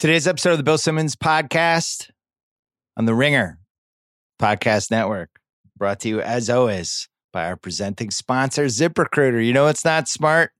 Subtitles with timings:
[0.00, 2.08] Today's episode of the Bill Simmons podcast
[2.96, 3.58] on the Ringer
[4.40, 5.28] Podcast Network,
[5.76, 9.44] brought to you as always by our presenting sponsor, ZipRecruiter.
[9.44, 10.52] You know it's not smart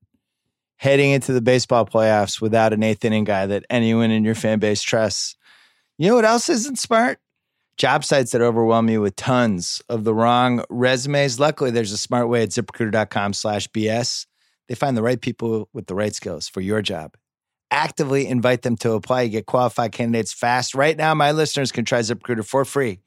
[0.77, 4.59] heading into the baseball playoffs without an eighth inning guy that anyone in your fan
[4.59, 5.37] base trusts.
[5.97, 7.19] You know what else isn't smart?
[7.79, 11.41] Job sites that overwhelm you with tons of the wrong resumes.
[11.41, 14.27] Luckily, there's a smart way at ziprecruiter.com slash BS.
[14.69, 17.17] They find the right people with the right skills for your job
[17.71, 19.23] actively invite them to apply.
[19.23, 20.75] You get qualified candidates fast.
[20.75, 23.01] Right now, my listeners can try ZipRecruiter for free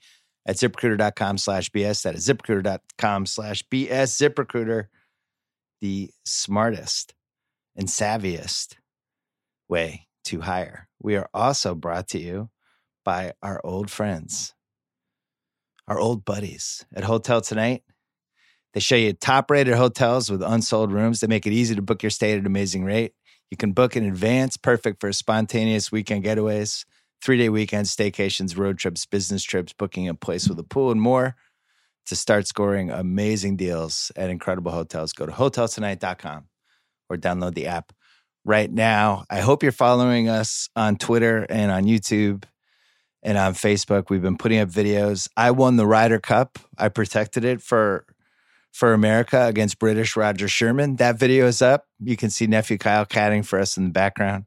[0.46, 2.04] at ziprecruiter.com slash BS.
[2.04, 3.90] That is ziprecruiter.com slash BS.
[3.90, 4.86] ZipRecruiter,
[5.82, 7.14] the smartest
[7.76, 8.76] and savviest
[9.68, 10.88] way to hire.
[11.02, 12.50] We are also brought to you
[13.04, 14.54] by our old friends,
[15.88, 17.84] our old buddies at Hotel Tonight.
[18.74, 21.20] They show you top rated hotels with unsold rooms.
[21.20, 23.14] They make it easy to book your stay at an amazing rate.
[23.52, 26.86] You can book in advance, perfect for spontaneous weekend getaways,
[27.22, 31.02] three day weekends, staycations, road trips, business trips, booking a place with a pool, and
[31.02, 31.36] more.
[32.08, 36.50] To start scoring amazing deals at incredible hotels, go to hoteltonight.com
[37.10, 37.94] or download the app
[38.44, 39.24] right now.
[39.30, 42.44] I hope you're following us on Twitter and on YouTube
[43.22, 44.10] and on Facebook.
[44.10, 45.30] We've been putting up videos.
[45.38, 46.60] I won the Ryder Cup.
[46.78, 48.06] I protected it for
[48.74, 50.96] for America against British Roger Sherman.
[50.96, 51.86] That video is up.
[52.00, 54.46] You can see nephew Kyle catting for us in the background.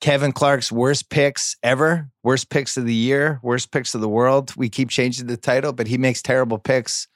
[0.00, 4.52] Kevin Clark's worst picks ever, worst picks of the year, worst picks of the world.
[4.56, 7.06] We keep changing the title, but he makes terrible picks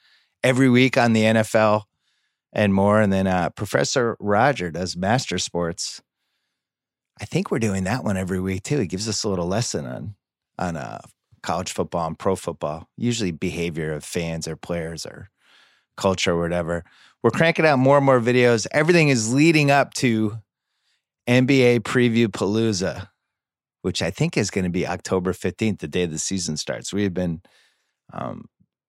[0.45, 1.83] every week on the NFL
[2.53, 3.01] and more.
[3.01, 6.01] And then uh, Professor Roger does Master Sports.
[7.21, 8.79] I think we're doing that one every week too.
[8.79, 10.15] He gives us a little lesson on
[10.59, 11.01] on uh,
[11.43, 15.29] college football and pro football, usually behavior of fans or players or
[15.97, 16.85] culture or whatever.
[17.23, 18.67] We're cranking out more and more videos.
[18.71, 20.39] Everything is leading up to
[21.29, 23.09] NBA Preview Palooza,
[23.83, 26.93] which I think is going to be October 15th, the day the season starts.
[26.93, 27.43] We have been
[28.13, 28.47] um,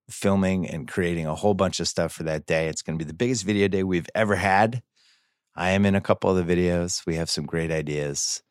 [0.08, 2.68] filming and creating a whole bunch of stuff for that day.
[2.68, 4.82] It's going to be the biggest video day we've ever had.
[5.56, 7.04] I am in a couple of the videos.
[7.06, 8.42] We have some great ideas,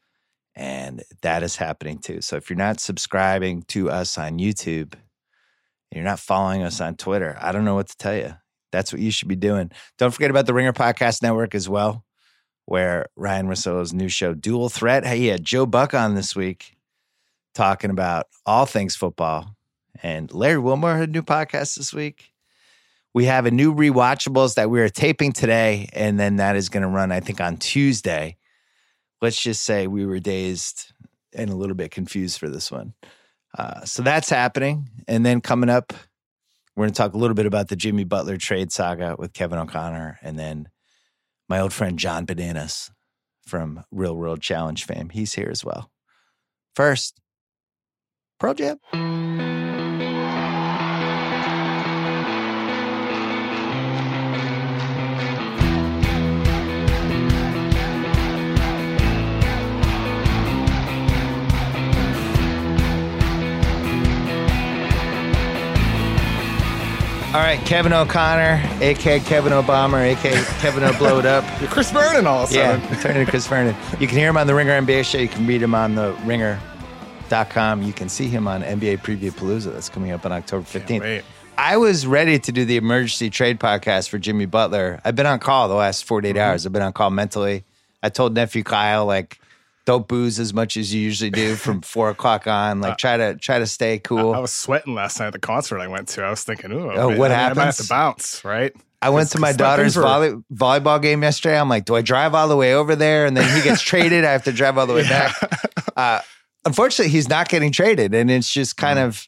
[0.56, 2.19] and that is happening too.
[2.22, 4.95] So if you're not subscribing to us on YouTube,
[5.94, 8.35] you're not following us on Twitter, I don't know what to tell you.
[8.72, 9.72] That's what you should be doing.
[9.97, 12.03] Don't forget about the Ringer Podcast Network as well,
[12.66, 15.05] where Ryan Russillo's new show, Dual Threat.
[15.05, 16.77] Hey, he had Joe Buck on this week
[17.53, 19.56] talking about all things football.
[20.03, 22.31] And Larry Wilmore had a new podcast this week.
[23.13, 26.83] We have a new rewatchables that we are taping today, and then that is going
[26.83, 28.38] to run, I think, on Tuesday.
[29.22, 30.94] Let's just say we were dazed
[31.33, 32.94] and a little bit confused for this one.
[33.57, 34.89] Uh, so that's happening.
[35.07, 35.94] And then coming up,
[36.77, 39.57] we're going to talk a little bit about the Jimmy Butler trade saga with Kevin
[39.57, 40.69] O'Connor and then
[41.49, 42.91] my old friend John Bananas
[43.47, 45.09] from Real World Challenge fame.
[45.09, 45.89] He's here as well.
[46.75, 47.19] First,
[48.39, 49.87] Pearl Jam.
[67.38, 71.44] All right, Kevin O'Connor, aka Kevin Obama, aka Kevin O Blow It Up.
[71.62, 72.81] You're Chris Vernon all of a sudden.
[72.81, 73.75] Yeah, turning to Chris Vernon.
[74.00, 75.20] You can hear him on the Ringer NBA show.
[75.20, 77.84] You can read him on the ringer.com.
[77.84, 81.02] You can see him on NBA Preview Palooza that's coming up on October 15th.
[81.02, 81.24] wait.
[81.59, 85.00] I was ready to do the emergency trade podcast for Jimmy Butler.
[85.06, 86.40] I've been on call the last 48 Mm-hmm.
[86.42, 86.66] hours.
[86.66, 87.64] I've been on call mentally.
[88.02, 89.40] I told nephew Kyle, like,
[89.88, 92.81] don't booze as much as you usually do from four o'clock on.
[92.81, 94.34] Like, try to try to stay cool.
[94.36, 96.24] I was sweating last night at the concert I went to.
[96.24, 97.78] I was thinking, ooh, Oh, man, what I might have happens?
[97.78, 98.75] to bounce, right?
[99.02, 101.59] I went to my daughter's volley, volleyball game yesterday.
[101.59, 103.25] I'm like, do I drive all the way over there?
[103.25, 104.25] And then he gets traded.
[104.25, 105.36] I have to drive all the way back.
[105.96, 106.19] Uh,
[106.66, 108.14] unfortunately, he's not getting traded.
[108.14, 108.80] And it's just Mm.
[108.81, 109.28] kind of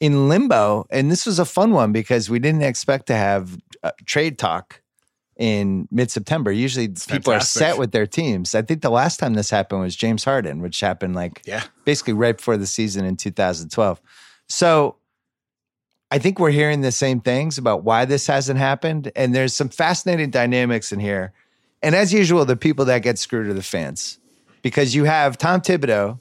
[0.00, 0.86] in limbo.
[0.90, 4.80] And this was a fun one because we didn't expect to have uh, trade talk
[5.38, 6.50] in mid September.
[6.50, 8.54] Usually people are set with their teams.
[8.54, 11.62] I think the last time this happened was James Harden, which happened like Yeah.
[11.84, 14.00] basically right before the season in 2012.
[14.48, 14.96] So
[16.10, 19.12] I think we're hearing the same things about why this hasn't happened.
[19.14, 21.32] And there's some fascinating dynamics in here.
[21.82, 24.18] And as usual, the people that get screwed are the fans
[24.62, 26.18] because you have Tom Thibodeau,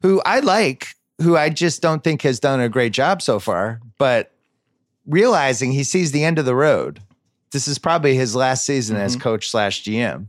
[0.00, 0.88] who I like,
[1.20, 4.32] who I just don't think has done a great job so far, but
[5.06, 7.00] realizing he sees the end of the road.
[7.52, 9.22] This is probably his last season as mm-hmm.
[9.22, 10.26] coach slash GM.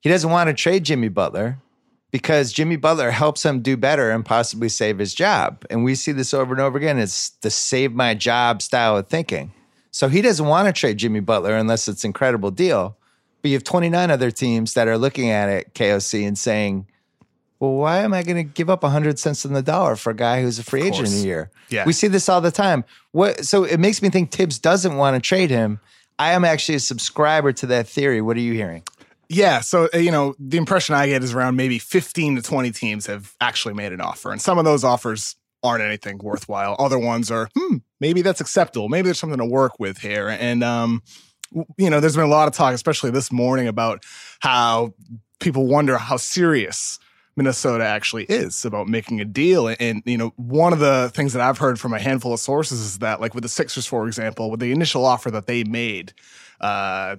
[0.00, 1.58] He doesn't want to trade Jimmy Butler
[2.10, 5.64] because Jimmy Butler helps him do better and possibly save his job.
[5.70, 6.98] And we see this over and over again.
[6.98, 9.52] It's the save my job style of thinking.
[9.90, 12.96] So he doesn't want to trade Jimmy Butler unless it's an incredible deal.
[13.42, 16.86] But you have 29 other teams that are looking at it, KOC, and saying,
[17.58, 20.16] Well, why am I going to give up 100 cents on the dollar for a
[20.16, 21.50] guy who's a free agent in a year?
[21.70, 21.86] Yeah.
[21.86, 22.84] We see this all the time.
[23.12, 25.80] What so it makes me think Tibbs doesn't want to trade him.
[26.20, 28.20] I am actually a subscriber to that theory.
[28.20, 28.82] What are you hearing?
[29.30, 32.70] Yeah, so uh, you know, the impression I get is around maybe 15 to 20
[32.72, 36.76] teams have actually made an offer, and some of those offers aren't anything worthwhile.
[36.78, 38.90] Other ones are, hmm, maybe that's acceptable.
[38.90, 40.28] Maybe there's something to work with here.
[40.28, 41.02] And um,
[41.78, 44.04] you know, there's been a lot of talk, especially this morning, about
[44.40, 44.92] how
[45.38, 46.98] people wonder how serious
[47.40, 49.66] Minnesota actually is about making a deal.
[49.66, 52.40] And, and, you know, one of the things that I've heard from a handful of
[52.40, 55.64] sources is that, like with the Sixers, for example, with the initial offer that they
[55.64, 56.12] made,
[56.60, 57.16] uh,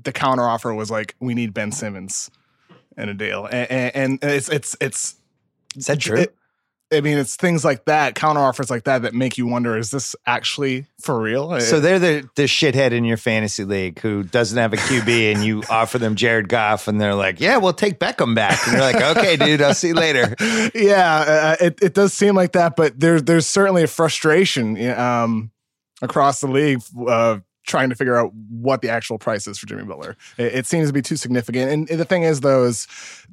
[0.00, 2.30] the counter offer was like, "We need Ben Simmons
[2.96, 5.16] in a deal," and, and, and it's it's it's.
[5.76, 6.18] Is that true?
[6.18, 6.36] It,
[6.92, 9.90] I mean, it's things like that, counter offers like that, that make you wonder: Is
[9.90, 11.60] this actually for real?
[11.60, 15.44] so they're the the shithead in your fantasy league who doesn't have a QB, and
[15.44, 18.82] you offer them Jared Goff, and they're like, "Yeah, we'll take Beckham back," and you're
[18.82, 20.34] like, "Okay, dude, I'll see you later."
[20.74, 25.50] yeah, uh, it it does seem like that, but there's there's certainly a frustration um,
[26.02, 29.84] across the league uh, trying to figure out what the actual price is for Jimmy
[29.84, 30.16] Butler.
[30.36, 31.88] It, it seems to be too significant.
[31.90, 32.86] And the thing is, though, is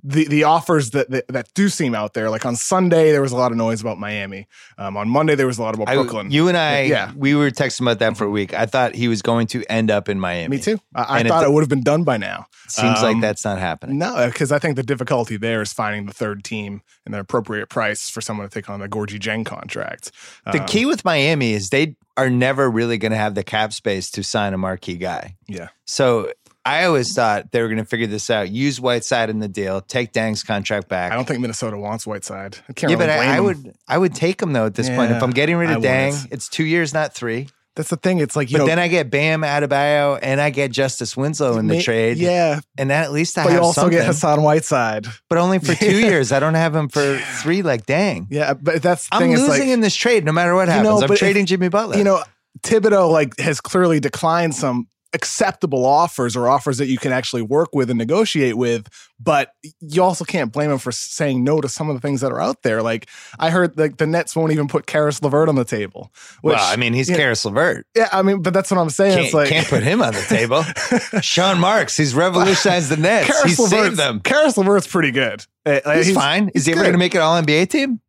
[0.03, 2.29] the the offers that, that that do seem out there.
[2.29, 4.47] Like on Sunday, there was a lot of noise about Miami.
[4.77, 6.31] Um, on Monday, there was a lot about I- Brooklyn.
[6.31, 7.11] you and I, Yeah.
[7.15, 8.53] we were texting about that for a week.
[8.53, 10.57] I thought he was going to end up in Miami.
[10.57, 10.79] Me too.
[10.95, 12.47] I, I And it thought it would have been done by now.
[12.67, 13.97] Seems like Um, that's not happening.
[13.97, 17.67] No, because I think the difficulty there is finding the third team and the appropriate
[17.69, 20.11] price for someone to take on the Gorgui Dieng contract.
[20.51, 23.73] The Um, key with Miami is they are never really going to have the cap
[23.73, 25.37] space to sign a marquee guy.
[25.47, 25.69] Yeah.
[25.85, 26.31] So
[26.65, 28.49] I always thought they were going to figure this out.
[28.49, 29.81] Use Whiteside in the deal.
[29.81, 31.11] Take Dang's contract back.
[31.11, 32.57] I don't think Minnesota wants Whiteside.
[32.69, 34.89] I can't yeah, really but I, I would I would take him though at this
[34.89, 35.11] point.
[35.11, 36.31] If I'm getting rid I of Dang, wouldn't.
[36.31, 37.49] it's two years, not three.
[37.75, 38.19] That's the thing.
[38.19, 41.57] It's like you But know, then I get Bam Adebayo and I get Justice Winslow
[41.57, 42.17] in the ma- trade.
[42.17, 43.97] Yeah, And at least I but you also something.
[43.97, 45.07] get Hassan Whiteside.
[45.29, 46.33] but only for two years.
[46.33, 48.27] I don't have him for three like Dang.
[48.29, 49.31] Yeah, but that's the I'm thing.
[49.31, 50.83] losing it's like, in this trade no matter what happens.
[50.85, 51.97] You know, I'm but if- trading Jimmy Butler.
[51.97, 52.21] you know,
[52.63, 57.69] Thibodeau like has clearly declined some acceptable offers or offers that you can actually work
[57.73, 58.87] with and negotiate with.
[59.19, 62.31] But you also can't blame him for saying no to some of the things that
[62.31, 62.81] are out there.
[62.81, 66.11] Like I heard, like the Nets won't even put Caris LeVert on the table.
[66.41, 67.85] Which, well, I mean, he's Caris LeVert.
[67.95, 69.13] yeah, I mean, but that's what I'm saying.
[69.13, 70.63] Can't, it's like can't put him on the table.
[71.21, 73.27] Sean Marks, he's revolutionized the Nets.
[73.27, 74.19] Caris He's LeVert's, saved them.
[74.21, 75.45] Caris LeVert's pretty good.
[75.65, 76.47] Uh, like, He's, fine.
[76.49, 77.99] Is he's he ever going to make an All NBA team?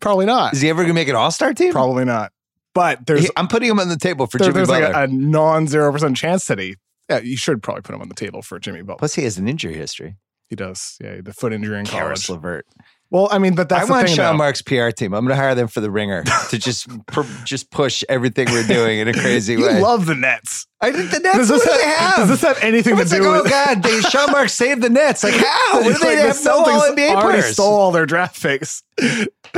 [0.00, 0.52] Probably not.
[0.52, 1.72] Is he ever going to make an All Star team?
[1.72, 2.32] Probably not.
[2.78, 4.88] But there's He- I'm putting him on the table for there- Jimmy there's Butler.
[4.88, 6.76] like a, a non zero percent chance that he.
[7.10, 8.98] Yeah, you should probably put him on the table for Jimmy Butler.
[8.98, 10.16] Plus, he has an injury history.
[10.48, 10.96] He does.
[11.02, 12.02] Yeah, the foot injury in college.
[12.04, 12.66] Caris LeVert.
[13.10, 14.16] Well, I mean, but that's I the want thing.
[14.16, 14.38] Sean though.
[14.38, 15.14] Marks' PR team.
[15.14, 16.86] I'm going to hire them for the ringer to just
[17.44, 19.80] just push everything we're doing in a crazy You way.
[19.80, 20.66] love the Nets.
[20.82, 21.38] I think the Nets.
[21.38, 22.16] Does this, have, have?
[22.16, 23.52] does this have anything to do like, with?
[23.52, 25.24] oh God, they, Sean Marks saved the Nets.
[25.24, 25.80] Like how?
[25.82, 26.36] What do they like have?
[26.36, 27.52] the No Celtics All NBA already players.
[27.54, 28.82] stole all their draft picks.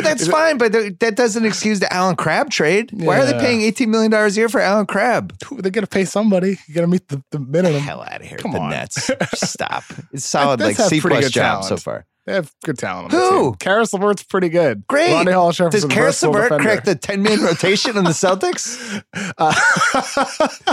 [0.02, 0.58] But that's fine.
[0.58, 2.91] But that doesn't excuse the Allen Crabbe trade.
[2.93, 3.41] Why are they Yeah.
[3.41, 5.32] paying eighteen million dollars a year for Allen Crabbe?
[5.58, 6.58] They're gonna pay somebody.
[6.67, 7.81] You gotta meet the, the minimum.
[7.81, 8.38] Hell out of here.
[8.38, 8.70] Come the on.
[8.70, 9.11] Nets.
[9.35, 9.85] Stop.
[10.12, 10.61] It's solid.
[10.61, 12.06] Like have C pretty plus good job so far.
[12.26, 13.14] They have good talent.
[13.14, 13.55] On Who?
[13.56, 14.87] Caris LeVert's pretty good.
[14.87, 15.12] Great.
[15.12, 15.84] Ronnie Hall Does.
[15.87, 19.02] Caris LeVert crack the ten man rotation on the Celtics?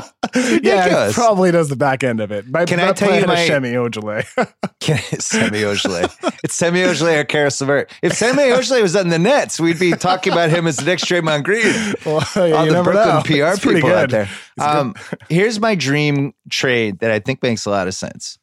[0.64, 2.52] yeah, he probably does the back end of it.
[2.52, 4.26] By, Can I tell you my- Shemi Ojeleye?
[5.22, 6.38] Semi Ojeleye.
[6.44, 7.92] It's Semi Ojeleye or Caris LeVert.
[8.02, 11.06] If Semi Ojeleye was on the Nets, we'd be talking about him as the next
[11.06, 11.64] Draymond Green.
[12.06, 13.22] well, yeah, all you the never Brooklyn know.
[13.24, 14.30] PR It's people out there.
[14.60, 14.96] Um,
[15.30, 18.38] here's my dream trade that I think makes a lot of sense.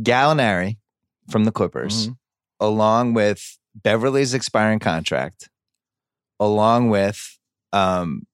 [0.00, 0.76] Gallinari
[1.30, 2.16] from the Clippers, Mhm.
[2.60, 5.48] along with Beverley's expiring contract,
[6.40, 7.38] along with
[7.72, 8.26] um,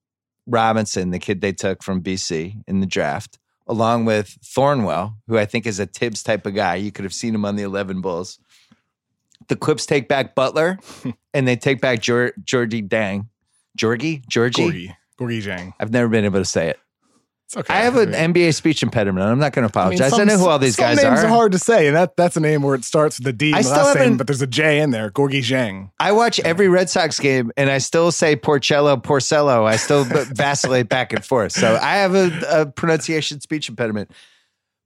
[0.47, 5.45] Robinson, the kid they took from BC in the draft, along with Thornwell, who I
[5.45, 6.75] think is a Tibbs type of guy.
[6.75, 8.37] You could have seen him on the 11 Bulls.
[9.47, 10.77] The Clips take back Butler
[11.33, 13.29] and they take back Georgie Dang.
[13.77, 14.23] Georgie?
[14.27, 14.63] Georgie?
[14.69, 14.95] Gorgie.
[15.17, 15.73] Gorgie Jang.
[15.79, 16.79] I've never been able to say it.
[17.49, 17.73] It's okay.
[17.73, 19.25] I have an NBA speech impediment.
[19.25, 20.19] I'm not going to I mean, apologize.
[20.19, 21.27] I, know who all these some guys names are.
[21.27, 23.63] hard to say, and that that's a name where it starts with a D in
[23.63, 25.09] still name, but there's a J in there.
[25.09, 25.89] Gorgie Zhang.
[25.99, 29.65] I watch every Red Sox game and I still say Porcello, Porcello.
[29.65, 31.53] I still vacillate back and forth.
[31.53, 34.11] So I have a, a pronunciation speech impediment.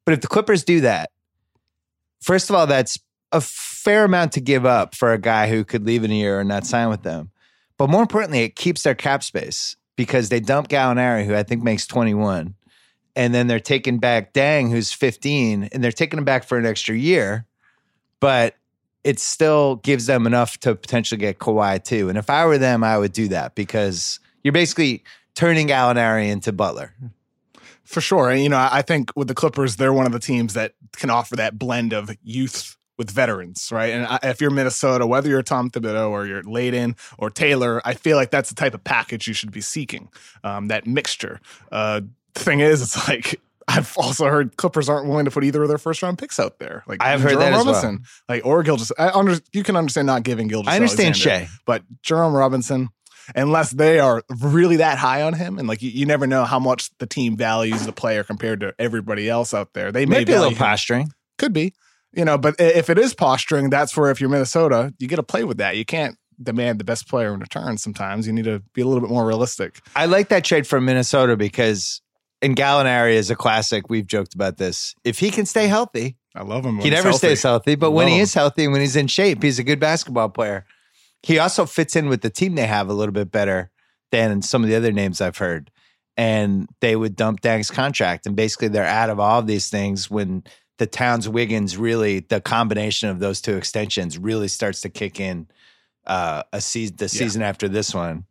[0.06, 1.12] But if the Clippers do that,
[2.22, 2.98] first of all, that's
[3.34, 6.40] a fair amount to give up for a guy who could leave in a year
[6.40, 7.32] and not sign with them.
[7.78, 11.64] But more importantly, it keeps their cap space because they dump Gallinari, who I think
[11.64, 12.56] makes 21.
[13.16, 16.66] And then they're taking back Dang, who's 15, and they're taking him back for an
[16.66, 17.46] extra year.
[18.20, 18.56] But
[19.04, 22.10] it still gives them enough to potentially get Kawhi too.
[22.10, 25.04] And if I were them, I would do that because you're basically
[25.36, 26.94] turning Gallinari into Butler.
[27.84, 28.30] For sure.
[28.30, 30.74] And, you know, I I think with the Clippers, they're one of the teams that
[30.94, 33.94] can offer that blend of youth with veterans, right?
[33.94, 37.94] And I, if you're Minnesota, whether you're Tom Thibodeau or you're Layden or Taylor, I
[37.94, 40.10] feel like that's the type of package you should be seeking.
[40.44, 41.40] Um, that mixture.
[41.72, 42.02] Uh,
[42.34, 45.70] the thing is, it's like I've also heard Clippers aren't willing to put either of
[45.70, 46.84] their first round picks out there.
[46.88, 47.76] Like I've heard Jerome that as well.
[47.76, 48.92] Robinson, like or Gilgeous.
[48.98, 50.72] I under, you can understand not giving Gilgeous.
[50.72, 51.48] I understand Shai.
[51.66, 52.90] but Jerome Robinson,
[53.36, 56.60] unless they are really that high on him, and like you, you never know how
[56.60, 59.92] much the team values the player compared to everybody else out there.
[59.92, 60.58] They may be a little him.
[60.58, 61.14] posturing.
[61.38, 61.74] Could be,
[62.14, 65.24] you know, but if it is posturing, that's where if you're Minnesota, you get to
[65.24, 65.78] play with that.
[65.78, 67.78] You can't demand the best player in return.
[67.78, 69.80] Sometimes you need to be a little bit more realistic.
[69.96, 72.02] I like that trade from Minnesota because
[72.42, 73.90] and Gallinari is a classic.
[73.90, 74.94] We've joked about this.
[75.04, 76.80] If he can stay healthy, I love him.
[76.80, 77.18] he never healthy.
[77.20, 79.80] stays healthy, but when he is healthy, and when he's in shape, he's a good
[79.80, 80.66] basketball player.
[81.22, 83.72] He also fits in with the team they have a little bit better
[84.12, 85.72] than some of the other names I've heard.
[86.18, 88.28] And they would dump Dang's contract.
[88.28, 90.44] And basically, they're out of all of these things when
[90.78, 95.48] the Towns Wiggins really, the combination of those two extensions really starts to kick in
[96.06, 98.26] uh, a season, the season after this one.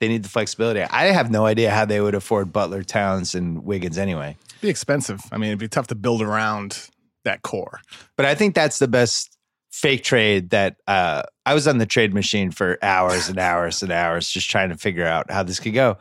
[0.00, 0.82] They need the flexibility.
[0.82, 4.36] I have no idea how they would afford Butler, Towns, and Wiggins anyway.
[4.48, 5.20] It'd be expensive.
[5.32, 6.88] I mean, it'd be tough to build around
[7.24, 7.80] that core.
[8.16, 9.36] But I think that's the best
[9.70, 13.92] fake trade that uh, I was on the trade machine for hours and hours and
[13.92, 15.98] hours just trying to figure out how this could go.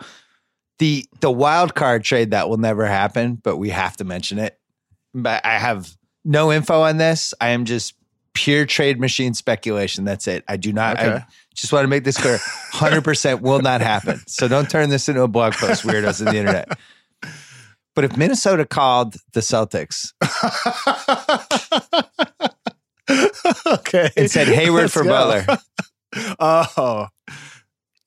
[0.80, 4.60] The the wild card trade that will never happen, but we have to mention it.
[5.17, 5.91] But I have
[6.24, 7.33] no info on this.
[7.41, 7.95] I am just
[8.33, 10.05] pure trade machine speculation.
[10.05, 10.43] That's it.
[10.47, 12.38] I do not I just want to make this clear.
[12.74, 14.21] 100% will not happen.
[14.27, 16.77] So don't turn this into a blog post, weirdos on the internet.
[17.95, 20.13] But if Minnesota called the Celtics
[23.65, 24.12] okay.
[24.15, 25.09] and said Hayward Let's for go.
[25.09, 25.57] Butler,
[26.39, 27.07] Oh,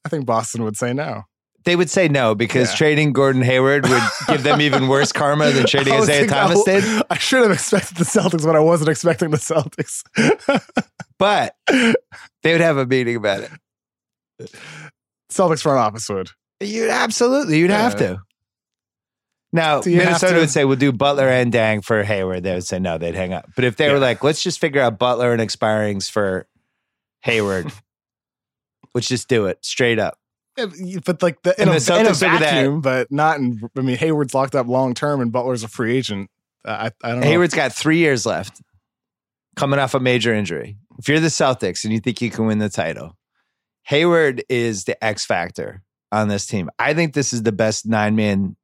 [0.05, 1.25] I think Boston would say no.
[1.65, 2.77] They would say no because Yeah.
[2.77, 6.83] trading Gordon Hayward would give them even worse karma than trading Isaiah Thomas did.
[7.11, 10.03] I should have expected the Celtics, but I wasn't expecting the Celtics.
[11.19, 14.51] But they would have a meeting about it.
[15.31, 16.31] Celtics front office would.
[16.61, 18.23] You'd absolutely, you'd have to.
[19.53, 22.43] Now, Do you have Minnesota to- would say, we'll do Butler and Dang for Hayward.
[22.45, 23.51] They would say no, they'd hang up.
[23.55, 26.47] But if they were like, let's just figure out Butler and expirings for
[27.23, 27.71] Hayward,
[28.95, 30.17] let's just do it straight up.
[31.05, 33.61] But like the in, And a, the in a vacuum, but not in.
[33.77, 36.31] I mean, Hayward's locked up long term, and Butler's a free agent.
[36.65, 37.27] Uh, I, I don't know.
[37.27, 38.61] Hayward's got three years left,
[39.57, 40.77] coming off a major injury.
[40.99, 43.17] If you're the Celtics and you think you can win the title,
[43.85, 46.69] Hayward is the X factor on this team.
[46.79, 48.57] I think this is the best nine man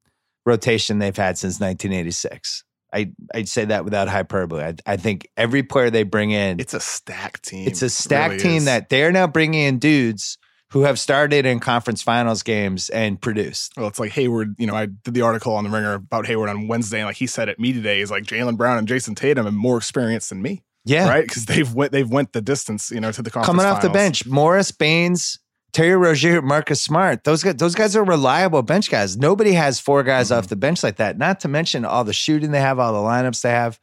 [0.45, 2.65] rotation they've had since 1986.
[2.93, 4.63] I, I'd say that without hyperbole.
[4.63, 7.67] I, I think every player they bring in, It's a stacked team.
[7.67, 8.65] it's a It really team is.
[8.67, 10.39] that they're now bringing in dudes
[10.71, 13.73] who have started in conference finals games and produced.
[13.77, 14.57] Well, it's like Hayward.
[14.59, 17.17] You know, I did the article on the Ringer about Hayward on Wednesday, and like
[17.17, 20.29] he said at me today, is like Jaylen Brown and Jayson Tatum have more experience
[20.29, 21.09] than me, Yeah.
[21.09, 21.27] right?
[21.27, 23.91] Because they've went they've went the distance, you know, to the conference coming off the
[23.91, 24.27] bench.
[24.27, 25.39] Morris, Baynes,
[25.73, 27.23] Terry Rozier, Marcus Smart.
[27.25, 29.17] Those guys, those guys are reliable bench guys.
[29.17, 30.39] Nobody has four guys Mm-hmm.
[30.39, 31.17] off the bench like that.
[31.17, 33.79] Not to mention all the shooting they have, all the lineups they have.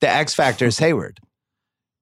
[0.00, 1.20] The X factor is Hayward,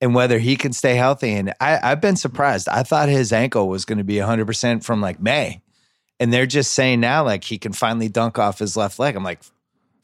[0.04, 1.32] and whether he can stay healthy.
[1.32, 2.68] And I, I've been surprised.
[2.68, 5.62] I thought his ankle was going to be 100 percent from like May,
[6.20, 9.16] and they're just saying now like he can finally dunk off his left leg.
[9.16, 9.40] I'm like.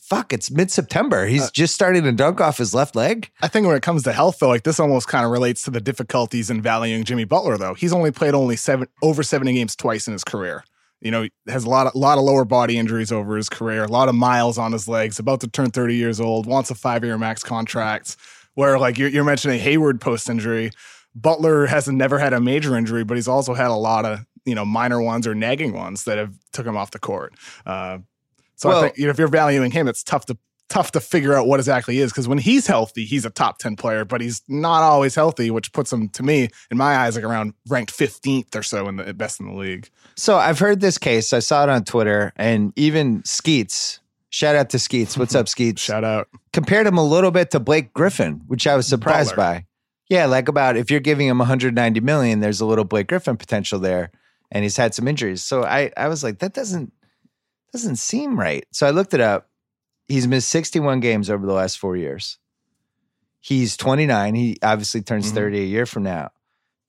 [0.03, 1.27] Fuck, it's mid September.
[1.27, 3.31] He's Uh, just starting to dunk off his left leg.
[3.43, 5.71] I think when it comes to health, though, like this almost kind of relates to
[5.71, 7.57] the difficulties in valuing Jimmy Butler.
[7.57, 10.65] Though he's only played only seven over seventy games twice in his career.
[11.01, 13.89] You know, has a lot of lot of lower body injuries over his career, a
[13.89, 15.21] lot of miles on his legs.
[15.21, 18.17] About to turn thirty years old, wants a five year max contract.
[18.55, 20.71] Where like you're, you're mentioning Hayward post injury,
[21.15, 24.55] Butler has never had a major injury, but he's also had a lot of you
[24.55, 27.35] know minor ones or nagging ones that have took him off the court.
[27.65, 27.99] Uh,
[28.57, 30.37] so Well- I think you know, if you're valuing him, it's tough to
[30.71, 33.75] tough to figure out what exactly is because when he's healthy, he's a top 10
[33.77, 37.25] player, but he's not always healthy, which puts him to me in my eyes like
[37.25, 39.91] around ranked 15th or so in the best in the league.
[40.17, 41.33] So I've heard this case.
[41.33, 44.00] I saw it on Twitter, and even Skeets.
[44.31, 45.19] Shout out to Skeets.
[45.19, 45.83] What's up, Skeets?
[45.83, 46.29] Shout out.
[46.53, 49.45] Compared him a little bit to Blake Griffin, which I was surprised Butler.
[49.61, 49.67] by.
[50.09, 53.79] Yeah, like about if you're giving him 190 million, there's a little Blake Griffin potential
[53.81, 54.11] there,
[54.51, 55.43] and he's had some injuries.
[55.43, 56.93] So I, I was like, that doesn't
[57.73, 58.65] doesn't seem right.
[58.73, 59.49] So I looked it up.
[60.09, 62.39] He's missed 61 games over the last four years.
[63.41, 64.35] He's 29.
[64.35, 65.35] He obviously turns Mhm.
[65.37, 66.31] 30 a year from now.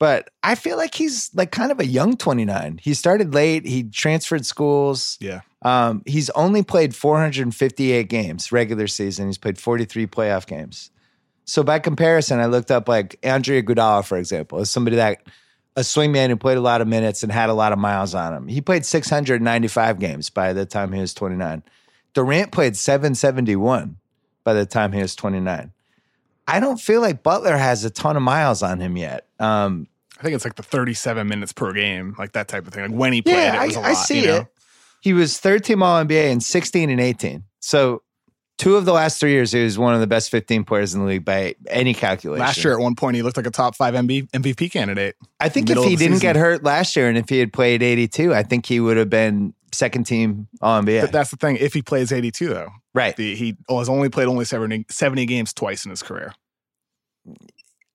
[0.02, 2.80] But I feel like he's like kind of a young 29.
[2.82, 3.68] He started late.
[3.68, 5.20] He transferred schools.
[5.22, 5.42] Yeah.
[5.62, 9.28] Um, he's only played 458 games regular season.
[9.28, 10.90] He's played 43 playoff games.
[11.46, 15.22] So by comparison, I looked up like Andre Iguodala, for example, as somebody that
[15.76, 18.34] a swingman who played a lot of minutes and had a lot of miles on
[18.34, 18.48] him.
[18.48, 21.62] He played 695 games by the time he was 29.
[22.16, 23.98] Durant played 771
[24.44, 25.72] by the time he was 29.
[26.48, 29.28] I don't feel like Butler has a ton of miles on him yet.
[29.40, 29.88] Um,
[30.22, 32.84] I think it's like the 37 minutes per game, like that type of thing.
[32.84, 33.90] Like when he played, yeah, it was a I, lot.
[33.90, 34.38] I see you know?
[34.38, 34.48] it.
[35.02, 37.44] He was third team All NBA in 16 and 18.
[37.60, 38.04] So
[38.60, 41.02] two of the last three years, he was one of the best 15 players in
[41.02, 42.40] the league by any calculation.
[42.40, 45.16] Last year, at one point, he looked like a top five MB, MVP candidate.
[45.40, 46.20] I think if he didn't season.
[46.20, 49.10] get hurt last year and if he had played 82, I think he would have
[49.10, 51.02] been second team All NBA.
[51.02, 51.58] But that's the thing.
[51.58, 53.16] If he plays 82, though, right.
[53.16, 56.36] the, he oh, has only played only 70, 70 games twice in his career.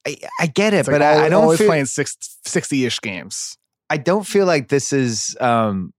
[0.06, 2.16] I, I get it, It's but like I, always, I don't always feel, playing six,
[2.46, 3.58] 60-ish games.
[3.90, 5.36] I don't feel like this is.
[5.40, 5.92] Um,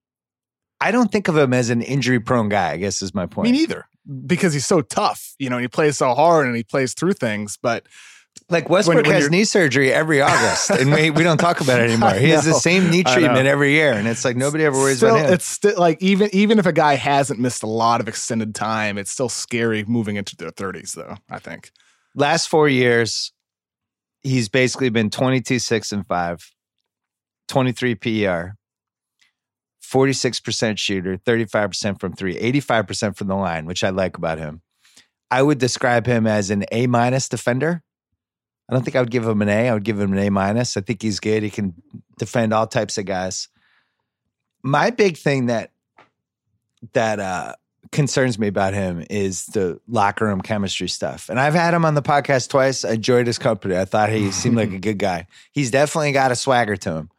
[0.79, 2.71] I don't think of him as an injury prone guy.
[2.71, 3.49] I guess is my point.
[3.49, 3.85] Me neither,
[4.25, 5.35] because he's so tough.
[5.39, 7.57] You know, he plays so hard and he plays through things.
[7.61, 7.87] But
[8.49, 11.83] Like Westbrook when has knee surgery every August, and we, we don't talk about it
[11.89, 12.13] anymore.
[12.13, 15.15] He has the same knee treatment every year, and it's like nobody ever worries still,
[15.15, 15.33] about him.
[15.33, 18.97] it's still like even even if a guy hasn't missed a lot of extended time,
[18.97, 20.93] it's still scary moving into their 30s.
[20.93, 21.71] Though I think
[22.15, 23.31] Last four years,
[24.24, 26.51] he's basically been 22, 6, and 5,
[27.47, 28.55] 23 PER,
[29.83, 34.62] 46% shooter, 35% from three, 85% from the line, which I like about him.
[35.29, 37.83] I would describe him as an A minus defender.
[38.69, 39.69] I don't think I would give him an A.
[39.69, 40.75] I would give him an A minus.
[40.75, 41.43] I think he's good.
[41.43, 41.74] He can
[42.17, 43.47] defend all types of guys.
[44.62, 45.71] My big thing that
[46.93, 47.55] that uh,
[47.91, 51.29] concerns me about him is the locker room chemistry stuff.
[51.29, 52.84] And I've had him on the podcast twice.
[52.84, 53.77] I enjoyed his company.
[53.77, 55.27] I thought he seemed like a good guy.
[55.51, 57.10] He's definitely got a swagger to him.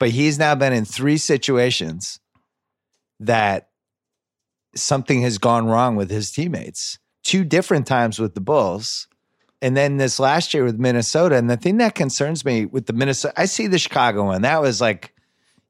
[0.00, 2.18] But he's now been in three situations
[3.20, 3.70] that
[4.74, 6.98] something has gone wrong with his teammates.
[7.22, 9.06] Two different times with the Bulls.
[9.62, 11.36] And then this last year with Minnesota.
[11.36, 14.42] And the thing that concerns me with the Minnesota, I see the Chicago one.
[14.42, 15.14] That was like,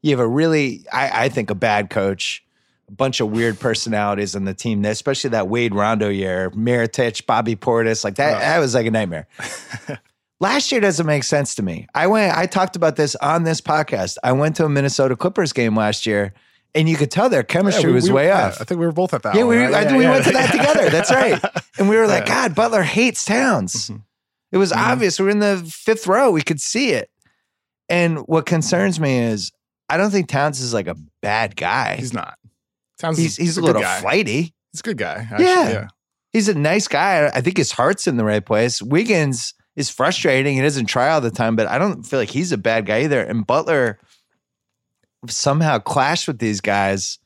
[0.03, 2.44] you have a really, I, I think, a bad coach,
[2.89, 7.25] a bunch of weird personalities on the team, there especially that Wade Rondo year, Mirotic,
[7.27, 8.05] Bobby Portis.
[8.05, 8.39] Like that, Oh.
[8.41, 9.27] that was like a nightmare.
[10.41, 11.87] Last year doesn't make sense to me.
[11.95, 14.17] I went, I talked about this on this podcast.
[14.23, 16.35] I went to a Minnesota Clippers game last year,
[16.75, 18.61] and you could tell their chemistry Yeah, we- was we- way yeah, off.
[18.61, 19.35] I think we were both at that.
[19.37, 19.73] Yeah, one, we, right?
[19.75, 20.91] I think we yeah, went to that together.
[20.91, 21.41] That's right.
[21.79, 22.49] And we were like, Yeah.
[22.49, 23.89] God, Butler hates Towns.
[23.91, 24.03] Mhm.
[24.53, 24.77] It was Mhm.
[24.93, 25.19] obvious.
[25.19, 26.31] We were in the fifth row.
[26.31, 27.11] We could see it.
[27.89, 29.53] And what concerns me is
[29.89, 31.97] I don't think Towns is like a bad guy.
[31.97, 32.39] He's not.
[33.05, 34.01] Sounds He's he's a good little guy.
[34.01, 34.55] flighty.
[34.73, 35.27] He's a good guy.
[35.31, 35.45] Actually.
[35.45, 35.69] Yeah.
[35.71, 35.89] yeah.
[36.33, 37.27] He's a nice guy.
[37.33, 38.83] I think his heart's in the right place.
[38.83, 40.57] Wiggins is frustrating.
[40.57, 43.03] He doesn't try all the time, but I don't feel like he's a bad guy
[43.03, 43.21] either.
[43.23, 43.99] And Butler
[45.29, 47.19] somehow clashed with these guys.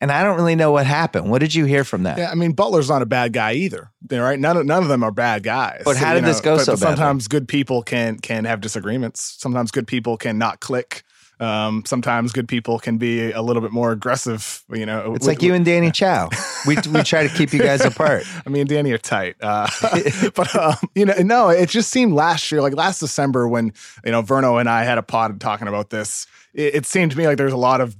[0.00, 1.30] And I don't really know what happened.
[1.30, 2.18] What did you hear from that?
[2.18, 3.90] Yeah, I mean Butler's not a bad guy either.
[4.10, 5.82] Right, none of none of them are bad guys.
[5.86, 6.96] But how did this go but- so but badly?
[6.96, 9.36] Sometimes good people can can have disagreements.
[9.38, 11.02] Sometimes good people can not click.
[11.38, 14.64] Um, sometimes good people can be a little bit more aggressive.
[14.72, 16.30] You know, It's like you and Danny Chau.
[16.66, 18.24] We we try to keep you guys apart.
[18.46, 19.68] I mean, Danny are tight, uh,
[20.34, 23.72] but um, you know, no, it just seemed last year, like last December, when
[24.04, 26.26] you know Verno and I had a pod talking about this.
[26.54, 27.96] It, it seemed to me like there's a lot of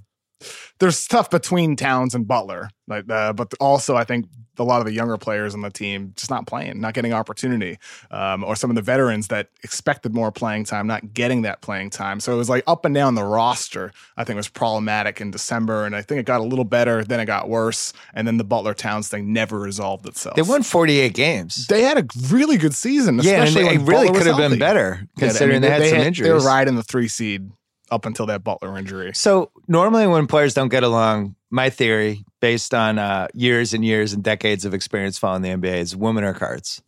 [0.79, 4.27] there's stuff between Towns and Butler, like, uh, but also I think
[4.59, 7.79] a lot of the younger players on the team just not playing, not getting opportunity,
[8.11, 11.91] um, or some of the veterans that expected more playing time not getting that playing
[11.91, 12.21] time.
[12.21, 13.93] So it was like up and down the roster.
[14.17, 17.21] I think was problematic in December, and I think it got a little better, then
[17.21, 20.37] it got worse, and then the Butler Towns thing never resolved itself.
[20.37, 21.67] They won 48 games.
[21.67, 25.01] They had a really good season, Yeah, and especially it really could have been better
[25.17, 26.29] Yeah, I considering mean, they, had some injuries.
[26.29, 27.51] They were riding the three seed
[27.91, 29.13] up until that Butler injury.
[29.15, 34.13] So normally when players don't get along, my theory, based on uh, years and years
[34.13, 36.81] and decades of experience following the NBA, is women are cards.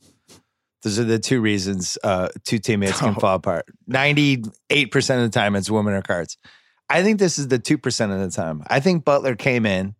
[0.85, 3.19] Those are the two reasons uh, two teammates can Oh.
[3.21, 3.65] fall apart.
[3.89, 6.39] Ninety-eight percent of the time, it's women are cards.
[6.89, 8.63] I think this is the two percent of the time.
[8.69, 9.97] I think Butler came in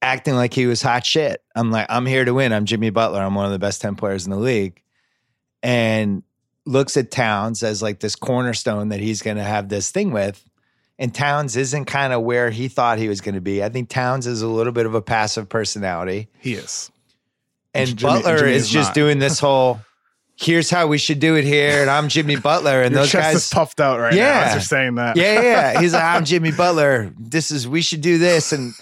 [0.00, 1.42] acting like he was hot shit.
[1.56, 2.52] I'm like, I'm here to win.
[2.52, 3.20] I'm Jimmy Butler.
[3.20, 4.80] I'm one of the best ten players in the league,
[5.64, 6.22] and
[6.64, 10.44] looks at Towns as like this cornerstone that he's going to have this thing with.
[10.98, 13.62] And Towns isn't kind of where he thought he was going to be.
[13.62, 16.28] I think Towns is a little bit of a passive personality.
[16.38, 16.90] He is.
[17.74, 19.80] And Jimmy- Butler Jimmy is is just doing this whole
[20.38, 21.80] here's how we should do it here.
[21.82, 22.82] And I'm Jimmy Butler.
[22.82, 23.36] And Your those chest guys.
[23.36, 24.32] is puffed out right Yeah.
[24.32, 25.16] now as you're saying that.
[25.16, 25.80] yeah, yeah, yeah.
[25.80, 27.10] He's like, I'm Jimmy Butler.
[27.18, 28.52] This is, we should do this.
[28.52, 28.74] And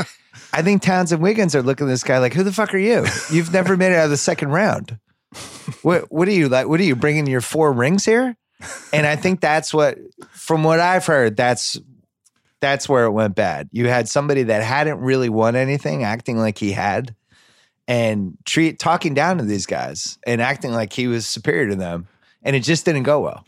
[0.52, 2.78] I think Towns and Wiggins are looking at this guy like, who the fuck are
[2.78, 3.06] you?
[3.30, 4.98] You've never made it out of the second round.
[5.82, 6.66] What, what are you like?
[6.68, 8.36] What are you bringing your four rings here?
[8.92, 9.98] And I think that's what,
[10.32, 11.78] from what I've heard, that's
[12.64, 13.68] that's where it went bad.
[13.72, 17.14] You had somebody that hadn't really won anything, acting like he had,
[17.86, 22.08] and treat talking down to these guys and acting like he was superior to them,
[22.42, 23.44] and it just didn't go well.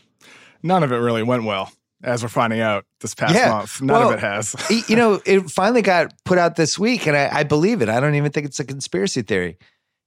[0.61, 1.71] None of it really went well,
[2.03, 3.49] as we're finding out this past Yeah.
[3.49, 3.81] month.
[3.81, 4.55] None Well, of it has.
[4.87, 7.89] You know, it finally got put out this week, and I, I believe it.
[7.89, 9.57] I don't even think it's a conspiracy theory.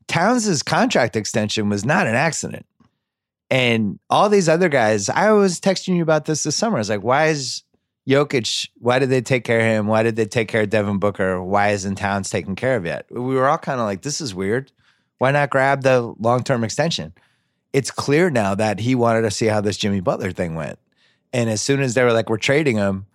[0.07, 2.67] Towns' contract extension was not an accident.
[3.51, 6.77] And all these other guys, I was texting you about this this summer.
[6.77, 7.65] I was like, why is
[8.11, 9.87] Jokic, why did they take care of him?
[9.87, 11.41] Why did they take care of Devin Booker?
[11.41, 13.07] Why isn't Towns taken care of yet?
[13.11, 14.73] We were all kind of like, this is weird.
[15.19, 17.13] Why not grab the long term extension?
[17.73, 20.79] It's clear now that he wanted to see how this Jimmy Butler thing went.
[21.33, 23.07] And as soon as they were like, we're trading him,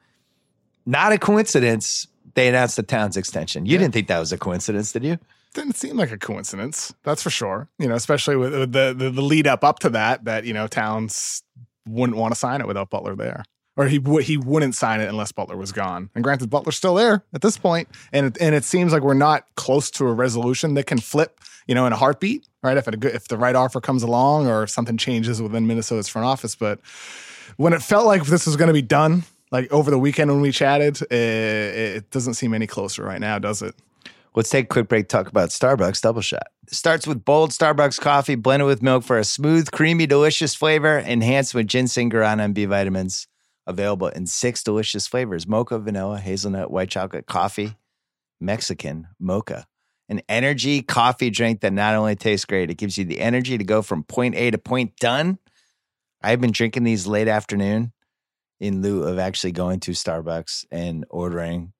[0.85, 3.65] not a coincidence, they announced the Towns extension.
[3.65, 3.79] You Yeah.
[3.79, 5.19] didn't think that was a coincidence, did you?
[5.53, 6.93] Didn't seem like a coincidence.
[7.03, 7.67] That's for sure.
[7.79, 10.67] You know, especially with, the, the the lead up up to that, that you know
[10.67, 11.43] Towns
[11.87, 13.43] wouldn't want to sign it without Butler there,
[13.77, 16.09] or he he wouldn't sign it unless Butler was gone.
[16.15, 19.13] And granted, Butler's still there at this point, and it, and it seems like we're
[19.13, 21.39] not close to a resolution that can flip.
[21.67, 22.77] You know, in a heartbeat, right?
[22.77, 26.27] If good, if the right offer comes along, or if something changes within Minnesota's front
[26.27, 26.79] office, but
[27.57, 30.41] when it felt like this was going to be done, like over the weekend when
[30.41, 33.73] we chatted, it, it doesn't seem any closer right now, does it?
[34.35, 36.47] Let's take a quick break, talk about Starbucks Double Shot.
[36.67, 41.55] Starts with bold Starbucks coffee blended with milk for a smooth, creamy, delicious flavor, enhanced
[41.55, 43.27] with ginseng, guarana, and B vitamins.
[43.67, 47.75] Available in six delicious flavors mocha, vanilla, hazelnut, white chocolate, coffee,
[48.39, 49.65] Mexican, mocha.
[50.07, 53.63] An energy coffee drink that not only tastes great, it gives you the energy to
[53.63, 55.39] go from point A to point done.
[56.21, 57.91] I've been drinking these late afternoon
[58.59, 61.73] in lieu of actually going to Starbucks and ordering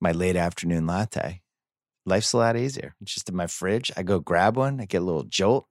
[0.00, 1.40] my late afternoon latte
[2.06, 2.94] life's a lot easier.
[3.02, 3.92] It's just in my fridge.
[3.96, 5.66] I go grab one, I get a little jolt,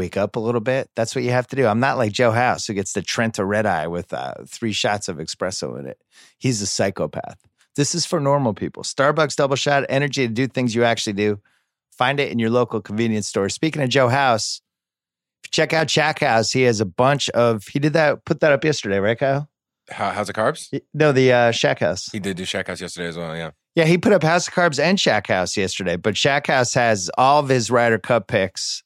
[0.00, 0.88] wake up a little bit.
[0.96, 1.66] That's what you have to do.
[1.66, 5.08] I'm not like Joe House who gets the Trenta Red Eye with uh, three shots
[5.10, 6.00] of espresso in it.
[6.38, 7.38] He's a psychopath.
[7.76, 8.82] This is for normal people.
[8.82, 11.38] Starbucks double shot energy to do things you actually do.
[11.92, 13.50] Find it in your local convenience store.
[13.50, 14.62] Speaking of Joe House,
[15.50, 17.66] check out Shack House, he has a bunch of.
[17.66, 19.50] He did that, put that up yesterday, right, Kyle?
[19.90, 20.80] How, how's the carbs?
[20.94, 22.08] No, the uh, Shack House.
[22.10, 23.36] He did do Shack House yesterday as well.
[23.36, 23.50] Yeah.
[23.74, 27.10] Yeah, he put up House of Carbs and Shack House yesterday, but Shack House has
[27.18, 28.82] all of his Ryder Cup picks.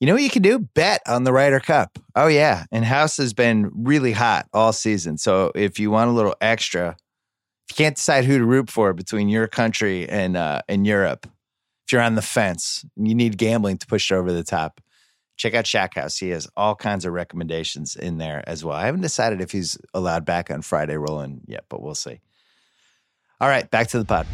[0.00, 0.58] You know what you can do?
[0.58, 1.98] Bet on the Ryder Cup.
[2.16, 5.18] Oh yeah, and House has been really hot all season.
[5.18, 6.96] So if you want a little extra,
[7.68, 11.26] if you can't decide who to root for between your country and uh, and Europe,
[11.86, 14.80] if you're on the fence and you need gambling to push it over the top,
[15.36, 16.16] check out Shack House.
[16.16, 18.76] He has all kinds of recommendations in there as well.
[18.76, 22.20] I haven't decided if he's allowed back on Friday rolling yet, but we'll see.
[23.38, 24.26] All right, back to the pod.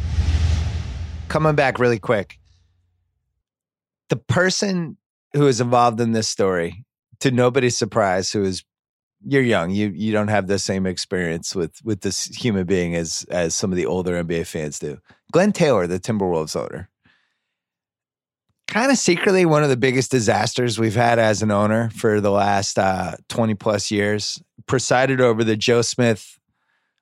[1.27, 2.39] Coming back really quick.
[4.07, 4.95] The person
[5.33, 6.85] who is involved in this story,
[7.19, 8.63] to nobody's surprise, who is
[9.25, 13.25] you're young, you you don't have the same experience with with this human being as
[13.29, 14.99] as some of the older NBA fans do.
[15.31, 16.89] Glenn Taylor, the Timberwolves owner,
[18.67, 22.31] kind of secretly one of the biggest disasters we've had as an owner for the
[22.31, 24.41] last uh, 20 plus years.
[24.67, 26.37] Presided over the Joe Smith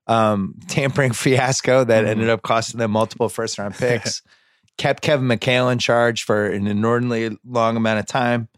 [0.08, 4.22] um, tampering fiasco that ended up costing them multiple first round picks.
[4.78, 8.50] Kept Kevin McHale in charge for an inordinately long amount of time.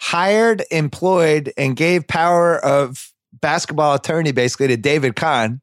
[0.00, 5.60] Hired, employed, and gave power of basketball attorney basically to David Kahn,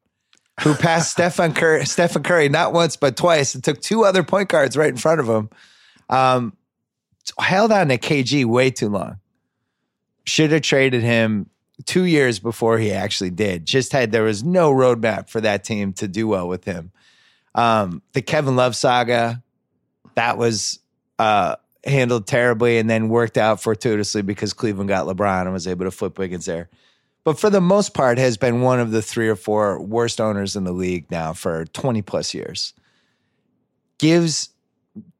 [0.62, 4.49] who passed Stephen Curry, Stephen Curry not once but twice and took two other point
[4.49, 5.49] guards right in front of him.
[6.09, 6.55] Um,
[7.39, 9.17] held on to KG way too long.
[10.25, 11.49] Should have traded him
[11.86, 13.65] two years before he actually did.
[13.65, 16.91] Just had there was no roadmap for that team to do well with him.
[17.55, 19.43] Um, the Kevin Love saga
[20.15, 20.80] that was
[21.19, 25.86] uh, handled terribly, and then worked out fortuitously because Cleveland got LeBron and was able
[25.86, 26.69] to flip Wiggins there.
[27.23, 30.56] But for the most part, has been one of the three or four worst owners
[30.56, 32.73] in the league now for twenty plus years.
[33.97, 34.49] Gives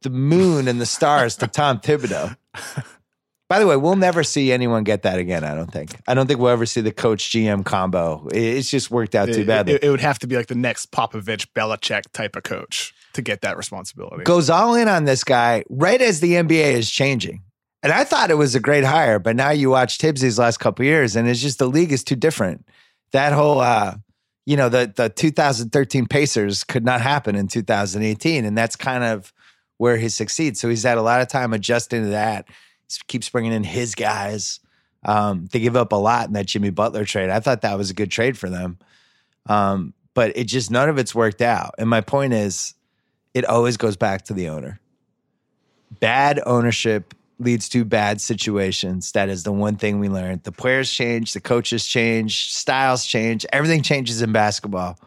[0.01, 2.36] the moon and the stars to Tom Thibodeau.
[3.49, 5.43] By the way, we'll never see anyone get that again.
[5.43, 5.95] I don't think.
[6.08, 8.27] I don't think we'll ever see the coach GM combo.
[8.34, 9.73] It's just worked out too It- badly.
[9.75, 13.21] It, it would have to be like the next Popovich Belichick type of coach to
[13.21, 14.23] get that responsibility.
[14.23, 17.41] Goes all in on this guy right as the NBA is changing.
[17.84, 20.58] And I thought it was a great hire, but now you watch Tibbs these last
[20.58, 22.65] couple years, and it's just the league is too different.
[23.12, 23.95] That whole, uh,
[24.45, 29.34] you know, the the 2013 Pacers could not happen in 2018, and that's kind of
[29.78, 30.62] where he succeeds.
[30.62, 32.47] So he's had a lot of time adjusting to that.
[32.89, 34.62] He keeps bringing in his guys.
[35.04, 37.30] Um, they give up a lot in that Jimmy Butler trade.
[37.30, 38.80] I thought that was a good trade for them,
[39.47, 41.76] um, but it just none of it's worked out.
[41.78, 42.76] And my point is,
[43.33, 44.79] it always goes back to the owner.
[45.99, 49.11] Bad ownership leads to bad situations.
[49.11, 50.43] That is the one thing we learned.
[50.43, 54.97] The players change, the coaches change, styles change, everything changes in basketball.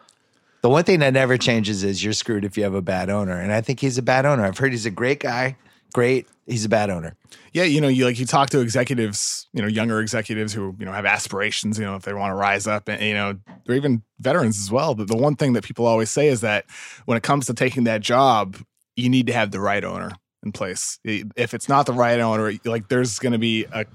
[0.61, 3.39] The one thing that never changes is you're screwed if you have a bad owner.
[3.39, 4.43] And I think he's a bad owner.
[4.43, 5.55] I've heard he's a great guy,
[5.97, 6.27] great.
[6.45, 7.15] He's a bad owner.
[7.53, 10.85] yeah, you know, you like you talk to executives, you know, younger executives who you
[10.85, 13.73] know have aspirations, you know, if they want to rise up, and you know, or
[13.73, 14.93] even veterans as well.
[14.93, 16.65] But the one thing that people always say is that
[17.05, 18.57] when it comes to taking that job,
[18.95, 20.11] you need to have the right owner.
[20.43, 20.99] in place.
[21.03, 23.85] If it's not the right owner, like there's going to be a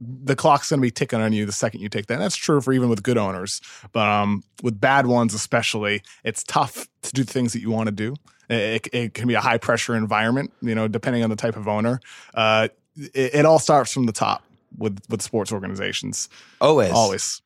[0.00, 2.14] the clock's going to be ticking on you the second you take that.
[2.14, 3.60] And that's true for even with good owners,
[3.92, 7.92] but um, with bad ones especially, it's tough to do things that you want to
[7.92, 8.14] do.
[8.48, 11.66] It, it, can be a high pressure environment, you know, depending on the type of
[11.66, 12.00] owner.
[12.32, 14.44] Uh, it, it all starts from the top
[14.78, 16.28] with with sports organizations.
[16.60, 17.42] Always, always.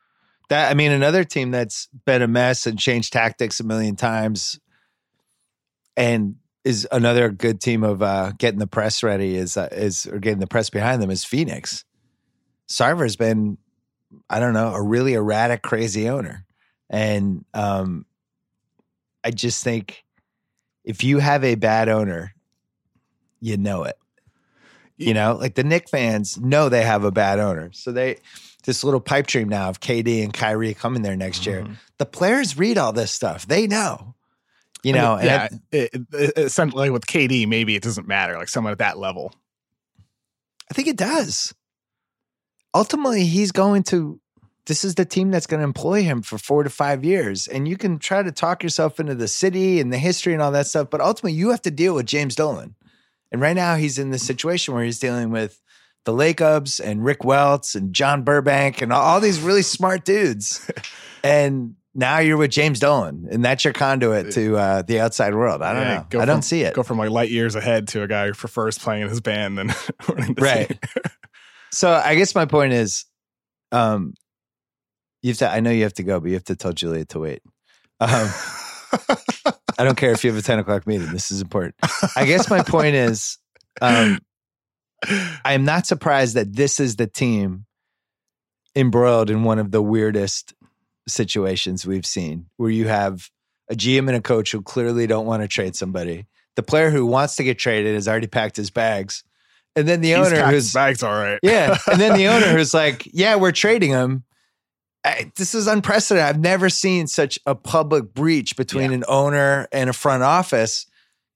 [0.48, 4.60] That I mean, another team that's been a mess and changed tactics a million times,
[5.96, 10.18] and is another good team of uh, getting the press ready is uh, is or
[10.18, 11.84] getting the press behind them is Phoenix.
[12.70, 13.59] Sarver's been,
[14.30, 16.46] I don't know, a really erratic, crazy owner,
[16.88, 18.06] and um,
[19.24, 20.04] I just think
[20.85, 22.33] if you have a bad owner,
[23.40, 23.96] you know it.
[24.96, 28.18] You know, like the Knick fans know they have a bad owner, so they
[28.66, 31.62] this little pipe dream now of KD and Kyrie coming there next year.
[31.62, 31.72] Mm-hmm.
[31.96, 34.14] The players read all this stuff; they know.
[34.83, 35.48] You know, I mean, yeah.
[35.72, 38.37] it, it, essentially, with KD, maybe it doesn't matter.
[38.37, 39.33] Like someone at that level,
[40.70, 41.54] I think it does
[42.74, 44.20] ultimately he's going to
[44.66, 47.48] this is the team that's going to employ him for four to five years.
[47.48, 50.52] And you can try to talk yourself into the city and the history and all
[50.52, 52.76] that stuff, but ultimately you have to deal with James Dolan.
[53.33, 55.61] And right now he's in this situation where he's dealing with
[56.04, 60.70] the Lacobs and Rick Welts and John Burbank and all these really smart dudes.
[61.24, 65.61] and now you're with James Dolan, and that's your conduit to uh, the outside world.
[65.62, 66.20] I don't yeah, know.
[66.20, 66.74] I don't see it.
[66.74, 69.59] Go from like light years ahead to a guy who prefers playing in his band
[69.59, 69.72] than
[70.09, 70.78] running the right.
[71.72, 73.04] So I guess my point is,
[73.72, 74.14] um,
[75.22, 75.50] you have to.
[75.50, 77.42] I know you have to go, but you have to tell Julia to wait.
[78.00, 78.09] Um,
[79.78, 81.12] I don't care if you have a ten o'clock meeting.
[81.12, 81.74] This is important.
[82.16, 83.38] I guess my point is,
[83.80, 84.18] um,
[85.04, 87.66] I am not surprised that this is the team
[88.74, 90.54] embroiled in one of the weirdest
[91.06, 93.28] situations we've seen, where you have
[93.70, 96.26] a GM and a coach who clearly don't want to trade somebody.
[96.56, 99.22] The player who wants to get traded has already packed his bags
[99.76, 101.38] and then the He's owner who's bags all right.
[101.42, 101.76] yeah.
[101.90, 104.24] And then the owner who's like, yeah, we're trading him.
[105.04, 106.28] I, this is unprecedented.
[106.28, 108.98] I've never seen such a public breach between yeah.
[108.98, 110.87] an owner and a front office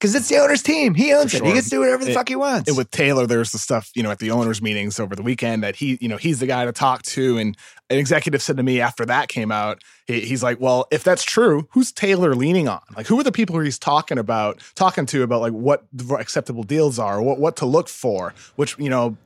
[0.04, 0.94] because it's the owner's team.
[0.94, 1.46] He owns For it.
[1.46, 2.68] He gets to do whatever the it, fuck he wants.
[2.68, 5.62] And with Taylor, there's the stuff you know at the owners' meetings over the weekend
[5.62, 7.38] that he, you know, he's the guy to talk to.
[7.38, 7.56] And
[7.88, 11.24] an executive said to me after that came out, he, he's like, "Well, if that's
[11.24, 12.82] true, who's Taylor leaning on?
[12.94, 15.84] Like, who are the people he's talking about, talking to about like what
[16.18, 19.16] acceptable deals are, what what to look for, which you know."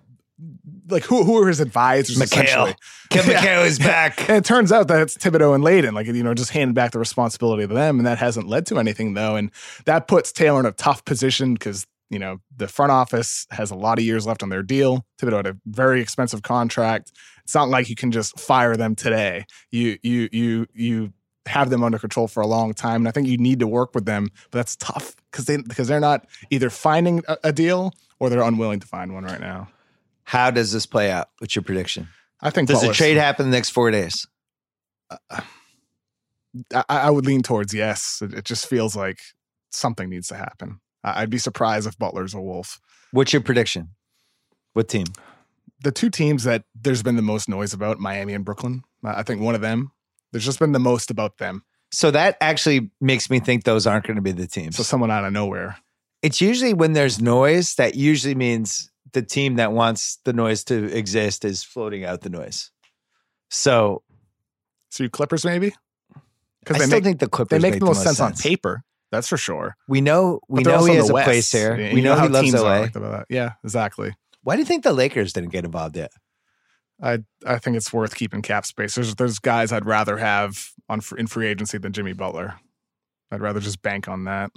[0.89, 2.17] Like who who are his advisors?
[2.17, 2.75] McHale.
[3.11, 3.41] Kim yeah.
[3.41, 4.21] McHale is back.
[4.29, 6.93] and it turns out that it's Thibodeau and Layden, like you know, just handing back
[6.93, 9.37] the responsibility to them, and that hasn't led to anything though.
[9.37, 9.51] And
[9.85, 13.75] that puts Taylor in a tough position because you know the front office has a
[13.75, 15.05] lot of years left on their deal.
[15.21, 17.13] Thibodeau had a very expensive contract.
[17.45, 19.47] It's not like you can just fire them today.
[19.71, 21.13] You you you you
[21.47, 23.95] have them under control for a long time, and I think you need to work
[23.95, 24.29] with them.
[24.51, 28.43] But that's tough because they because they're not either finding a, a deal or they're
[28.43, 29.69] unwilling to find one right now.
[30.29, 31.29] How does this play out?
[31.39, 32.09] What's your prediction?
[32.43, 34.27] I think does the trade happen the next four days?
[35.11, 35.41] Uh,
[36.75, 38.21] I, I, would lean towards yes.
[38.21, 39.21] It, it, just feels like
[39.71, 40.81] something needs to happen.
[41.03, 42.79] I'd be surprised if Butler's a Wolf.
[43.11, 43.95] What's your prediction?
[44.75, 45.07] What team?
[45.81, 48.83] The two teams that there's been the most noise about, Miami and Brooklyn.
[49.03, 49.93] I think one of them.
[50.33, 51.65] There's just been the most about them.
[51.91, 54.77] So that actually makes me think those aren't going to be the teams.
[54.77, 55.79] So someone out of nowhere.
[56.21, 60.85] It's usually when there's noise that usually means the team that wants the noise to
[60.97, 62.71] exist is floating out the noise.
[63.51, 64.03] So,
[64.91, 65.75] so you Clippers maybe?
[66.61, 68.83] Because I still make, think the Clippers they make, the most sense, sense, on paper.
[69.11, 69.77] That's for sure.
[69.89, 71.25] We know we know he has a West.
[71.25, 71.77] place here.
[71.77, 73.23] we know, know he loves LA.
[73.31, 74.13] Yeah, exactly.
[74.43, 76.11] Why do you think the Lakers didn't get involved yet?
[77.03, 78.95] I I think it's worth keeping cap space.
[78.95, 82.57] There's there's guys I'd rather have on in free agency than Jimmy Butler.
[83.31, 84.51] I'd rather just bank on that.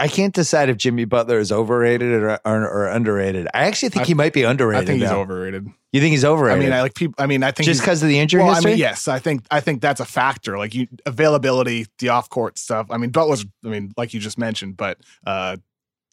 [0.00, 3.48] I can't decide if Jimmy Butler is overrated or, or, or underrated.
[3.52, 4.84] I actually think I, he might be underrated.
[4.84, 5.68] I think he's overrated.
[5.92, 6.62] You think he's overrated?
[6.62, 7.14] I mean, I like people.
[7.18, 8.70] I mean, I think just because of the injury well, history.
[8.70, 10.56] I mean, yes, I think I think that's a factor.
[10.56, 12.86] Like you availability, the off court stuff.
[12.90, 13.44] I mean, Butler's.
[13.64, 15.56] I mean, like you just mentioned, but uh,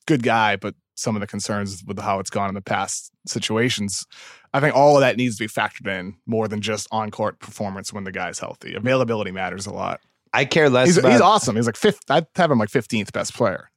[0.05, 0.57] good guy.
[0.57, 4.05] But some of the concerns with how it's gone in the past situations.
[4.53, 7.39] I think all of that needs to be factored in more than just on court
[7.39, 8.73] performance when the guy's healthy.
[8.73, 10.01] Availability matters a lot.
[10.37, 10.85] I care less.
[10.87, 11.55] He's, about, he's awesome.
[11.55, 12.11] He's like fifth.
[12.11, 13.71] I'd have him like fifteenth best player.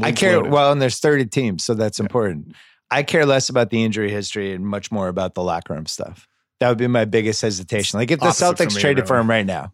[0.00, 0.36] I care.
[0.36, 0.52] Loaded.
[0.52, 2.04] Well, and there's 30 teams, so that's yeah.
[2.04, 2.54] important.
[2.90, 6.28] I care less about the injury history and much more about the locker room stuff.
[6.60, 7.98] That would be my biggest hesitation.
[7.98, 9.08] Like if the Opposite Celtics for me, traded really.
[9.08, 9.72] for him right now,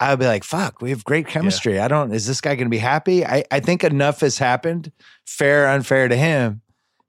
[0.00, 1.84] I would be like, "Fuck, we have great chemistry." Yeah.
[1.84, 2.12] I don't.
[2.12, 3.24] Is this guy going to be happy?
[3.24, 4.90] I I think enough has happened,
[5.26, 6.60] fair or unfair to him,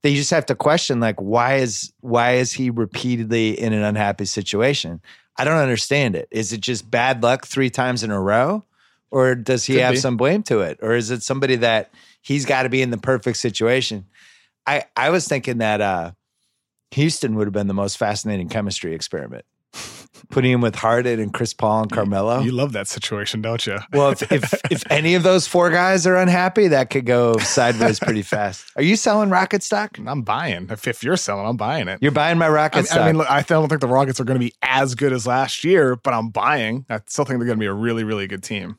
[0.04, 3.82] that you just have to question like why is why is he repeatedly in an
[3.82, 5.02] unhappy situation?
[5.38, 6.28] I don't understand it.
[6.32, 8.64] Is it just bad luck three times in a row?
[9.10, 10.00] or does he Could have be.
[10.00, 12.98] some blame to it, or is it somebody that he's got to be in the
[12.98, 14.06] perfect situation?
[14.66, 16.12] I I was thinking that uh,
[16.92, 19.46] Houston would have been the most fascinating chemistry experiment,
[20.30, 22.42] putting him with Harden and Chris Paul and Carmelo.
[22.42, 23.78] You love that situation, don't you?
[23.94, 28.00] well, if, if if any of those four guys are unhappy, that could go sideways
[28.00, 28.72] pretty fast.
[28.76, 29.98] Are you selling Rocket stock?
[30.06, 30.68] I'm buying.
[30.70, 32.00] If, if you're selling, I'm buying it.
[32.02, 33.00] You're buying my Rocket I, stock.
[33.00, 35.26] I mean, look, I don't think the Rockets are going to be as good as
[35.26, 36.86] last year, but I'm buying.
[36.90, 38.78] I still think they're going to be a really, really good team.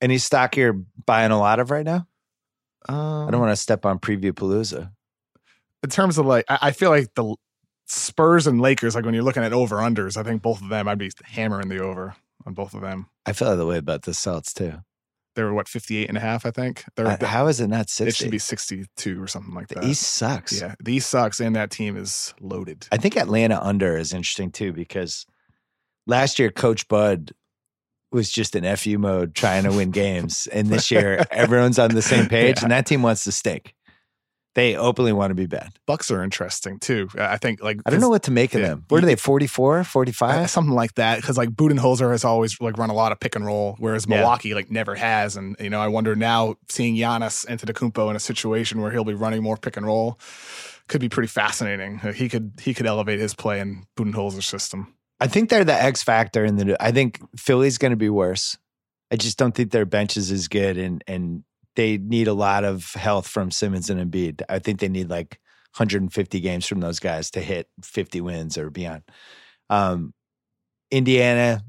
[0.00, 2.06] Any stock you're buying a lot of right now?
[2.88, 4.90] Um, I don't want to step on Preview Palooza.
[5.82, 7.36] in terms of like, I, I feel like the
[7.86, 10.88] Spurs and Lakers, like when you're looking at over unders, I think both of them,
[10.88, 12.16] I'd be hammering the over
[12.46, 13.06] on both of them.
[13.26, 14.78] I feel the way about the Celts too.
[15.34, 16.84] They were what 58 and a half, I think.
[16.94, 19.84] They're, Uh, how is it not it should be 62 or something like the that.
[19.84, 20.60] East sucks.
[20.60, 22.86] Yeah, the East sucks, and that team is loaded.
[22.92, 25.26] I think Atlanta under is interesting too because
[26.06, 27.32] last year Coach Bud
[28.12, 32.02] was just in FU mode trying to win games, and this year everyone's on the
[32.02, 33.74] same page, and that team wants to stink.
[34.54, 35.72] They openly want to be bad.
[35.86, 37.08] Bucks are interesting too.
[37.18, 38.68] Uh, I think like I don't know what to make of yeah.
[38.68, 38.84] them.
[38.88, 39.16] What are they?
[39.16, 40.48] 44, Uh, 45?
[40.50, 43.44] something like that because like Budenholzer has always like run a lot of pick and
[43.44, 44.18] roll, whereas Yeah.
[44.18, 45.36] Milwaukee like never has.
[45.36, 49.14] And you know, I wonder now seeing Giannis Antetokounmpo in a situation where he'll be
[49.14, 50.18] running more pick and roll
[50.88, 52.00] could be pretty fascinating.
[52.02, 54.94] Uh, He could he could elevate his play in Budenholzer's system.
[55.20, 56.76] I think they're the X factor in the.
[56.80, 58.58] I think Philly's going to be worse.
[59.10, 61.44] I just don't think their bench is as good, and and
[61.76, 64.42] they need a lot of health from Simmons and Embiid.
[64.48, 65.40] I think they need like
[65.76, 69.02] 150 games from those guys to hit 50 wins or beyond.
[69.70, 70.14] Um,
[70.90, 71.64] Indiana,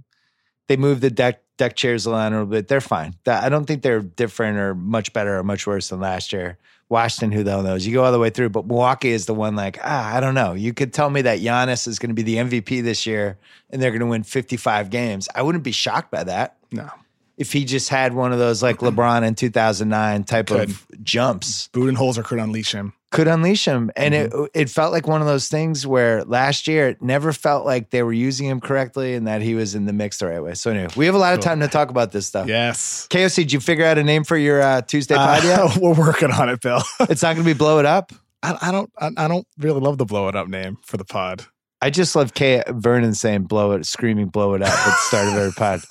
[0.68, 2.68] they moved the deck deck chairs around a little bit.
[2.68, 3.16] They're fine.
[3.26, 6.58] I don't think they're different or much better or much worse than last year.
[6.90, 7.88] Washington, who the hell knows?
[7.88, 10.36] You go all the way through, but Milwaukee is the one like, ah, I don't
[10.36, 10.54] know.
[10.54, 13.40] You could tell me that Giannis is going to be the MVP this year
[13.72, 15.28] and they're going to win 55 games.
[15.34, 16.90] I wouldn't be shocked by that No,
[17.38, 22.24] if he just had one of those like LeBron in 2009 type of jumps Budenholzer
[22.24, 22.94] could unleash him.
[23.12, 23.92] could unleash him.
[23.96, 27.66] And it it felt like one of those things where last year it never felt
[27.66, 30.42] like they were using him correctly and that he was in the mix the right
[30.42, 30.54] way.
[30.54, 32.48] So anyway, we have a lot of time to talk about this stuff.
[32.48, 35.60] Yes, KOC, did you figure out a name for your uh, Tuesday pod yet?
[35.60, 36.82] Uh, we're working on it, Bill.
[37.02, 38.12] It's not going to be blow it up.
[38.44, 41.06] I, I don't I, I don't really love the blow it up name for the
[41.06, 41.46] pod.
[41.82, 45.28] I just love Kay Vernon saying blow it, screaming blow it up at the start
[45.28, 45.82] of every pod.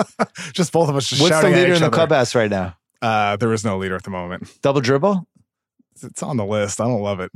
[0.52, 1.90] just both of us just What's the leader in the other.
[1.94, 2.76] clubhouse right now?
[3.02, 4.50] Uh, there is no leader at the moment.
[4.62, 5.26] Double dribble?
[6.02, 6.80] It's on the list.
[6.80, 7.30] I don't love it.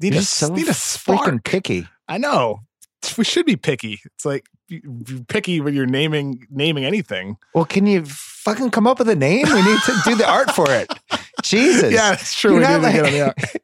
[0.00, 1.44] Need You're a, so need a spark.
[1.44, 1.86] picky.
[2.08, 2.60] I know.
[3.16, 4.00] We should be picky.
[4.04, 4.46] It's like
[5.28, 7.36] picky when you're naming naming anything.
[7.54, 9.46] Well, can you fucking come up with a name?
[9.46, 10.88] We need to do the art for it.
[11.42, 11.92] Jesus.
[11.92, 12.52] Yeah, that's true.
[12.52, 13.62] You're we not need to get on like-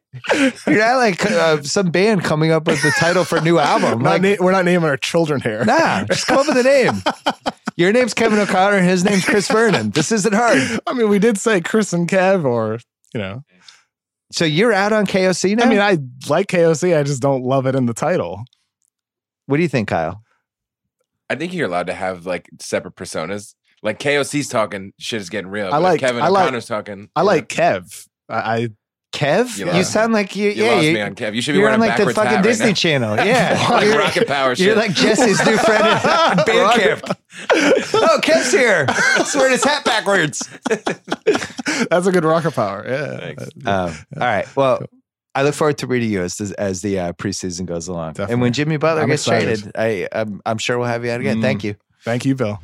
[0.67, 4.01] You're not like uh, some band coming up with the title for a new album.
[4.01, 5.63] Not Like, na- we're not naming our children here.
[5.65, 7.01] nah, just come up with a name.
[7.77, 9.91] Your name's Kevin O'Connor and his name's Chris Vernon.
[9.91, 10.59] This isn't hard.
[10.87, 12.79] I mean, we did say Chris and Kev, or
[13.13, 13.43] you know.
[14.31, 15.65] So you're out on KOC now?
[15.65, 15.97] I mean, I
[16.29, 16.97] like KOC.
[16.97, 18.43] I just don't love it in the title.
[19.47, 20.21] what do you think, Kyle?
[21.29, 23.55] I think you're allowed to have like separate personas.
[23.83, 25.73] Like KOC's talking, shit is getting real.
[25.73, 27.09] I like- Kevin I like- O'Connor's talking.
[27.15, 28.07] I like know, Kev.
[28.29, 28.69] I, I
[29.11, 29.57] Kev?
[29.57, 31.35] You You, sound like you, you yeah, lost you, me on Kev.
[31.35, 33.15] You should be you're wearing on like the fucking Disney Channel.
[33.25, 33.67] Yeah.
[33.69, 34.65] like you're, rocket power shit.
[34.67, 37.01] you're like Jesse's new friend at band camp.
[37.93, 38.85] Oh, Kev's here.
[39.17, 40.47] He's wearing his hat backwards.
[41.89, 42.85] that's a good rocket power.
[42.87, 43.19] Yeah.
[43.19, 43.43] Thanks.
[43.65, 44.55] Um, all right.
[44.55, 44.83] Well,
[45.33, 48.19] I look forward to reading you as the, as the uh, preseason goes along.
[48.19, 49.71] And when Jimmy Butler I'm gets excited.
[49.71, 51.37] traded, I I'm, I'm sure we'll have you out again.
[51.37, 51.41] Mm.
[51.41, 51.75] Thank you.
[52.03, 52.59] Thank you, Bill.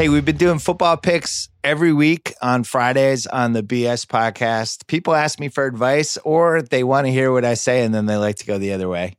[0.00, 4.86] Hey, we've been doing football picks every week on Fridays on the BS podcast.
[4.86, 8.06] People ask me for advice or they want to hear what I say and then
[8.06, 9.18] they like to go the other way.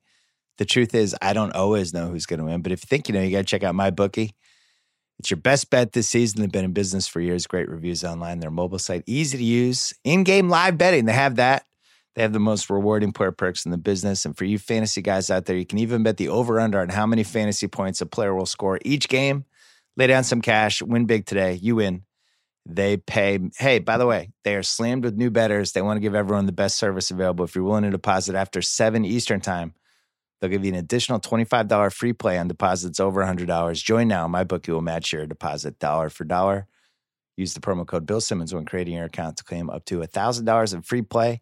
[0.58, 3.08] The truth is, I don't always know who's going to win, but if you think
[3.08, 4.34] you know, you got to check out my bookie.
[5.20, 6.41] It's your best bet this season.
[6.41, 7.46] They've been in business for years.
[7.46, 8.39] Great reviews online.
[8.39, 9.94] Their mobile site, easy to use.
[10.04, 11.63] In game live betting, they have that.
[12.15, 14.26] They have the most rewarding player perks in the business.
[14.26, 16.89] And for you fantasy guys out there, you can even bet the over under on
[16.89, 19.46] how many fantasy points a player will score each game.
[19.97, 21.54] Lay down some cash, win big today.
[21.54, 22.04] You win.
[22.65, 23.39] They pay.
[23.58, 25.71] Hey, by the way, they are slammed with new betters.
[25.71, 27.43] They want to give everyone the best service available.
[27.43, 29.73] If you're willing to deposit after 7 Eastern time,
[30.39, 33.83] they'll give you an additional $25 free play on deposits over $100.
[33.83, 34.27] Join now.
[34.27, 36.67] My bookie will match your deposit dollar for dollar.
[37.35, 40.73] Use the promo code Bill Simmons when creating your account to claim up to $1,000
[40.73, 41.42] in free play.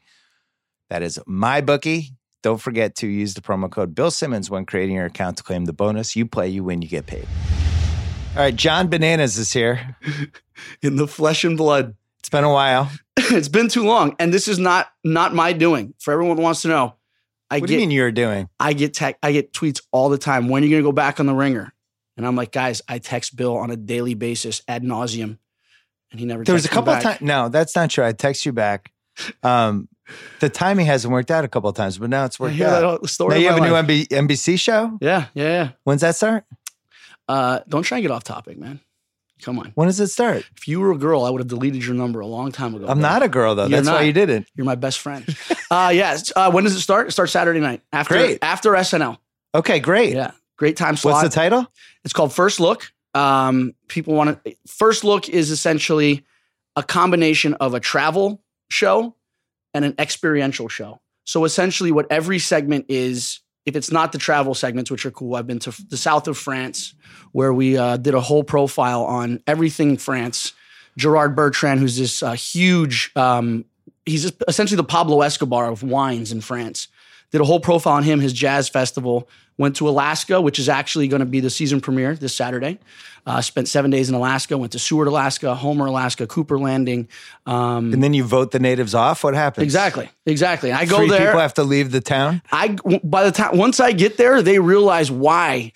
[0.89, 2.15] That is my bookie.
[2.41, 5.65] Don't forget to use the promo code Bill Simmons when creating your account to claim
[5.65, 6.15] the bonus.
[6.15, 7.27] You play, you win, you get paid.
[8.39, 9.97] All right, John Bananas is here.
[10.81, 11.97] in the flesh and blood.
[12.19, 12.89] It's been a while.
[13.17, 15.93] it's been too long, and this is not not my doing.
[15.99, 16.95] For everyone who wants to know,
[17.49, 18.47] I What do get you mean you're doing?
[18.57, 20.47] I get tech, I get tweets all the time.
[20.47, 21.73] When are you going to go back on the ringer?
[22.15, 25.37] And I'm like, guys, I text Bill on a daily basis ad nauseum,
[26.09, 26.45] and he never.
[26.45, 27.19] There was a couple of times.
[27.19, 28.05] No, that's not true.
[28.05, 28.93] I text you back.
[29.43, 29.89] Um,
[30.39, 33.01] the timing hasn't worked out a couple of times, but now it's worked that out.
[33.01, 33.35] the story.
[33.35, 34.05] Now you have a new.
[34.05, 34.97] MB, NBC show.
[35.01, 35.69] Yeah, yeah, yeah.
[35.83, 36.45] When's that start?
[37.29, 38.79] Uh, don't try and get off topic, man.
[39.41, 39.71] Come on.
[39.75, 40.43] When does it start?
[40.57, 42.87] If you were a girl, I would have deleted your number a long time ago.
[42.87, 43.09] I'm bro.
[43.09, 43.67] not a girl though.
[43.67, 44.05] You're That's why not.
[44.05, 44.47] you didn't.
[44.55, 45.23] You're my best friend.
[45.71, 46.17] uh, yeah.
[46.35, 47.07] Uh, when does it start?
[47.07, 48.39] It starts Saturday night after Great.
[48.41, 49.17] after SNL.
[49.55, 50.13] Okay, great.
[50.13, 51.13] Yeah, great time slot.
[51.13, 51.71] What's the title?
[52.03, 52.91] It's called First Look.
[53.13, 54.55] Um, people want to.
[54.67, 56.25] First Look is essentially
[56.75, 59.15] a combination of a travel show
[59.73, 60.99] and an experiential show.
[61.23, 65.35] So essentially, what every segment is, if it's not the travel segments, which are cool,
[65.35, 66.93] I've been to the south of France,
[67.31, 70.53] where we uh, did a whole profile on everything France.
[70.97, 73.63] Gerard Bertrand, who's this uh, huge, um,
[74.05, 76.89] he's essentially the Pablo Escobar of wines in France.
[77.31, 79.29] Did a whole profile on him, his jazz festival.
[79.57, 82.79] Went to Alaska, which is actually going to be the season premiere this Saturday.
[83.25, 84.57] Uh, spent seven days in Alaska.
[84.57, 87.09] Went to Seward, Alaska, Homer, Alaska, Cooper Landing.
[87.45, 89.21] Um, And then you vote the natives off.
[89.23, 89.65] What happens?
[89.65, 90.71] exactly, exactly.
[90.71, 91.27] I go Three there.
[91.27, 92.41] people have to leave the town.
[92.53, 95.73] I by the time once I get there, they realize why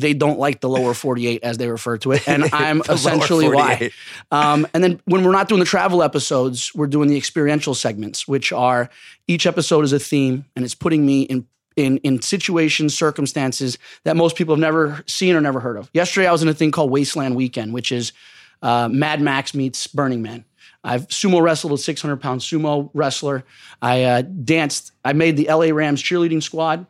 [0.00, 3.90] they don't like the lower 48 as they refer to it and i'm essentially why
[4.30, 8.26] um, and then when we're not doing the travel episodes we're doing the experiential segments
[8.26, 8.90] which are
[9.28, 11.46] each episode is a theme and it's putting me in
[11.76, 16.26] in in situations circumstances that most people have never seen or never heard of yesterday
[16.26, 18.12] i was in a thing called wasteland weekend which is
[18.62, 20.44] uh, mad max meets burning man
[20.82, 23.44] I've sumo wrestled a 600 pound sumo wrestler.
[23.82, 24.92] I uh, danced.
[25.04, 26.86] I made the LA Rams cheerleading squad.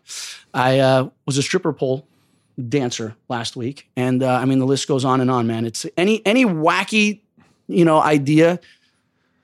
[0.54, 2.06] I uh, was a stripper pole
[2.68, 5.64] dancer last week, and uh, I mean the list goes on and on, man.
[5.64, 7.20] It's any any wacky,
[7.68, 8.60] you know, idea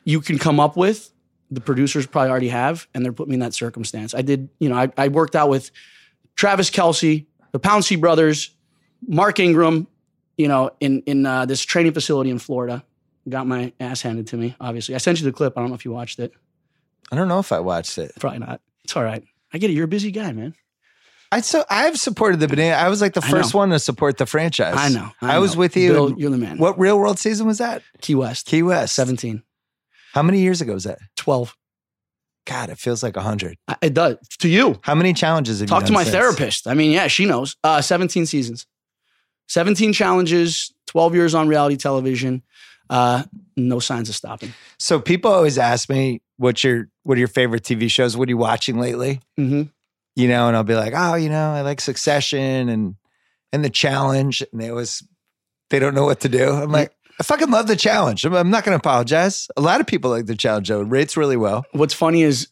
[0.04, 1.10] you can come up with.
[1.50, 4.14] The producers probably already have, and they're putting me in that circumstance.
[4.14, 5.70] I did, you know, I, I worked out with
[6.34, 8.50] Travis Kelce, the Pouncey brothers,
[9.06, 9.86] Mark Ingram,
[10.36, 12.84] you know, in in uh, this training facility in Florida.
[13.28, 14.54] Got my ass handed to me.
[14.60, 15.56] Obviously, I sent you the clip.
[15.56, 16.32] I don't know if you watched it.
[17.10, 18.12] I don't know if I watched it.
[18.18, 18.60] Probably not.
[18.84, 19.24] It's all right.
[19.52, 19.74] I get it.
[19.74, 20.54] You're a busy guy, man.
[21.36, 22.76] I so I've supported the banana.
[22.76, 24.74] I was like the first one to support the franchise.
[24.78, 25.10] I know.
[25.20, 25.60] I, was know.
[25.60, 25.92] with you.
[25.92, 26.56] Bill, you're the man.
[26.56, 27.82] what real world season was that?
[28.00, 28.46] Key West.
[28.46, 28.94] Key West.
[28.94, 29.42] 17,
[30.14, 30.98] How many years ago was that?
[31.16, 31.54] 12.
[32.46, 33.58] God, it feels like a hundred.
[33.82, 34.16] It does.
[34.38, 34.78] To you.
[34.82, 36.14] How many challenges have Talk you to my since?
[36.14, 36.66] therapist.
[36.66, 37.56] I mean, yeah, she knows.
[37.62, 38.66] Uh, 17 seasons,
[39.48, 42.42] 17 challenges, 12 years on reality television.
[42.88, 43.24] Uh,
[43.56, 44.54] no signs of stopping.
[44.78, 48.16] So people always ask me, "What's your what are your favorite TV shows?
[48.16, 49.64] What are you watching lately?" hmm
[50.16, 52.96] You know, and I'll be like, "Oh, you know, I like Succession and
[53.52, 55.06] and the Challenge," and they always
[55.70, 56.50] they don't know what to do.
[56.50, 58.24] I'm like, I fucking love the Challenge.
[58.24, 59.48] I'm, I'm not going to apologize.
[59.56, 60.68] A lot of people like the Challenge.
[60.68, 60.80] Though.
[60.80, 61.64] It rates really well.
[61.72, 62.48] What's funny is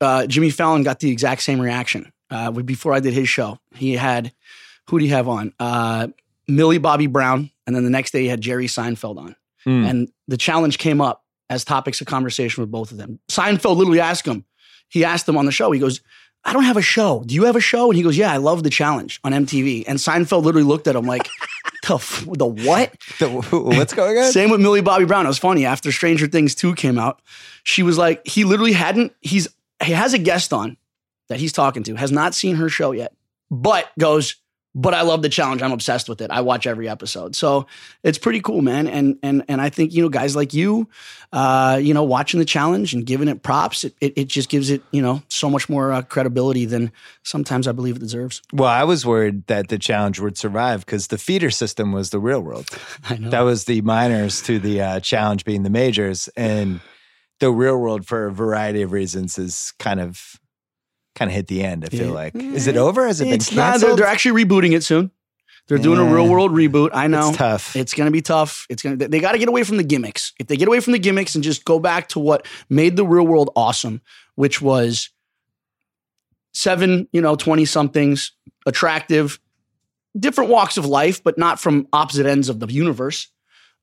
[0.00, 3.58] uh, Jimmy Fallon got the exact same reaction uh, before I did his show.
[3.74, 4.32] He had,
[4.88, 5.52] who do you have on?
[5.58, 6.08] Uh,
[6.48, 7.50] Millie Bobby Brown.
[7.66, 9.36] And then the next day he had Jerry Seinfeld on.
[9.64, 9.84] Hmm.
[9.84, 13.18] And the challenge came up as topics of conversation with both of them.
[13.30, 14.44] Seinfeld literally asked him,
[14.88, 16.02] he asked them on the show, he goes,
[16.46, 17.22] I don't have a show.
[17.24, 17.86] Do you have a show?
[17.90, 19.84] And he goes, Yeah, I love the challenge on MTV.
[19.86, 21.28] And Seinfeld literally looked at him like,
[21.88, 22.94] the, f- the what?
[23.18, 24.30] The- what's going on?
[24.32, 25.24] Same with Millie Bobby Brown.
[25.24, 25.64] It was funny.
[25.64, 27.20] After Stranger Things 2 came out,
[27.62, 29.48] she was like, he literally hadn't, he's
[29.82, 30.76] he has a guest on
[31.28, 33.14] that he's talking to, has not seen her show yet,
[33.50, 34.36] but goes,
[34.74, 35.62] but I love the challenge.
[35.62, 36.30] I'm obsessed with it.
[36.30, 37.36] I watch every episode.
[37.36, 37.66] So
[38.02, 38.88] it's pretty cool, man.
[38.88, 40.88] And and and I think, you know, guys like you,
[41.32, 44.70] uh, you know, watching the challenge and giving it props, it, it, it just gives
[44.70, 46.90] it, you know, so much more uh, credibility than
[47.22, 48.42] sometimes I believe it deserves.
[48.52, 52.18] Well, I was worried that the Challenge would survive because the feeder system was the
[52.18, 52.68] real world.
[53.04, 53.30] I know.
[53.30, 56.80] That was the minors to the uh, challenge being the majors, and
[57.40, 60.40] the real world, for a variety of reasons, is kind of
[61.14, 61.84] kind of hit the end.
[61.84, 62.12] I feel Yeah.
[62.12, 63.06] like is it over?
[63.06, 65.10] Has it been it's not, they're, they're actually rebooting it soon.
[65.66, 66.90] They're doing a real world reboot.
[66.92, 67.28] I know.
[67.30, 67.74] It's tough.
[67.74, 68.66] It's going to be tough.
[68.68, 70.32] It's going to they got to get away from the gimmicks.
[70.38, 73.06] If they get away from the gimmicks and just go back to what made the
[73.06, 74.02] real world awesome,
[74.34, 75.08] which was
[76.52, 78.32] seven, you know, 20 somethings,
[78.66, 79.40] attractive,
[80.18, 83.28] different walks of life, but not from opposite ends of the universe.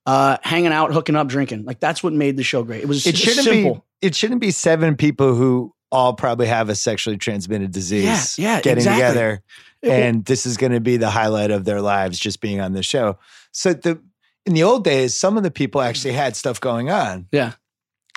[0.06, 1.64] Uh, hanging out, hooking up, drinking.
[1.64, 2.82] Like that's what made the show great.
[2.82, 3.76] It was it shouldn't simple.
[4.02, 4.08] be.
[4.08, 8.38] It shouldn't be seven people who all probably have a sexually transmitted disease.
[8.38, 9.02] Yeah, yeah, getting exactly.
[9.02, 9.44] together,
[9.84, 12.84] and this is going to be the highlight of their lives, just being on the
[12.84, 13.18] show.
[13.52, 14.02] So the
[14.46, 17.28] in the old days, some of the people actually had stuff going on.
[17.32, 17.54] Yeah.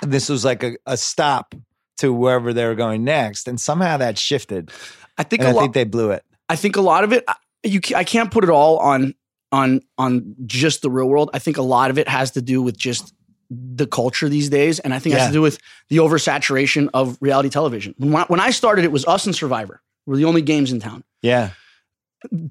[0.01, 1.55] And this was like a, a stop
[1.97, 4.71] to wherever they were going next, and somehow that shifted.
[5.17, 5.61] I think And a I lot.
[5.61, 6.23] think they blew it.
[6.49, 7.25] I think a lot of it
[7.65, 9.13] you I can't put it all on
[9.51, 11.29] on on just the real world.
[11.33, 13.13] I think a lot of it has to do with just
[13.49, 17.17] the culture these days, and I think it has to do with the oversaturation of
[17.21, 17.93] reality television.
[17.97, 20.79] When I, when I started, it was us and Survivor were the only games in
[20.79, 21.03] town.
[21.21, 21.51] Yeah.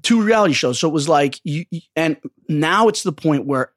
[0.03, 0.79] two reality shows.
[0.79, 2.17] So it was like you, you- and
[2.47, 3.71] now it's the point where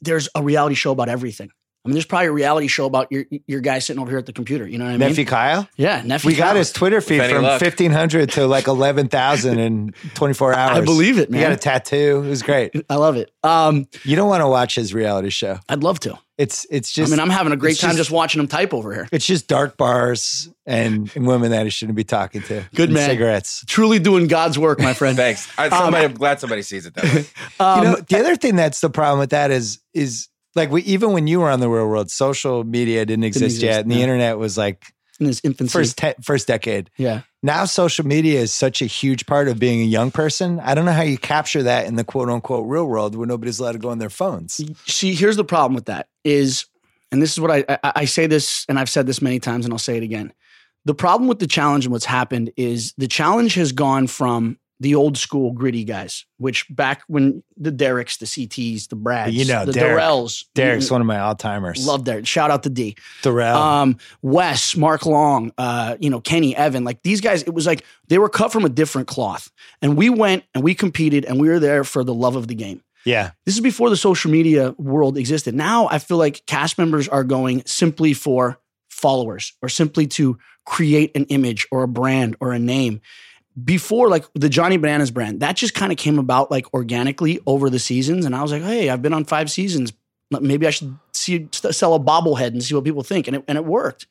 [0.00, 1.50] there's a reality show about everything.
[1.82, 4.26] I mean, there's probably a reality show about your your guy sitting over here at
[4.26, 4.66] the computer.
[4.68, 5.08] You know what I mean?
[5.08, 5.66] Nephew Kyle.
[5.78, 6.28] yeah, nephew.
[6.28, 7.58] We got his Twitter feed from luck.
[7.62, 10.76] 1500 to like 11,000 in 24 hours.
[10.76, 11.40] I believe it, man.
[11.40, 12.22] He got a tattoo.
[12.22, 12.72] It was great.
[12.90, 13.30] I love it.
[13.42, 15.58] Um, You don't want to watch his reality show.
[15.70, 16.18] I'd love to.
[16.40, 18.72] It's it's just I mean, I'm having a great time just- just, watching him type
[18.72, 19.06] over here.
[19.12, 22.64] it's just dark bars and, and women that he shouldn't be talking to.
[22.74, 23.10] Good man.
[23.10, 23.62] Cigarettes.
[23.66, 25.18] Truly doing God's work, my friend.
[25.18, 25.46] Thanks.
[25.58, 27.26] I, somebody, I'm glad somebody sees it that way.
[27.60, 30.80] Um, you know, the other thing that's the problem with that is is like we
[30.84, 33.90] even when you were on the real world, social media didn't exist, exist, yet, and
[33.90, 34.86] the internet was like
[35.20, 35.70] in his infancy.
[35.72, 36.88] first te- first decade.
[36.96, 37.20] yeah.
[37.42, 40.60] Now social media is such a huge part of being a young person.
[40.60, 43.58] I don't know how you capture that in the quote unquote real world where nobody's
[43.58, 44.60] allowed to go on their phones.
[44.86, 46.66] See, here's the problem with that is,
[47.10, 49.64] and this is what I, I I say this, and I've said this many times,
[49.64, 50.34] and I'll say it again.
[50.84, 54.94] The problem with the challenge and what's happened is the challenge has gone from the
[54.94, 59.66] old school gritty guys, which back when the Derricks, the CTs, the Brads, You know,
[59.66, 61.86] the Derrick- Darrells, Derrick's one of my all timers.
[61.86, 62.26] love Derrick.
[62.26, 62.96] Shout out to D.
[63.22, 63.56] Darrell.
[63.56, 67.84] um, Wes, Mark Long, uh, you know, Kenny, Evan, like these guys, it was like
[68.08, 69.50] they were cut from a different cloth.
[69.82, 72.54] And we went and we competed and we were there for the love of the
[72.54, 72.82] game.
[73.04, 73.32] yeah.
[73.44, 75.54] This is before the social media world existed.
[75.54, 78.58] Now I feel like cast members are going simply for
[78.88, 83.00] followers or simply to create an image or a brand or a name.
[83.62, 87.68] Before, like the Johnny Bananas brand, that just kind of came about like organically over
[87.68, 88.24] the seasons.
[88.24, 89.92] And I was like, hey, I've been on five seasons.
[90.30, 93.26] Maybe I should see sell a bobblehead and see what people think.
[93.26, 94.06] And it, and it worked.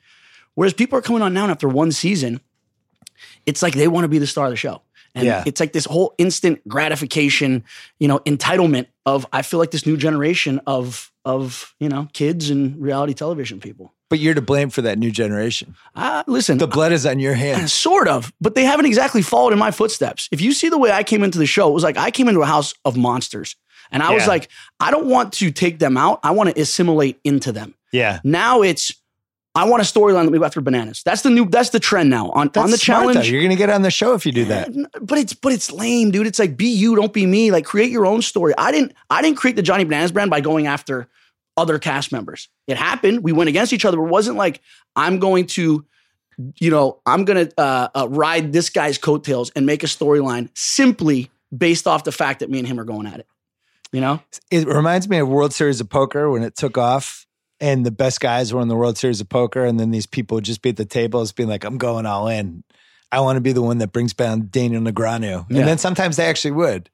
[0.55, 2.41] Whereas people are coming on now and after one season,
[3.45, 4.81] it's like they want to be the star of the show.
[5.15, 5.43] And Yeah.
[5.45, 7.63] it's like this whole instant gratification,
[7.99, 12.49] you know, entitlement of I feel like this new generation of of, you know, kids
[12.49, 13.93] and reality television people.
[14.09, 15.75] But you're to blame for that new generation.
[15.95, 17.71] Uh, listen, The blood is on your hands.
[17.87, 20.27] sort of, but they haven't exactly followed in my footsteps.
[20.31, 22.27] If you see the way I came into the show, it was like I came
[22.27, 23.55] into a house of monsters.
[23.91, 24.49] And I was like,
[24.79, 26.19] I don't want to take them out.
[26.23, 27.73] I want to assimilate into them.
[27.91, 28.19] Yeah.
[28.23, 28.93] Now it's
[29.55, 31.01] I want a storyline that we go after bananas.
[31.03, 32.29] That's the new that's the trend now.
[32.29, 33.13] On That's on the smart, though.
[33.13, 33.31] challenge.
[33.31, 34.69] You're going to get on the show if you do that.
[35.01, 36.27] But it's but it's lame, dude.
[36.27, 37.49] It's like be you, don't be me.
[37.51, 38.53] Like create your own story.
[38.59, 41.07] I didn't I didn't create the Johnny Bananas brand by going after
[41.59, 42.49] other cast members.
[42.67, 43.23] It happened.
[43.23, 43.97] We went against each other.
[43.97, 44.61] But it wasn't like
[44.95, 45.85] I'm going to,
[46.59, 50.49] you know, I'm going to uh, uh, ride this guy's coattails and make a storyline
[50.55, 53.27] simply based off the fact that me and him are going at it.
[53.91, 57.25] You know, It reminds me of World Series of Poker when it took off
[57.59, 59.65] and the best guys were in the World Series of Poker.
[59.65, 62.27] And then these people would just be at the tables being like, I'm going all
[62.27, 62.63] in.
[63.11, 65.47] I want to be the one that brings down Daniel Negreanu.
[65.49, 65.65] And Yeah.
[65.65, 66.89] then sometimes they actually would.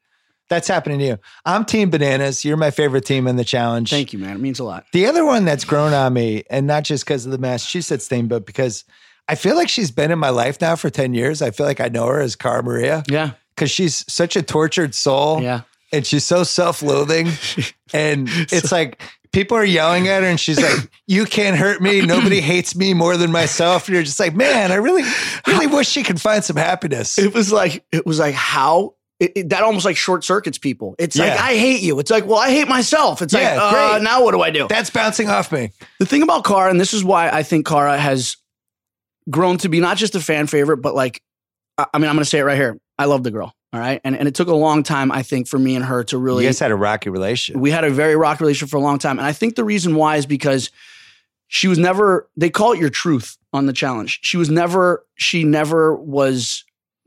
[0.50, 1.18] That's happening to you.
[1.46, 2.46] I'm Team Bananas.
[2.46, 3.90] You're my favorite team in the challenge.
[3.90, 4.36] thank you, man.
[4.36, 4.86] It means a lot.
[4.94, 8.28] The other one that's grown on me, and not just because of the Massachusetts thing,
[8.28, 8.84] but because
[9.28, 11.42] I feel like she's been in my life now for 10 years.
[11.42, 14.94] I feel like I know her as Cara Maria Yeah, because she's such a tortured
[14.94, 15.62] soul yeah.
[15.92, 17.30] and she's so self-loathing
[17.94, 22.02] and it's like people are yelling at her and she's like you can't hurt me
[22.02, 25.04] nobody hates me more than myself and you're just like man i really
[25.48, 29.32] really wish she could find some happiness It was like it was like how it,
[29.36, 30.96] it- that almost like short circuits people.
[31.00, 32.00] It's like I hate you.
[32.00, 33.22] It's like well I hate myself.
[33.22, 34.68] It's Yeah, like uh, now what do I do?
[34.68, 37.98] that's bouncing off me the thing about Cara, and this is why I think Cara
[37.98, 38.38] has
[39.30, 41.22] grown to be not just a fan favorite, but like
[41.78, 42.78] I I mean I'm going to say it right here.
[42.98, 43.54] I love the girl.
[43.74, 46.04] All right, and and it took a long time I think for me and her
[46.06, 48.78] to really you guys had a rocky relationship we had a very rocky relationship for
[48.78, 49.18] a long time.
[49.20, 50.72] And I think the reason why is because
[51.48, 54.20] she was never, they call it your truth on the challenge.
[54.24, 56.65] She was never, she never was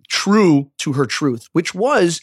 [0.09, 2.20] true to her truth, which was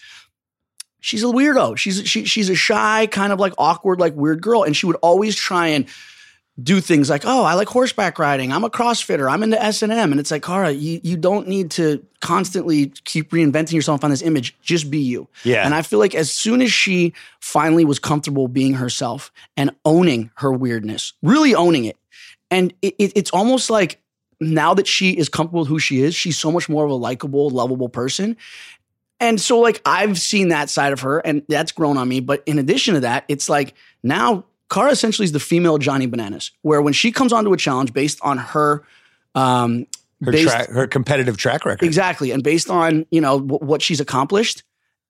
[0.99, 1.77] she's a weirdo.
[1.77, 4.63] She's she, she's a shy, kind of like awkward, like weird girl.
[4.63, 5.85] And she would always try and
[6.63, 8.53] do things like, oh, I like horseback riding.
[8.53, 9.29] I'm a CrossFitter.
[9.29, 10.11] I'm into S and M.
[10.11, 14.21] And it's like, Cara, you you don't need to constantly keep reinventing yourself on this
[14.21, 14.55] image.
[14.61, 15.27] Just be you.
[15.43, 19.71] yeah And I feel like as soon as she finally was comfortable being herself and
[19.83, 21.97] owning her weirdness, really owning it,
[22.49, 24.01] and it, it- it's almost like
[24.39, 26.95] now that she is comfortable with who she is, she's so much more of a
[26.95, 28.37] likable, lovable person.
[29.19, 32.19] And so, like, I've seen that side of her, and that's grown on me.
[32.19, 33.73] But in addition to that, it's like
[34.03, 37.93] now Cara essentially is the female Johnny Bananas, where when she comes onto a challenge
[37.93, 38.83] based on her,
[39.33, 39.85] um,
[40.23, 42.31] her, based- track, her competitive track record Exactly.
[42.31, 44.63] And based on, you know, w- what she's accomplished,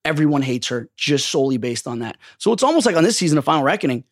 [0.03, 2.17] everyone hates her just solely based on that.
[2.37, 4.03] So it's almost like on this season of Final Reckoning,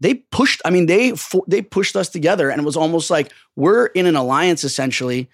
[0.00, 1.14] they pushed, I mean, they
[1.46, 5.28] they pushed us together and it was almost like we're in an alliance essentially,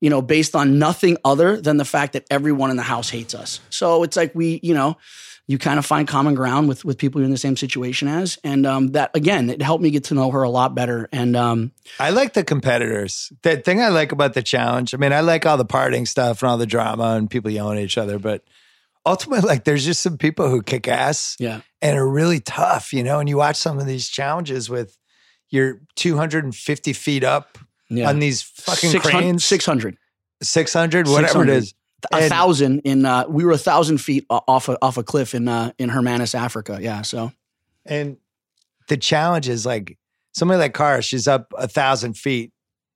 [0.00, 3.34] you know, based on nothing other than the fact that everyone in the house hates
[3.34, 3.60] us.
[3.70, 4.96] So it's like we, you know,
[5.48, 8.38] you kind of find common ground with with people you're in the same situation as,
[8.44, 11.08] and um, that again, it helped me get to know her a lot better.
[11.10, 13.32] And um, I like the competitors.
[13.42, 16.42] The thing I like about the challenge, I mean, I like all the partying stuff
[16.42, 18.44] and all the drama and people yelling at each other, but
[19.08, 21.60] ultimately, like, there's just some people who kick ass Yeah.
[21.82, 23.18] and are really tough, you know.
[23.18, 24.96] And you watch some of these challenges with
[25.50, 28.08] you're 250 feet up Yeah.
[28.08, 29.96] on these fucking 600, cranes, 600.
[30.42, 31.52] 600, whatever 600.
[31.52, 31.74] it is.
[32.12, 35.34] A And- thousand in uh we were a thousand feet off a, off a cliff
[35.34, 36.78] in uh in Hermanus, Africa.
[36.80, 37.02] Yeah.
[37.02, 37.32] So
[37.86, 38.18] And
[38.88, 39.98] the challenge is like
[40.32, 42.52] somebody like Cara, she's up a thousand feet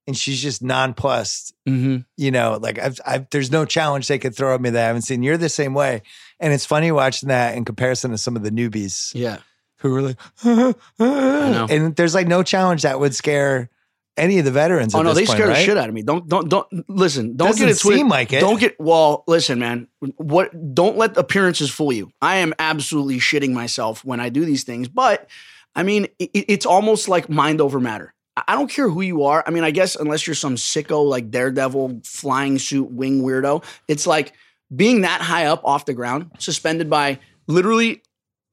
[0.06, 1.54] and she's just nonplussed.
[1.68, 1.98] mm-hmm.
[2.16, 4.86] You know, like I've, I've, there's no challenge they could throw at me that I
[4.86, 5.22] haven't seen.
[5.22, 6.02] You're the same way.
[6.40, 9.38] And it's funny watching that in comparison to some of the newbies yeah.
[9.78, 10.18] who were like,
[10.98, 13.70] and there's like no challenge that would scare
[14.16, 14.94] any of the veterans.
[14.94, 15.58] Oh no, this they point, scare right?
[15.58, 16.02] the shit out of me.
[16.02, 17.36] Don't don't don't listen.
[17.36, 17.98] Don't Doesn't get it twisted.
[18.00, 18.40] seem like it.
[18.40, 19.24] Don't get well.
[19.26, 19.88] Listen, man.
[20.16, 20.74] What?
[20.74, 22.12] Don't let appearances fool you.
[22.20, 24.88] I am absolutely shitting myself when I do these things.
[24.88, 25.28] But
[25.74, 28.14] I mean, it, it's almost like mind over matter.
[28.36, 29.42] I I don't care who you are.
[29.46, 34.06] I mean, I guess unless you're some sicko like Daredevil, flying suit, wing weirdo, it's
[34.06, 34.32] like
[34.74, 38.02] being that high up off the ground, suspended by literally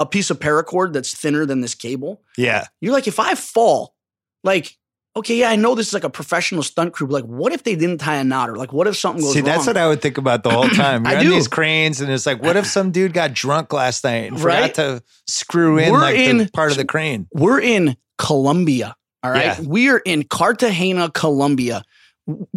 [0.02, 2.22] a piece of paracord that's thinner than this cable.
[2.38, 2.66] Yeah.
[2.82, 3.96] You're like, if I fall,
[4.44, 4.78] like,
[5.16, 7.64] okay, yeah, I know this is like a professional stunt crew, but like, what if
[7.64, 9.34] they didn't tie a knot, or like, what if something goes wrong?
[9.34, 9.46] See, wrong?
[9.58, 11.06] that's what I would think about the whole time.
[11.06, 11.32] I You're on do.
[11.32, 14.74] these cranes, and it's like, what if some dude got drunk last night and Right?
[14.74, 17.28] forgot to screw in We're like the in- part of the crane?
[17.34, 18.96] We're in Colombia.
[19.24, 19.46] All right.
[19.46, 19.62] Yeah.
[19.62, 21.84] We are in Cartagena, Colombia.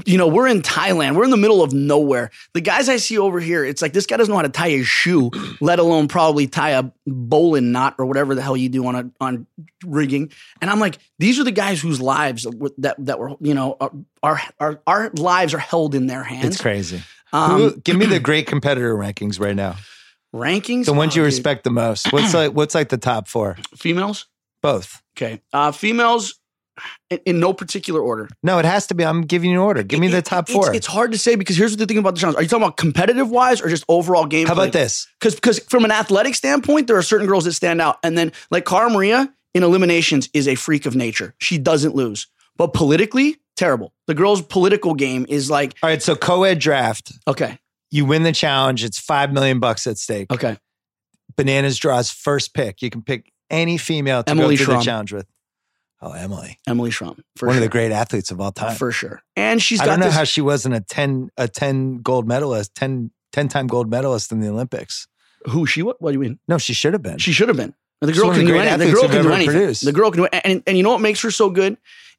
[0.05, 1.17] You know, we're in Thailand.
[1.17, 2.31] We're in the middle of nowhere.
[2.53, 4.69] The guys I see over here, it's like this guy doesn't know how to tie
[4.69, 5.31] his shoe,
[5.63, 9.11] let alone probably tie a bowline knot or whatever the hell you do on a
[9.19, 9.47] on
[9.83, 10.31] rigging.
[10.61, 12.47] And I'm like, these are the guys whose lives
[12.79, 13.79] that that were, you know,
[14.23, 16.45] our our our lives are held in their hands.
[16.49, 17.03] It's crazy.
[17.33, 19.77] Um, Who, give me the great competitor rankings right now.
[20.35, 20.85] rankings.
[20.85, 21.33] The ones Oh, you dude.
[21.33, 22.13] respect the most.
[22.13, 22.53] What's like?
[22.53, 23.57] What's like the top four?
[23.75, 24.27] females.
[24.61, 25.03] Both.
[25.17, 25.41] Okay.
[25.53, 26.39] Uh, females
[27.11, 28.29] in, in no particular order.
[28.43, 29.05] No, it has to be.
[29.05, 29.83] I'm giving you an order.
[29.83, 30.75] Give me It- the top it's- four.
[30.75, 32.37] It's, hard to say because here's what the thing about the challenge.
[32.39, 34.47] Are you talking about competitive wise or just overall game?
[34.47, 35.07] How about this?
[35.21, 38.33] Because because from an athletic standpoint, there are certain girls that stand out, and then
[38.51, 41.35] like Cara Maria in eliminations is a freak of nature.
[41.39, 43.93] She doesn't lose, but politically terrible.
[44.07, 46.03] The girl's political game is like All right.
[46.03, 47.13] So co-ed draft.
[47.29, 47.59] okay,
[47.91, 48.83] You win the challenge.
[48.83, 50.33] It's five million bucks at stake.
[50.33, 50.57] okay,
[51.37, 52.83] Bananas draws first pick.
[52.83, 55.27] You can pick any female to Emily go through the challenge with.
[56.05, 57.51] Oh, Emily, Emily Schramm one sure.
[57.51, 58.75] of the great athletes of all time.
[58.75, 60.15] for sure, and she's I don't know this.
[60.15, 64.41] how she wasn't a 10 a 10 gold medalist, 10 10 time gold medalist in
[64.41, 65.07] the Olympics.
[65.47, 65.83] who she?
[65.83, 66.03] What?
[66.03, 66.39] What do you mean?
[66.49, 67.19] No, she should have been.
[67.19, 67.75] She should have been.
[68.01, 68.89] The girl one of can do anything.
[68.89, 69.75] The girl can do anything.
[69.81, 71.77] The girl can do and and you know what makes her so good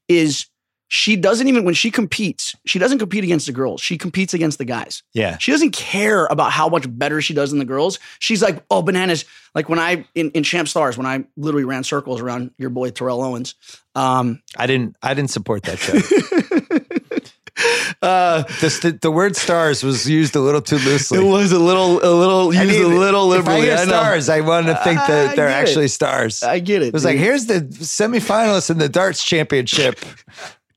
[0.07, 0.45] is
[0.93, 3.81] she doesn't even when she competes, she doesn't compete against the girls.
[3.81, 5.01] She competes against the guys.
[5.13, 5.39] yeah.
[5.39, 7.97] She doesn't care about how much better she does than the girls.
[8.19, 9.25] She's like, oh, bananas.
[9.55, 12.91] Like when I in, in Champ Stars, when I literally ran circles around your boy
[12.91, 13.55] Terrell Owens.
[13.95, 15.93] Um, I didn't I didn't support that show.
[18.03, 21.17] uh, the, the, word stars was used a little too loosely.
[21.17, 23.67] it was a little, a little, I used mean, a little If I liberally.
[23.67, 25.61] hear stars, I want to think I that they're get it.
[25.61, 26.43] actually stars.
[26.43, 26.87] I get it.
[26.87, 29.99] it was like, here's the semifinalists in the darts championship.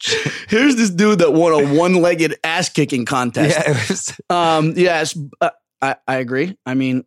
[0.49, 3.59] here's this dude that won a one-legged ass kicking contest.
[3.59, 6.57] Yeah, was, Um, yes, uh, I, I agree.
[6.67, 7.05] I mean,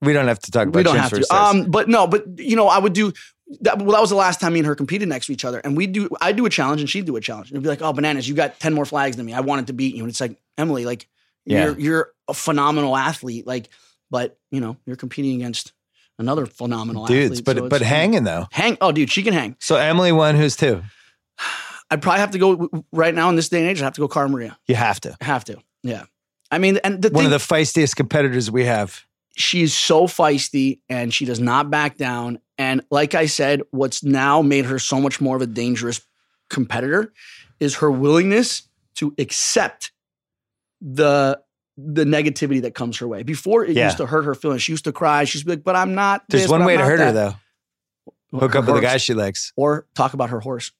[0.00, 1.34] we don't have to talk about we don't have to.
[1.34, 3.12] Um, but no, but you know, I would do
[3.60, 3.78] that.
[3.78, 5.76] Well, that was the last time me and her competed next to each other, and
[5.76, 6.08] we do.
[6.20, 7.48] I do a challenge, and she'd do a challenge.
[7.48, 9.32] And it'd be like, "Oh, bananas, you got ten more flags than me.
[9.32, 11.08] I wanted to beat you." And it's like, Emily, like,
[11.46, 11.64] Yeah.
[11.66, 13.68] you're you're a phenomenal athlete, like,
[14.10, 15.72] but you know, you're competing against
[16.18, 17.44] another phenomenal dudes, athlete.
[17.44, 18.46] but so but hanging though.
[18.50, 18.76] hang.
[18.80, 19.56] Oh, dude, she can hang.
[19.60, 20.36] So Emily won.
[20.36, 20.82] Who's two?
[21.94, 23.80] I'd probably have to go right now in this day and age.
[23.80, 24.58] I have to go Cara Maria.
[24.66, 25.16] You have to.
[25.20, 25.58] I have to.
[25.84, 26.04] Yeah.
[26.50, 29.04] I mean, and the One thing, of the feistiest competitors we have.
[29.36, 32.40] she's so feisty and she does not back down.
[32.58, 36.00] And like I said, what's now made her so much more of a dangerous
[36.50, 37.12] competitor
[37.60, 39.92] is her willingness to accept
[40.80, 41.40] the
[41.76, 43.22] the negativity that comes her way.
[43.24, 43.86] Before it Yeah.
[43.86, 44.62] used to hurt her feelings.
[44.62, 45.24] She used to cry.
[45.24, 47.34] She's like, "But I'm not." There's this, one way to hurt her though.
[48.32, 49.52] Hook Her up with a guy she likes.
[49.56, 50.70] or talk about her horse.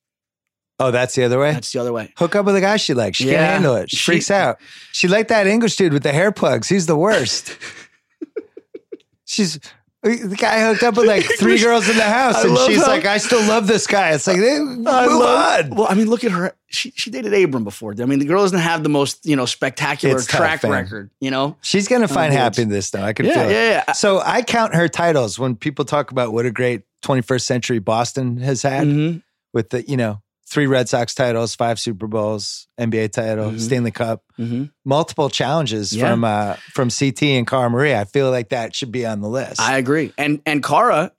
[0.80, 1.52] Oh, that's the other way.
[1.52, 2.12] That's the other way.
[2.16, 3.18] Hook up with a guy she likes.
[3.18, 3.34] She Yeah.
[3.38, 3.90] can't handle it.
[3.90, 4.58] She, She- freaks out.
[4.92, 6.68] She liked that English dude with the hair plugs.
[6.68, 7.56] He's the worst.
[9.26, 9.58] She's
[10.02, 12.88] the guy hooked up with like three girls in the house, I and she's how-
[12.88, 15.76] like, "I still love this guy." It's like, eh, move I love- on.
[15.76, 16.52] Well, I mean, look at her.
[16.66, 17.94] She she dated Abram before.
[17.98, 20.72] I mean, the girl doesn't have the most you know spectacular It's track fam.
[20.72, 21.10] record.
[21.20, 21.56] You know.
[21.62, 23.02] She's gonna find happiness though.
[23.02, 23.52] I can Yeah, feel it.
[23.52, 23.92] yeah, yeah.
[23.92, 28.36] So I count her titles when people talk about what a great 21st century Boston
[28.38, 29.22] has had Mhm.
[29.54, 30.20] with the you know
[30.54, 33.60] three Red Sox titles, five Super Bowls, NBA title, Mhm.
[33.60, 34.70] Stanley Cup, Mhm.
[34.84, 36.08] multiple challenges Yeah.
[36.10, 38.00] from uh, from CT and Cara Maria.
[38.00, 39.60] I feel like that should be on the list.
[39.60, 40.12] I agree.
[40.16, 41.12] And and Cara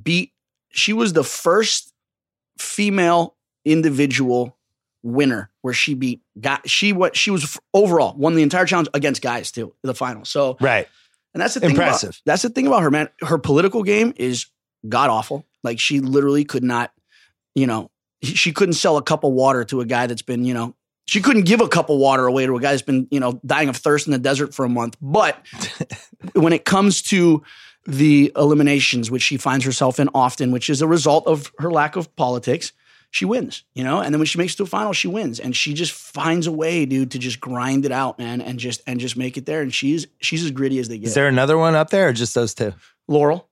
[0.00, 0.32] beat.
[0.70, 1.92] She was the first
[2.58, 4.56] female individual
[5.02, 9.22] winner where she beat got she what she was overall won the entire challenge against
[9.22, 10.24] guys too the final.
[10.24, 10.86] So right.
[11.34, 11.70] And that's the thing.
[11.70, 12.08] Impressive.
[12.10, 13.08] About, that's the thing about her, man.
[13.20, 14.46] Her political game is
[14.88, 15.46] god awful.
[15.62, 16.90] Like she literally could not,
[17.54, 17.90] you know,
[18.22, 20.74] she couldn't sell a cup of water to a guy that's been, you know,
[21.06, 23.40] she couldn't give a cup of water away to a guy that's been, you know,
[23.46, 24.96] dying of thirst in the desert for a month.
[25.00, 25.38] But
[26.34, 27.42] when it comes to
[27.86, 31.96] the eliminations, which she finds herself in often, which is a result of her lack
[31.96, 32.72] of politics,
[33.10, 34.00] she wins, you know?
[34.00, 35.40] And then when she makes it to a final, she wins.
[35.40, 38.82] And she just finds a way, dude, to just grind it out, man, and just
[38.86, 39.62] and just make it there.
[39.62, 41.08] And she's she's as gritty as they get.
[41.08, 42.74] Is there another one up there or just those two?
[43.06, 43.48] Laurel.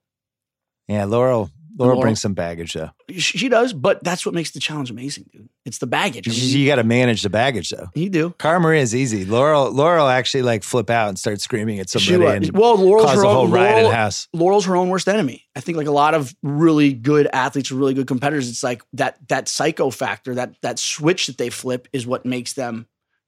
[0.87, 1.49] Yeah, Laurel.
[1.77, 2.01] Laurel, Laurel.
[2.01, 2.89] brings some baggage though.
[3.09, 5.47] She, she does, but that's what makes the challenge amazing, dude.
[5.65, 6.27] It's the baggage.
[6.27, 7.89] I mean, You, got to manage the baggage though.
[7.93, 8.31] you do.
[8.39, 9.25] Cara Maria is easy.
[9.25, 13.15] Laurel, Laurel actually like flip out and start screaming at somebody and Well, Laurel's cause
[13.17, 14.27] her a whole own, riot in Laurel, the house.
[14.33, 15.45] Laurel's her own worst enemy.
[15.55, 18.81] I think like a lot of really good athletes or really good competitors, it's like
[18.93, 22.87] that that psycho factor, that that switch that they flip is what makes them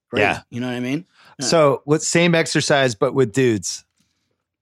[0.09, 0.21] great.
[0.21, 0.41] Yeah.
[0.49, 1.05] You know what I mean?
[1.39, 1.45] Yeah.
[1.45, 3.85] So, with same exercise but with dudes?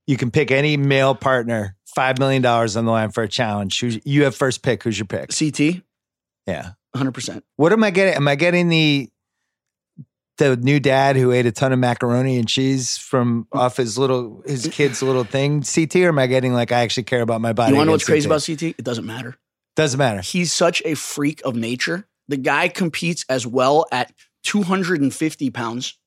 [0.07, 1.76] You can pick any male partner.
[1.97, 3.79] Five million dollars on the line for a challenge.
[3.79, 4.83] Who's, you have first pick.
[4.83, 5.31] Who's your pick?
[5.35, 5.81] CT,
[6.45, 6.73] Yeah.
[6.95, 7.41] 100%.
[7.55, 8.13] What am I getting?
[8.13, 9.09] Am I getting the
[10.37, 13.61] the new dad who ate a ton of macaroni and cheese from oh.
[13.61, 17.05] off his little his kid's little thing CT, or am I getting like I actually
[17.05, 17.71] care about my body?
[17.71, 18.75] You want to know what's against crazy about CT?
[18.77, 19.35] It doesn't matter.
[19.75, 20.21] Doesn't matter.
[20.21, 22.07] He's such a freak of nature.
[22.27, 25.97] The guy competes as well at 250 pounds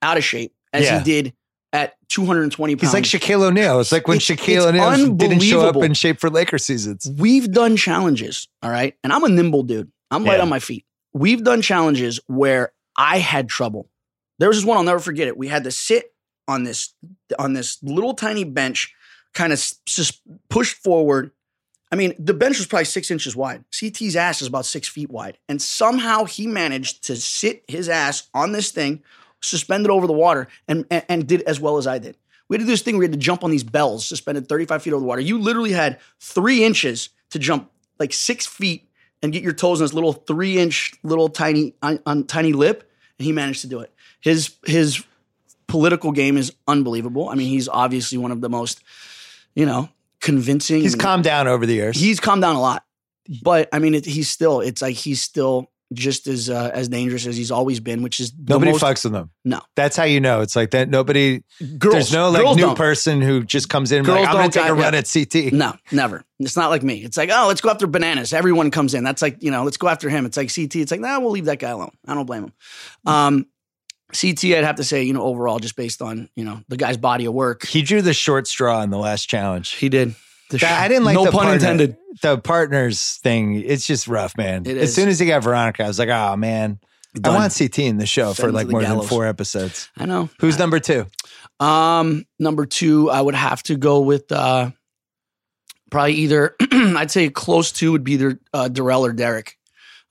[0.00, 0.98] out of shape as Yeah.
[0.98, 1.34] he did
[1.72, 2.82] at 220 pounds.
[2.82, 3.80] He's like Shaquille O'Neal.
[3.80, 7.10] It's like when It's- Shaquille O'Neal didn't show up in shape for Laker seasons.
[7.18, 8.94] We've done challenges, all right?
[9.04, 9.90] And I'm a nimble dude.
[10.10, 10.84] I'm light on my feet.
[11.12, 13.90] We've done challenges where I had trouble.
[14.38, 15.36] There was this one I'll never forget it.
[15.36, 16.12] We had to sit
[16.46, 16.94] on this
[17.38, 18.94] on this little tiny bench,
[19.34, 21.32] kind of just pushed forward.
[21.92, 23.64] I mean, the bench was probably six inches wide.
[23.70, 28.28] CT's ass is about six feet wide, and somehow he managed to sit his ass
[28.32, 29.02] on this thing,
[29.40, 32.16] suspended over the water, and and, and did as well as I did.
[32.48, 32.94] We had to do this thing.
[32.94, 35.20] where We had to jump on these bells, suspended 35 feet over the water.
[35.20, 38.88] You literally had three inches to jump like six feet
[39.22, 42.90] and get your toes in this little three inch, little tiny, on, on tiny lip,
[43.18, 43.92] and he managed to do it.
[44.20, 45.04] His his
[45.66, 47.28] political game is unbelievable.
[47.28, 48.82] I mean, he's obviously one of the most,
[49.54, 49.88] you know,
[50.20, 50.80] convincing.
[50.80, 51.98] He's calmed down over the years.
[51.98, 52.84] He's calmed down a lot,
[53.42, 54.60] but I mean, it, he's still.
[54.60, 58.32] It's like he's still just as uh, as dangerous as he's always been, which is
[58.36, 59.30] Nobody most, fucks with him.
[59.44, 59.60] No.
[59.74, 60.40] That's how you know.
[60.42, 60.88] It's like that.
[60.88, 61.42] Nobody.
[61.78, 61.94] girls.
[61.94, 62.76] there's no like new don't.
[62.76, 63.98] person who just comes in.
[63.98, 65.52] and Girls like, I'm gonna take a run at CT.
[65.52, 66.24] No, never.
[66.38, 67.02] It's not like me.
[67.02, 68.32] It's like, oh, let's go after bananas.
[68.32, 69.02] Everyone comes in.
[69.02, 70.26] That's like, you know, let's go after him.
[70.26, 70.76] It's like CT.
[70.76, 71.92] It's like, nah, we'll leave that guy alone.
[72.06, 72.52] I don't blame him.
[73.06, 73.46] Um,
[74.18, 76.96] CT, I'd have to say, you know, overall, just based on, you know, the guy's
[76.96, 77.66] body of work.
[77.66, 79.72] He drew the short straw in the last challenge.
[79.72, 80.14] He did.
[80.50, 81.96] The sh- I didn't like no the pun partner- intended.
[82.22, 83.54] The partners thing.
[83.54, 84.66] It's just rough, man.
[84.66, 84.94] It As is.
[84.94, 86.80] soon as he got Veronica, I was like, oh man,
[87.14, 87.34] Done.
[87.34, 89.88] I want CT in the show Send for like to the more than four episodes.
[89.96, 90.28] I know.
[90.40, 91.06] Who's number two?
[91.60, 94.70] Um, number two, I would have to go with uh,
[95.90, 96.54] probably either.
[96.72, 99.56] I'd say close to would be either uh, Darrell or Derrick.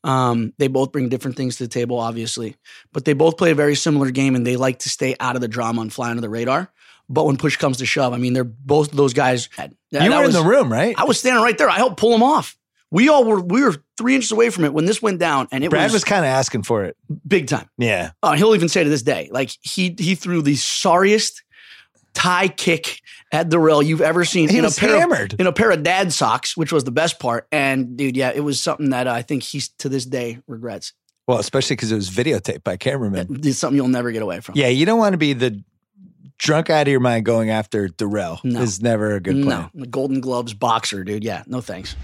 [0.03, 2.55] Um, they both bring different things to the table, obviously,
[2.93, 5.41] but they both play a very similar game, and they like to stay out of
[5.41, 6.71] the drama and fly under the radar.
[7.09, 9.49] But when push comes to shove, I mean, they're both those guys.
[9.57, 10.95] That, you were was, in the room, right?
[10.97, 11.69] I was standing right there.
[11.69, 12.57] I helped pull them off.
[12.91, 13.39] We all were.
[13.39, 15.93] We were three inches away from it when this went down, and it Brad was,
[15.93, 16.95] was kind of asking for it.
[17.27, 17.69] big time.
[17.77, 18.11] Yeah.
[18.23, 21.43] Oh, and he'll even say to this day, like he he threw the sorriest
[22.13, 23.01] tie kick
[23.31, 25.33] at the rail you've ever seen He in was a pair hammered.
[25.33, 27.47] of, in a pair of dad socks, which was the best part.
[27.51, 30.93] And dude, yeah, it was something that uh, I think he's to this day regrets.
[31.27, 33.41] Well, especially because it was videotaped by cameramen.
[33.43, 34.55] It's something you'll never get away from.
[34.55, 35.61] Yeah, you don't want to be the
[36.37, 38.39] drunk out of your mind going after Darrell.
[38.43, 38.61] No.
[38.61, 39.69] Is never a good plan.
[39.73, 41.23] no, the Golden Gloves boxer, dude.
[41.23, 41.95] Yeah, no thanks.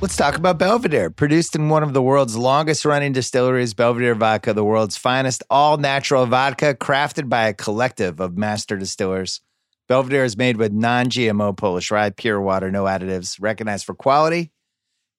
[0.00, 1.10] Let's talk about Belvedere.
[1.10, 5.76] Produced in one of the world's longest running distilleries, Belvedere Vodka, the world's finest all
[5.76, 9.40] natural vodka, crafted by a collective of master distillers.
[9.88, 14.52] Belvedere is made with non GMO Polish rye, pure water, no additives, recognized for quality.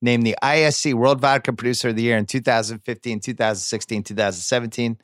[0.01, 4.97] Named the ISC World Vodka Producer of the Year in 2015, 2016, 2017.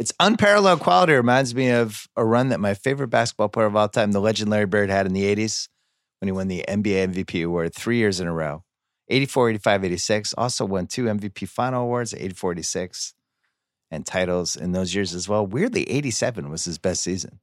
[0.00, 3.86] Its unparalleled quality reminds me of a run that my favorite basketball player of all
[3.86, 5.68] time, the legend Larry Bird, had in the 80s
[6.18, 8.64] when he won the NBA MVP award three years in a row.
[9.08, 10.34] 84, 85, 86.
[10.38, 13.12] Also won two MVP final awards, 84, 86,
[13.90, 15.46] and titles in those years as well.
[15.46, 17.38] Weirdly, 87 was his best season.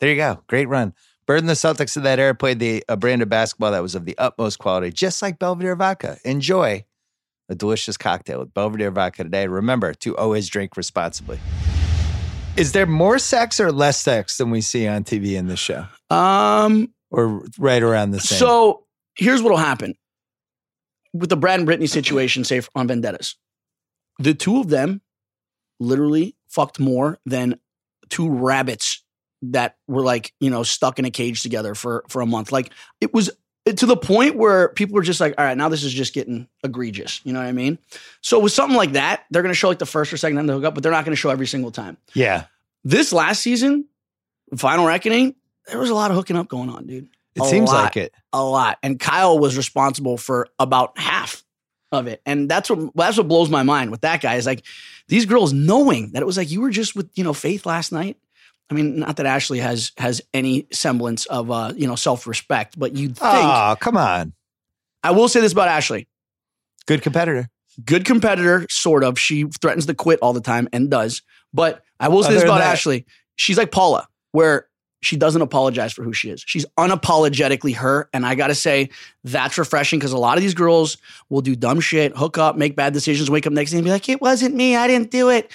[0.00, 0.42] There you go.
[0.48, 0.94] Great run.
[1.24, 3.94] Bird and the Celtics of that era played the, a brand of basketball that was
[3.94, 6.18] of the utmost quality, just like Belvedere vodka.
[6.24, 6.84] Enjoy
[7.48, 9.46] a delicious cocktail with Belvedere vodka today.
[9.46, 11.38] Remember to always drink responsibly.
[12.56, 15.86] Is there more sex or less sex than we see on TV in this show?
[16.10, 18.38] Um, Or right around the same?
[18.38, 18.84] So
[19.14, 19.94] here's what'll happen
[21.14, 23.36] with the Brad and Brittany situation, say on Vendettas.
[24.18, 25.00] The two of them
[25.80, 27.58] literally fucked more than
[28.10, 29.02] two rabbits
[29.42, 32.52] that were like you know stuck in a cage together for for a month.
[32.52, 33.30] Like it was
[33.66, 36.48] to the point where people were just like, all right, now this is just getting
[36.64, 37.20] egregious.
[37.24, 37.78] You know what I mean?
[38.20, 40.46] So with something like that, they're going to show like the first or second time
[40.46, 41.96] they hook up, but they're not going to show every single time.
[42.14, 42.46] Yeah.
[42.84, 43.86] This last season,
[44.56, 45.36] Final Reckoning,
[45.68, 47.08] there was a lot of hooking up going on, dude.
[47.34, 47.84] It A seems lot.
[47.84, 48.12] like it.
[48.32, 51.42] A lot, and Kyle was responsible for about half
[51.90, 54.64] of it, and that's what that's what blows my mind with that guy is like
[55.08, 57.90] these girls knowing that it was like you were just with you know Faith last
[57.92, 58.18] night.
[58.72, 62.78] I mean, not that Ashley has has any semblance of uh, you know self respect,
[62.78, 63.30] but you'd think.
[63.44, 64.32] Oh, come on.
[65.04, 66.08] I will say this about Ashley:
[66.86, 67.50] Good competitor.
[67.84, 69.18] good competitor, sort of.
[69.18, 71.20] She threatens to quit all the time and does.
[71.52, 73.04] But I will say Other this about that- Ashley:
[73.36, 74.68] she's like Paula, where
[75.02, 76.42] she doesn't apologize for who she is.
[76.46, 78.88] She's unapologetically her, and I gotta say
[79.22, 80.96] that's refreshing because a lot of these girls
[81.28, 83.90] will do dumb shit, hook up, make bad decisions, wake up next day and be
[83.90, 85.50] like, "It wasn't me, I didn't do it."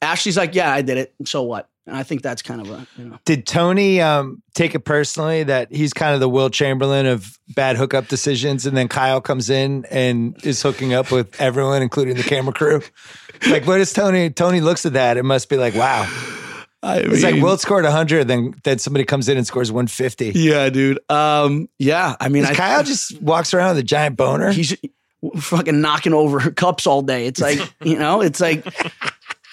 [0.00, 1.14] Ashley's like, "Yeah, I did it.
[1.24, 3.18] So what?" And I think that's kind of a you know.
[3.24, 7.76] Did Tony um, take it personally that he's kind of the Wilt Chamberlain of bad
[7.76, 12.22] hookup decisions, and then Kyle comes in and is hooking up with everyone, including the
[12.22, 12.82] camera crew?
[13.48, 14.30] Like, what is Tony?
[14.30, 15.16] Tony looks at that.
[15.16, 16.12] It must be like, wow.
[16.82, 20.32] I It's like Wilt scored 100, then then somebody comes in and scores 150.
[20.34, 20.98] yeah, dude.
[21.08, 22.16] Um, yeah.
[22.18, 24.50] I mean, I, Kyle just walks around with a giant boner.
[24.50, 24.76] he's
[25.36, 27.26] fucking knocking over cups all day.
[27.26, 28.64] It's like, you know, it's like,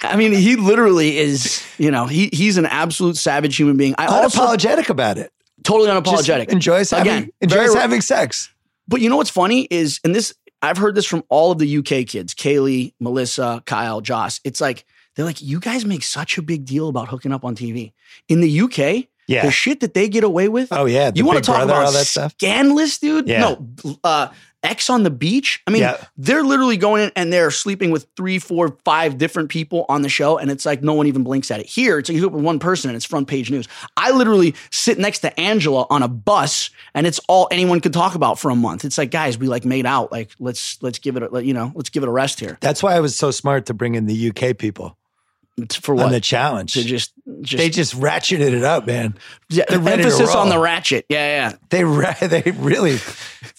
[0.01, 3.95] I mean, he literally is, you know, he he's an absolute savage human being.
[3.97, 5.31] I also Unapologetic about it.
[5.63, 6.49] totally Just unapologetic.
[6.49, 8.49] enjoys having, Again, enjoys very- having sex.
[8.87, 11.77] But you know what's funny is, and this I've heard this from all of the
[11.77, 14.39] UK kids, Kaylee, Melissa, Kyle, Joss.
[14.43, 14.85] It's like
[15.15, 17.93] they're like, you guys make such a big deal about hooking up on TV.
[18.27, 19.45] In the UK, Yeah.
[19.45, 20.69] the shit that they get away with.
[20.71, 21.11] Oh yeah.
[21.11, 22.33] The you want to talk Brother, about all that stuff.
[22.33, 23.27] scandalous, dude?
[23.27, 23.39] Yeah.
[23.83, 24.27] No, uh,
[24.63, 25.61] Ex on the Beach.
[25.67, 25.97] I mean, Yeah.
[26.17, 30.09] they're literally going in and they're sleeping with three, four, five different people on the
[30.09, 31.67] show, and it's like no one even blinks at it.
[31.67, 33.67] Here, it's like you hook with one person and it's front page news.
[33.95, 38.15] I literally sit next to Angela on a bus, and it's all anyone could talk
[38.15, 38.85] about for a month.
[38.85, 40.11] It's like, guys, we like made out.
[40.11, 42.57] Like, let's let's give it, a, you know, let's give it a rest here.
[42.61, 44.97] That's why I was so smart to bring in the UK people
[45.71, 46.09] For on what?
[46.11, 46.73] the challenge.
[46.73, 49.15] to just, just, they just ratcheted it up, man.
[49.49, 51.05] yeah, to emphasis on the ratchet.
[51.07, 51.57] Yeah, yeah.
[51.69, 52.97] They ra- they really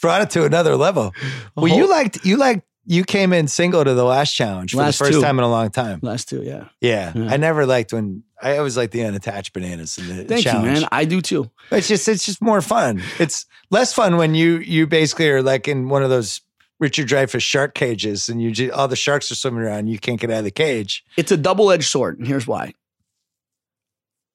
[0.02, 1.14] brought it to another level.
[1.54, 4.98] Well, you liked you liked you came in single to the last challenge for Last
[4.98, 5.22] the first two.
[5.22, 5.98] time in a long time.
[6.02, 6.68] Last two, yeah.
[6.80, 7.12] Yeah.
[7.14, 7.30] Yeah.
[7.32, 10.66] I never liked when I always liked the unattached bananas in the Thank challenge.
[10.66, 10.88] you, man.
[10.92, 11.50] I do too.
[11.72, 13.02] It's just it's just more fun.
[13.18, 16.42] It's less fun when you you basically are like in one of those
[16.78, 19.86] Richard Dreyfuss shark cages and you just, all the sharks are swimming around.
[19.88, 21.04] You can't get out of the cage.
[21.16, 22.72] it's a double-edged sword and here's why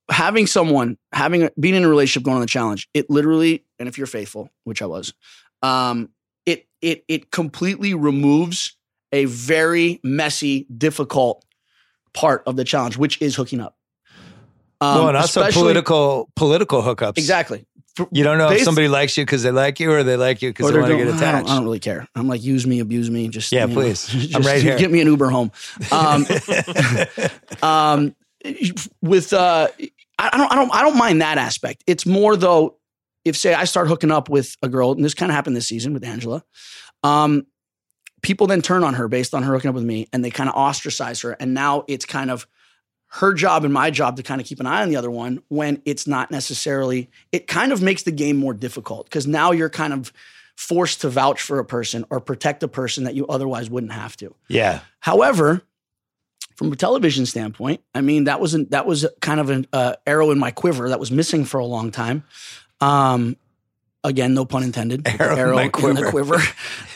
[0.10, 3.88] having someone having a, being in a relationship going on the challenge it literally and
[3.88, 5.14] if you're faithful which i was
[5.62, 6.10] um
[6.46, 8.76] it it it completely removes
[9.14, 11.46] a very messy difficult
[12.14, 13.78] part of the challenge which is hooking up
[14.82, 17.18] um, well, and also especially- political political hookups.
[17.18, 17.66] exactly
[18.12, 20.50] You don't know if somebody likes you because they like you or they like you
[20.50, 21.50] because they want to get I don't, attached.
[21.50, 22.08] I don't really care.
[22.16, 23.28] I'm like, use me, abuse me.
[23.28, 24.08] Just Yeah, you know, please.
[24.08, 24.78] just I'm right here.
[24.78, 25.52] Get me an Uber home.
[25.92, 26.26] Um,
[27.62, 28.16] um,
[29.02, 29.68] with uh,
[30.18, 31.84] I I don't, I don't, I don't mind that aspect.
[31.88, 32.78] It's more though,
[33.26, 35.68] if say I start hooking up with a girl, and this kind of happened this
[35.68, 36.44] season with Angela,
[37.04, 37.46] um,
[38.22, 40.50] people then turn on her based on her hooking up with me, and they kind
[40.50, 42.48] of ostracize her, and now it's kind of
[43.14, 45.44] her job and my job to kind of keep an eye on the other one
[45.50, 47.10] when it's not necessarily.
[47.32, 50.14] It kind of makes the game more difficult because now you're kind of
[50.56, 54.16] forced to vouch for a person or protect a person that you otherwise wouldn't have
[54.18, 54.34] to.
[54.48, 54.80] yeah.
[55.00, 55.62] However,
[56.56, 60.32] from a television standpoint, I mean that wasn't that was kind of an uh, arrow
[60.32, 62.24] in my quiver that was missing for a long time.
[62.80, 63.36] Um,
[64.04, 65.04] again, no pun intended.
[65.04, 66.10] the Arrow in in the quiver.
[66.10, 66.44] quiver.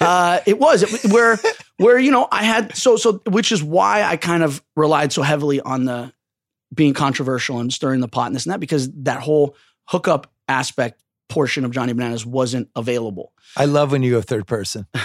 [0.01, 1.39] uh, it was it, where
[1.77, 5.21] where you know I had so so which is why I kind of relied so
[5.21, 6.13] heavily on the
[6.73, 11.01] being controversial and stirring the pot and this and that because that whole hookup aspect
[11.29, 13.31] portion of Johnny Bananas wasn't available.
[13.55, 14.87] I love when you go third person.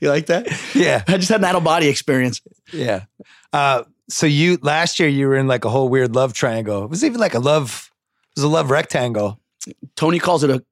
[0.00, 0.46] You like that?
[0.74, 1.02] Yeah.
[1.08, 2.40] I just had an out of body experience.
[2.72, 3.04] Yeah.
[3.52, 6.84] Uh, so you last year you were in like a whole weird love triangle.
[6.84, 7.90] It was even like a love.
[8.36, 9.40] It was a love rectangle.
[9.98, 10.64] Tony calls it a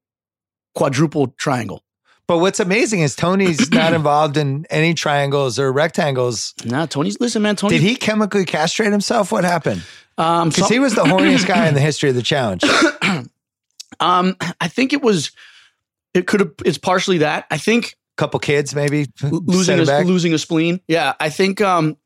[0.76, 1.82] quadruple triangle.
[2.28, 6.54] But what's amazing is Tony's not involved in any triangles or rectangles.
[6.64, 7.56] Nah, Tony's listen, man.
[7.56, 9.32] Tony, Did he chemically castrate himself?
[9.32, 9.82] What happened?
[10.16, 12.62] Um, Because so- he was the horniest guy in the history of the challenge.
[14.00, 15.32] um, I think it was.
[16.14, 16.52] It could have.
[16.64, 17.46] It's partially that.
[17.50, 20.80] I think a Couple kids, maybe losing a, losing a spleen.
[20.86, 21.60] Yeah, I think.
[21.60, 21.96] Um,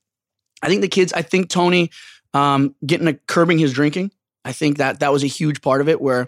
[0.63, 1.13] I think the kids.
[1.13, 1.91] I think Tony,
[2.33, 4.11] um, getting a curbing his drinking.
[4.43, 6.01] I think that that was a huge part of it.
[6.01, 6.27] Where,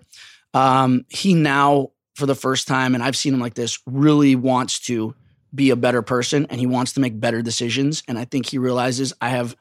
[0.55, 4.81] um, he now for the first time, and I've seen him like this, really wants
[4.81, 5.15] to
[5.55, 8.03] be a better person and he wants to make better decisions.
[8.09, 9.57] And I think he realizes I have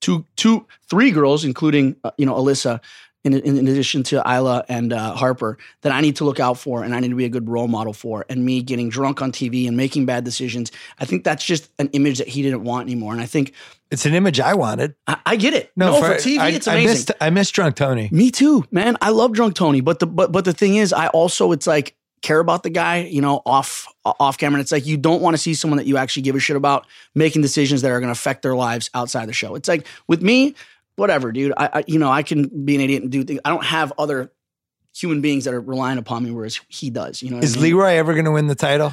[0.00, 2.80] two, two, three girls, including uh, you know Alyssa,
[3.24, 6.58] in, in, in addition to Isla and uh, Harper, that I need to look out
[6.58, 8.24] for and I need to be a good role model for.
[8.28, 11.88] And me getting drunk on TV and making bad decisions, I think that's just an
[11.92, 13.12] image that he didn't want anymore.
[13.12, 13.52] And I think
[13.90, 14.94] It's an image I wanted.
[15.06, 15.70] I, I get it.
[15.76, 16.90] No, for, TV, I, it's I amazing.
[16.92, 18.08] missed, I missed Drunk Tony.
[18.12, 18.96] Me too, man.
[19.00, 21.96] I love drunk Tony, but the but but the thing is, I also it's like
[22.22, 24.58] care about the guy, you know, off off camera.
[24.58, 26.56] And it's like you don't want to see someone that you actually give a shit
[26.56, 29.54] about making decisions that are going to affect their lives outside the show.
[29.54, 30.54] It's like with me,
[31.00, 31.52] whatever, dude.
[31.56, 33.40] I, I you know I can be an idiot and do things.
[33.44, 34.30] I don't have other
[34.94, 37.22] human beings that are relying upon me, whereas he does.
[37.22, 37.72] You know, is I mean?
[37.74, 38.92] Leroy ever going to win the title?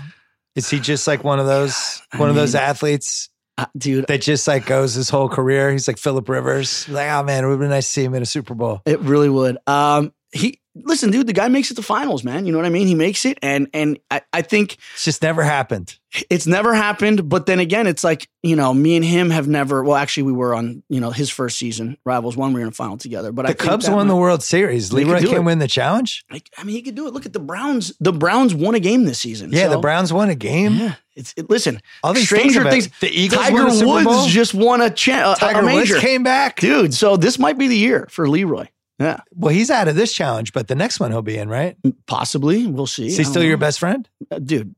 [0.55, 4.07] Is he just like one of those one of those athletes Uh, dude?
[4.07, 5.71] that just like goes his whole career?
[5.71, 6.87] He's like Philip Rivers.
[6.89, 8.81] Like, oh man, it would be nice to see him in a Super Bowl.
[8.85, 9.57] It really would.
[9.67, 11.27] Um, he listen, dude.
[11.27, 12.45] The guy makes it to finals, man.
[12.45, 12.87] You know what I mean?
[12.87, 15.97] He makes it, and and I, I think It's just never happened.
[16.29, 17.27] it's never happened.
[17.29, 19.83] But then again, it's like you know, me and him have never.
[19.83, 22.53] Well, actually, we were on you know his first season, Rivals One.
[22.53, 23.31] We were in a final together.
[23.31, 24.91] But I The think Cubs won the World Series.
[24.93, 25.43] Leroy can it.
[25.43, 26.23] win the challenge.
[26.31, 27.13] Like, I mean, he could do it.
[27.13, 27.93] Look at the Browns.
[27.99, 29.51] The Browns won a game this season.
[29.51, 30.73] Yeah, the Browns won a game.
[30.75, 31.81] Yeah, it's it, listen.
[32.03, 32.89] All these stranger about- things.
[33.01, 34.27] The Eagles Tiger won a Super Woods Bowl.
[34.27, 36.59] just won a, cha- a, Tiger a major, Woods came back.
[36.59, 36.93] dude.
[36.93, 38.67] So this might be the year for Leroy.
[38.99, 41.77] Yeah, Well, he's out of this challenge, but the next one he'll be in, right?
[42.07, 42.65] possibly.
[42.65, 43.07] We'll see.
[43.07, 44.07] Is he still your best friend?
[44.31, 44.73] Uh, dude?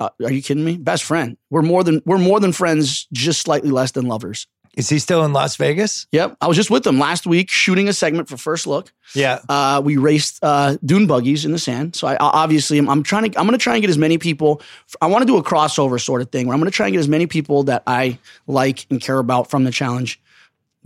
[0.00, 0.78] Uh, are you kidding me?
[0.78, 1.36] Best friend.
[1.50, 3.06] We're more than we're more than friends.
[3.12, 4.46] Just slightly less than lovers.
[4.74, 6.06] Is he still in Las Vegas?
[6.12, 6.38] Yep.
[6.40, 8.90] I was just with them last week shooting a segment for First Look.
[9.14, 9.40] Yeah.
[9.46, 11.94] Uh, we raced uh, dune buggies in the sand.
[11.94, 14.16] So I obviously I'm, I'm trying to I'm going to try and get as many
[14.16, 14.62] people.
[15.02, 16.94] I want to do a crossover sort of thing where I'm going to try and
[16.94, 20.18] get as many people that I like and care about from the challenge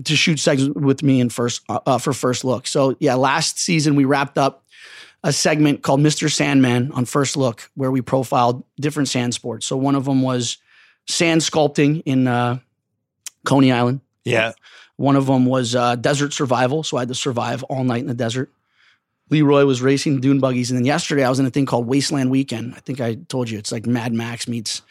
[0.05, 2.67] to shoot segments with me in first uh, uh, for First Look.
[2.67, 4.65] So yeah, last season we wrapped up
[5.23, 6.31] a segment called Mr.
[6.31, 9.67] Sandman on First Look where we profiled different sand sports.
[9.67, 10.59] So one of them was
[11.09, 12.59] sand sculpting in uh,
[13.45, 14.01] Coney Island.
[14.25, 14.53] Yeah.
[14.97, 18.07] One of them was uh, desert survival, so I had to survive all night in
[18.07, 18.51] the desert.
[19.29, 22.31] Leroy was racing dune buggies, and then yesterday I was in a thing called Wasteland
[22.31, 22.75] Weekend.
[22.77, 24.83] I think I told you it's like Mad Max meets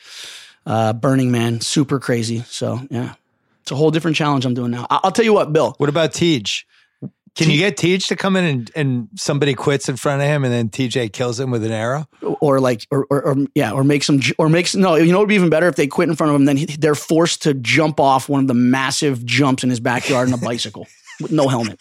[0.66, 2.43] uh, Burning Man, super crazy.
[2.47, 3.14] So yeah,
[3.66, 4.86] it's a whole different challenge I'm doing now.
[4.89, 5.74] I- I'll tell you what, Bill.
[5.80, 6.63] What about TJ?
[7.36, 10.45] Can you get TJ to come in and, and somebody quits in front of him
[10.45, 12.07] and then TJ kills him with an arrow?
[12.39, 15.24] or like or, or, or yeah or make some or makes no you know what
[15.24, 17.41] would be even better if they quit in front of him then he- they're forced
[17.43, 20.88] to jump off one of the massive jumps in his backyard on a bicycle
[21.22, 21.80] with no helmet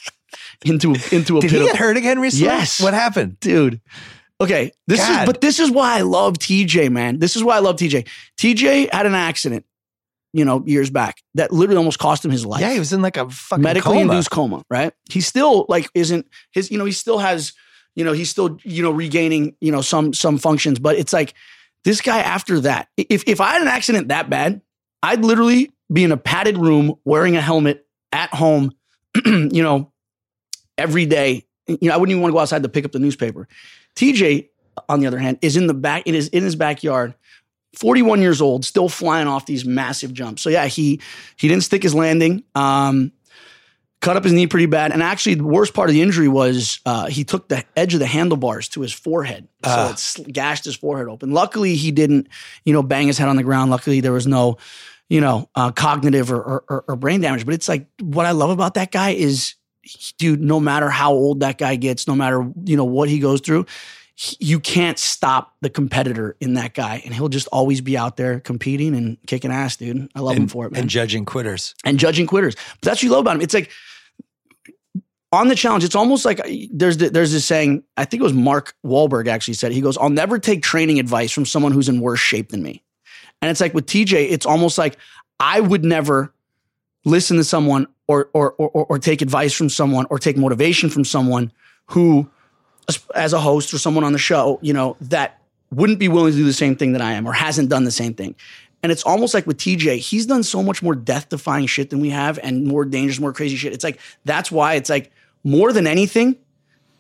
[0.65, 2.47] into into a Did pit he of- get hurt again recently?
[2.47, 2.81] Yes.
[2.81, 3.39] What happened?
[3.41, 3.81] dude
[4.41, 5.21] okay this God.
[5.21, 8.09] is but this is why I love TJ man this is why I love TJ
[8.39, 9.65] TJ had an accident
[10.35, 13.01] you know years back that literally almost cost him his life Yeah, he was in
[13.01, 14.13] like a fucking medically coma.
[14.13, 14.93] induced coma, right?
[15.09, 17.53] He still like isn't his, you know, he still has,
[17.95, 21.35] you know, he's still, you know, regaining, you know, some some functions, but it's like
[21.85, 22.89] this guy after that.
[22.97, 24.61] If if I had an accident that bad,
[25.03, 28.73] I'd literally be in a padded room wearing a helmet at home,
[29.25, 29.93] you know,
[30.77, 31.47] every day.
[31.69, 33.47] You know, I wouldn't even want to go outside to pick up the newspaper.
[33.97, 34.49] TJ,
[34.89, 37.15] on the other hand, is in the back, it is in his backyard
[37.79, 40.43] 41 years old, still flying off these massive jumps.
[40.43, 41.01] So yeah, he
[41.37, 42.43] he didn't stick his landing.
[42.55, 43.13] Um,
[44.01, 46.81] cut up his knee pretty bad, and actually the worst part of the injury was
[46.85, 49.97] uh, he took the edge of the handlebars to his forehead, so Ah.
[50.19, 51.33] it gashed his forehead open.
[51.33, 52.29] Luckily, he didn't,
[52.65, 53.71] you know, bang his head on the ground.
[53.71, 54.59] Luckily, there was no,
[55.09, 57.47] you know, uh, cognitive or, or, or- brain damage.
[57.47, 59.55] But it's like what I love about that guy is,
[60.19, 60.43] dude.
[60.43, 63.65] No matter how old that guy gets, no matter you know what he goes through,
[64.39, 68.39] you can't stop the competitor in that guy, and he'll just always be out there
[68.41, 70.09] competing and kicking ass, dude.
[70.15, 71.75] I love him for it, man and judging quitters.
[71.85, 72.55] and judging quitters.
[72.55, 73.43] But that's what you love about him.
[73.43, 73.71] It's like
[75.33, 77.83] on the challenge, it's almost like uh, there's the, there's this saying.
[77.97, 79.73] I think it was Mark Wahlberg actually said.
[79.73, 82.85] He goes, "I'll never take training advice from someone who's in worse shape than me."
[83.43, 84.97] And it's like with TJ, it's almost like
[85.41, 86.33] I would never
[87.05, 91.05] listen to someone or or or, or take advice from someone or take motivation from
[91.05, 91.53] someone
[91.87, 92.31] who,
[93.15, 96.39] as- a host or someone on the show, you know, that wouldn't be willing to
[96.39, 98.35] do the same thing that I am or hasn't done the same thing.
[98.83, 102.01] And it's almost like with TJ, he's done so much more death defying shit than
[102.01, 103.73] we have and more dangerous, more crazy shit.
[103.73, 105.11] It's like, that's why it's like
[105.43, 106.37] more than anything,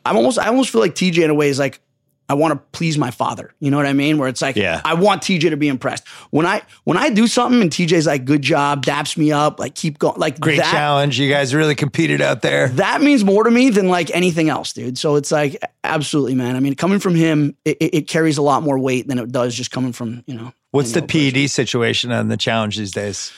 [0.06, 1.80] I'm almost, I almost feel like TJ in a way is like,
[2.28, 3.52] I want to please my father.
[3.60, 4.18] You know what I mean?
[4.18, 4.80] Where it's like, Yeah.
[4.84, 6.06] I want TJ to be impressed.
[6.30, 9.74] When I, when I do something and TJ's like, good job, daps me up, like
[9.74, 11.18] keep going, like Great that, challenge.
[11.20, 12.68] You guys really competed out there.
[12.68, 14.96] that means more to me than like anything else, dude.
[14.96, 16.56] So it's like, absolutely, man.
[16.56, 19.54] I mean, coming from him, it, it carries a lot more weight than it does
[19.54, 20.52] just coming from, you know.
[20.70, 21.02] What's the.
[21.02, 23.32] PED situation on the challenge these days?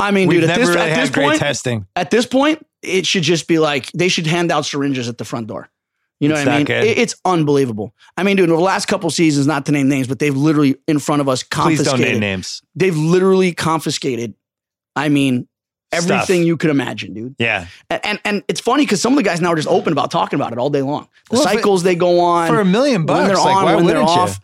[0.00, 1.86] I mean, We've dude, at this, really at had this great point, testing.
[1.94, 5.24] at this point, it should just be like they should hand out syringes at the
[5.24, 5.68] front door.
[6.20, 6.66] You know It's what I mean?
[6.70, 7.94] It- it's unbelievable.
[8.16, 10.76] I mean, dude, over the last couple seasons, not to name names, but they've literally
[10.86, 11.90] in front of us confiscated.
[11.92, 12.62] Please don't name names.
[12.74, 14.34] They've literally confiscated.
[14.96, 15.48] I mean,
[15.92, 16.46] everything Stuff.
[16.46, 17.34] you could imagine, dude.
[17.38, 17.66] Yeah.
[17.90, 20.10] And and, and it's funny because some of the guys now are just open about
[20.10, 21.08] talking about it all day long.
[21.30, 23.46] The Well, if it- cycles they go on For a million bucks, when they're like
[23.56, 24.34] on, why when they're wouldn't you?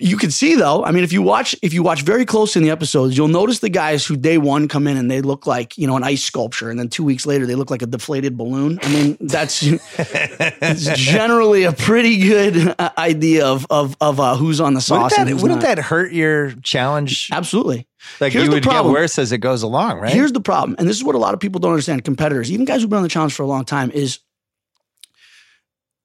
[0.00, 0.84] You can see though.
[0.84, 3.60] I mean, if you watch if you watch very close in the episodes, you'll notice
[3.60, 6.24] the guys who day one come in and they look like you know an ice
[6.24, 8.78] sculpture, and then two weeks later they look like a deflated balloon.
[8.82, 9.62] I mean, that's
[9.98, 15.12] it's generally a pretty good uh, idea of of of uh, who's on the sauce.
[15.12, 17.28] Wouldn't and that, wouldn't that hurt your challenge?
[17.32, 17.86] absolutely?
[18.20, 20.12] Like Here's you the would get worse as it goes along, right?
[20.12, 22.04] Here's the problem, and this is what a lot of people don't understand.
[22.04, 24.20] Competitors, even guys who've been on the challenge for a long time, is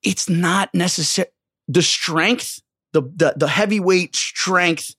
[0.04, 1.30] it's not necessary.
[1.68, 2.62] The strength,
[2.94, 4.96] the, the the heavyweight strength,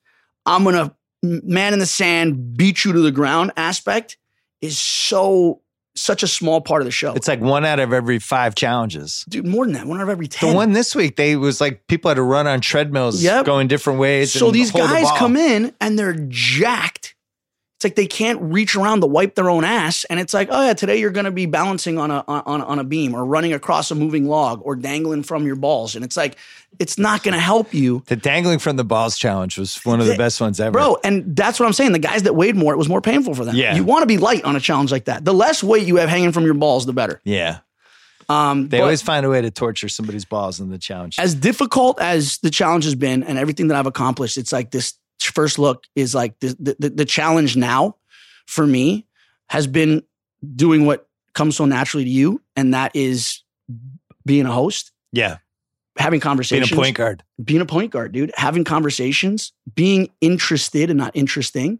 [0.46, 4.16] I'm gonna man in the sand, beat you to the ground aspect
[4.60, 5.60] is so
[5.94, 7.12] such a small part of the show.
[7.12, 9.26] it's like one out of every five challenges.
[9.28, 10.48] dude, more than that, one out of every 10.
[10.50, 13.44] The one this week, they was like people had to run on treadmills, Yep.
[13.44, 14.32] going different ways.
[14.32, 17.14] so these hold the guys come in and they're jacked.
[17.82, 20.64] It's like they can't reach around to wipe their own ass, and it's like, oh
[20.66, 23.52] yeah, today you're going to be balancing on a on, on a beam or running
[23.52, 26.36] across a moving log or dangling from your balls, and it's like
[26.78, 30.06] it's not going to help you, The dangling from the balls challenge was one of
[30.06, 30.70] the The- best ones ever.
[30.70, 30.96] bro.
[31.02, 31.90] And that's what I'm saying.
[31.90, 33.56] The guys that weighed more, it was more painful for them.
[33.56, 33.74] Yeah.
[33.74, 35.24] you want to be light on a challenge like that.
[35.24, 37.20] The less weight you have hanging from your balls, the better.
[37.24, 37.58] Yeah.
[38.28, 41.18] Um, They always find a way to torture somebody's balls in the challenge.
[41.18, 44.94] as difficult as the challenge has been and everything that I've accomplished, it's like this
[45.30, 47.96] first look is like the, the, the, challenge now
[48.46, 49.06] for me
[49.48, 50.02] has been
[50.56, 52.42] doing what comes so naturally to you.
[52.56, 53.42] And that is
[54.24, 55.38] being a host, yeah.
[55.98, 56.70] having conversations.
[56.70, 57.24] Being a point guard.
[57.42, 61.78] being a point guard, dude, having conversations, being interested and not interesting.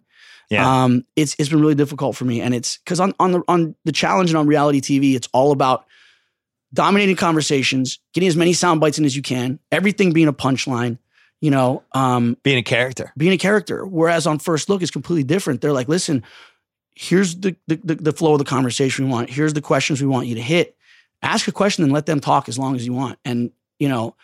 [0.51, 0.85] Yeah.
[0.85, 3.75] Um, it's it's been really difficult for me, and it's because on on the on
[3.85, 5.87] the challenge and on reality TV, it's all about
[6.75, 10.99] dominating conversations, getting as many sound bites in as you can, everything being a punchline.
[11.43, 13.13] You know, um, Being a character.
[13.19, 13.85] being a character.
[13.85, 15.61] Whereas on first look, it's completely different.
[15.61, 16.23] They're like, listen,
[16.95, 19.29] here's the the, the flow of the conversation we want.
[19.29, 20.77] Here's the questions we want you to hit.
[21.21, 23.19] Ask a question and let them talk as long as you want.
[23.25, 24.15] And you know,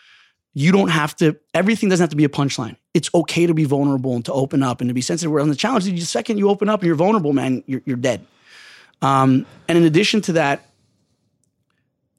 [0.55, 1.37] you don't have to.
[1.55, 2.77] Everything doesn't have to be a punchline.
[2.95, 5.33] It's okay to be vulnerable and to open up and to be sensitive.
[5.33, 7.97] Where on the challenge, the second you open up and you're vulnerable, man, you're you're
[7.97, 8.25] dead.
[9.03, 10.69] Um, and in addition to that,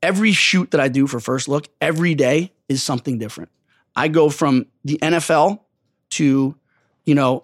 [0.04, 3.50] every shoot that I do for first look every day is something different.
[4.00, 5.60] I go from the NFL
[6.12, 6.56] to,
[7.06, 7.43] you know,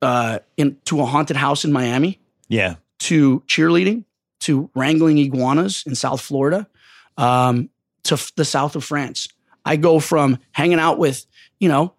[0.00, 2.76] uh, in to a haunted house in Miami Yeah.
[3.00, 4.04] to cheerleading
[4.40, 6.68] to wrangling iguanas in South Florida
[7.16, 7.68] um,
[8.04, 9.28] to f- the south of France.
[9.64, 11.26] I go from hanging out with,
[11.60, 11.94] you know,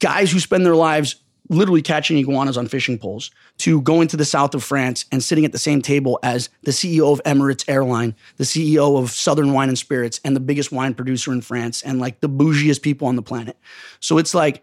[0.00, 1.21] guys who spend their lives
[1.52, 5.44] literally catching iguanas on fishing poles to going to the south of France and sitting
[5.44, 9.68] at the same table as the CEO of Emirates Airline, the CEO of Southern Wine
[9.68, 13.16] and Spirits, and the biggest wine producer in France, and like the bougiest people on
[13.16, 13.56] the planet.
[14.00, 14.62] So it's like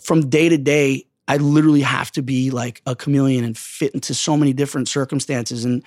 [0.00, 4.14] from day to day, I literally have to be like a chameleon and fit into
[4.14, 5.82] so many different circumstances and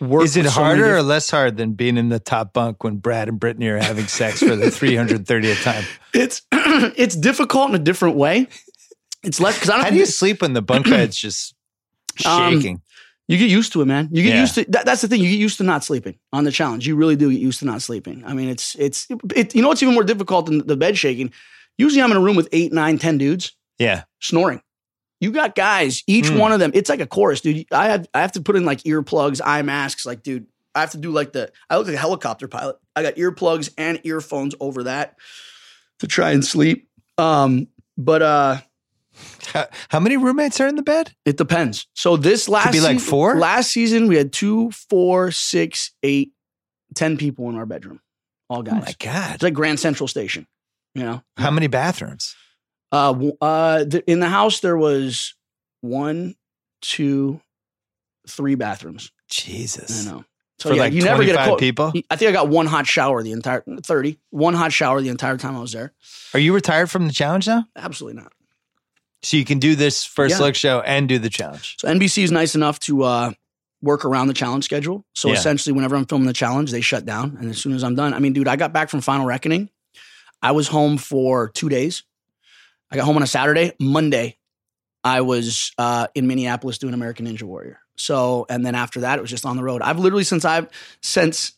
[0.00, 0.24] work.
[0.24, 3.28] Is it so harder or less hard than being in the top bunk when Brad
[3.28, 5.84] and Brittany are having sex for the 330th time?
[6.12, 8.48] It's it's difficult in a different way.
[9.22, 9.84] It's less because I don't.
[9.84, 11.54] How do you sleep when the bunk bed's just
[12.24, 12.82] Um, shaking?
[13.28, 14.08] You get used to it, man.
[14.10, 14.40] You get Yeah.
[14.40, 15.20] used to that, that's the thing.
[15.22, 16.86] You get used to not sleeping on the challenge.
[16.86, 18.24] You really do get used to not sleeping.
[18.26, 19.06] I mean, it's it's
[19.36, 21.32] it, you know what's even more difficult than the bed shaking.
[21.78, 24.02] Usually, I'm in a room with eight, nine, ten dudes yeah.
[24.20, 24.60] snoring.
[25.20, 26.38] You got guys, each Hmm.
[26.38, 26.70] one of them.
[26.74, 27.66] It's like a chorus, dude.
[27.70, 30.04] I have I have to put in like earplugs, eye masks.
[30.06, 31.52] Like, dude, I have to do like the.
[31.68, 32.76] I look like a helicopter pilot.
[32.96, 35.16] I got earplugs and earphones over that
[36.00, 36.88] to try and sleep.
[37.16, 38.56] Um, but uh,
[39.52, 41.12] How, how many roommates are in the bed?
[41.24, 41.86] It depends.
[41.94, 43.36] So this last be like season- four?
[43.36, 46.32] Last season we had two, four, six, eight,
[46.94, 48.00] ten people in our bedroom,
[48.48, 48.74] all guys.
[48.82, 49.34] Oh my God.
[49.34, 50.46] it's like Grand Central Station.
[50.94, 52.34] You know, How many bathrooms?
[52.92, 55.34] uh, uh, th- in the house there was
[55.80, 56.34] one,
[56.82, 57.40] two,
[58.28, 59.12] three bathrooms.
[59.28, 60.06] Jesus.
[60.06, 60.24] I know.
[60.58, 61.58] So For yeah, like you never get a 25 cold.
[61.60, 61.92] people?
[62.10, 65.36] I think I got one hot shower the entire 30, one hot shower the entire
[65.38, 65.92] time I was there.
[66.34, 67.64] Are you retired from the challenge now?
[67.76, 68.32] Absolutely not.
[69.22, 70.44] So you can do this first Yeah.
[70.44, 71.76] look show and do the challenge.
[71.78, 73.32] So NBC is nice enough to uh,
[73.82, 75.04] work around the challenge schedule.
[75.14, 75.34] So Yeah.
[75.34, 77.36] essentially, whenever I'm filming the challenge, they shut down.
[77.40, 79.68] And as soon as I'm done, I mean, dude, I got back from Final Reckoning.
[80.42, 82.02] I was home for two days.
[82.90, 83.72] I got home on a Saturday.
[83.78, 84.38] Monday,
[85.04, 87.78] I was uh, in Minneapolis doing American Ninja Warrior.
[87.96, 89.82] So, and then after that, it was just on the road.
[89.82, 90.68] I've literally since I've
[91.02, 91.52] since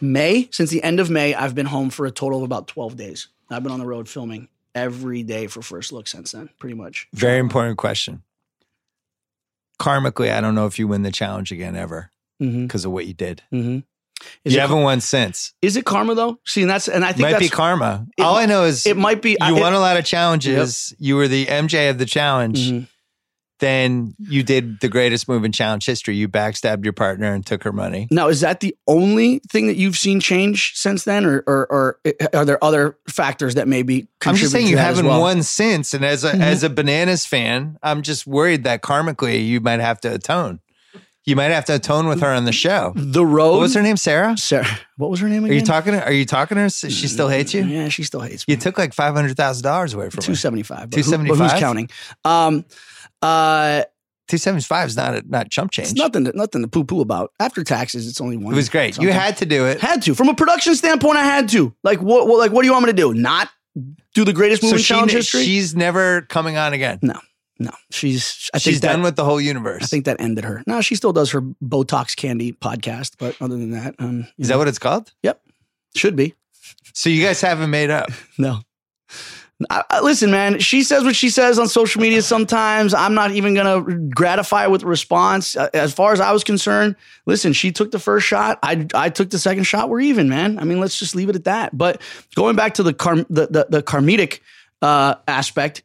[0.00, 2.96] May, since the end of May, I've been home for a total of about 12
[2.96, 3.28] days.
[3.50, 7.08] I've been on the road filming every day for First Look since then, pretty much.
[7.14, 8.22] Very important question.
[9.80, 12.10] Karmically, I don't know if you win the challenge again ever
[12.42, 12.62] Mm-hmm.
[12.62, 13.42] because of what you did.
[13.52, 13.80] Mm-hmm.
[14.46, 15.52] you haven't won since.
[15.60, 16.38] Is it karma though?
[16.46, 18.06] See, and that's and I think Might that's be karma.
[18.16, 19.32] it- All I know is it might be.
[19.32, 20.94] you I- won a lot of challenges.
[20.98, 22.70] You were the MJ of the challenge.
[22.70, 22.88] Mhm.
[23.60, 26.16] Then you did the greatest move in challenge history.
[26.16, 28.08] You backstabbed your partner and took her money.
[28.10, 31.98] Now, is that the only thing that you've seen change since then, or or, or
[32.34, 34.08] are there other factors that maybe?
[34.26, 35.20] I'm just saying you haven't well?
[35.20, 36.40] won since, and as a Mhm.
[36.42, 40.60] as a bananas fan, I'm just worried that karmically you might have to atone.
[41.26, 42.92] You might have to atone with her on the show.
[42.96, 43.52] The road.
[43.52, 43.98] What was her name?
[43.98, 44.38] Sarah.
[44.38, 44.66] Sarah.
[44.96, 45.92] What was her name Are you talking?
[45.92, 46.70] To, are you talking to her?
[46.70, 47.62] She still hates you.
[47.64, 48.54] Yeah, she still hates me.
[48.54, 50.26] You took like five hundred thousand dollars away from her.
[50.26, 50.90] Two seventy five.
[50.90, 51.50] Two 275?
[51.52, 51.90] Who's counting?
[52.24, 52.64] Um,
[53.22, 53.84] uh,
[54.28, 55.88] Two seventy five is not a, not chump change.
[55.88, 56.24] it's nothing.
[56.24, 57.32] To, nothing to poo poo about.
[57.40, 58.52] After taxes, it's only one.
[58.52, 58.96] it was great.
[58.96, 59.80] You had to do it.
[59.80, 61.16] had to from a production standpoint.
[61.18, 61.74] I had to.
[61.82, 62.28] Like what?
[62.28, 63.12] what like what do you want me to do?
[63.12, 63.48] Not
[64.14, 65.42] do the greatest movie So in she, challenge history?
[65.42, 67.00] she's never coming on again.
[67.02, 67.18] no,
[67.58, 67.72] no.
[67.90, 68.48] She's.
[68.54, 69.82] I think She's that, done with the whole universe.
[69.82, 70.62] I think that ended her.
[70.64, 74.58] No, she still does her Botox Candy podcast, but other than that, um, is that
[74.58, 75.12] what it's called?
[75.24, 75.42] Yep,
[75.96, 76.36] should be?
[76.94, 78.10] So you guys haven't made up.
[78.38, 78.60] No.
[79.68, 80.58] I, I- listen, man.
[80.60, 82.22] She says what she says on social media.
[82.22, 85.56] Sometimes I'm not even gonna gratify with response.
[85.56, 86.96] Uh, As far as I was concerned,
[87.26, 87.52] listen.
[87.52, 88.58] She took the first shot.
[88.62, 89.88] I I took the second shot.
[89.88, 90.58] We're even, man.
[90.58, 91.76] I mean, let's just leave it at that.
[91.76, 92.00] But
[92.34, 94.40] going back to the car, the the, the
[94.82, 95.82] uh, aspect,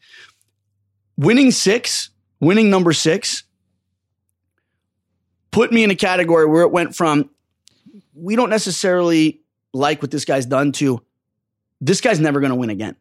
[1.18, 3.44] winning six, winning number six,
[5.52, 7.30] put me in a category where it went from
[8.16, 9.42] we don't necessarily
[9.74, 11.02] like what this guy's done to
[11.82, 12.96] this guy's never going to win again.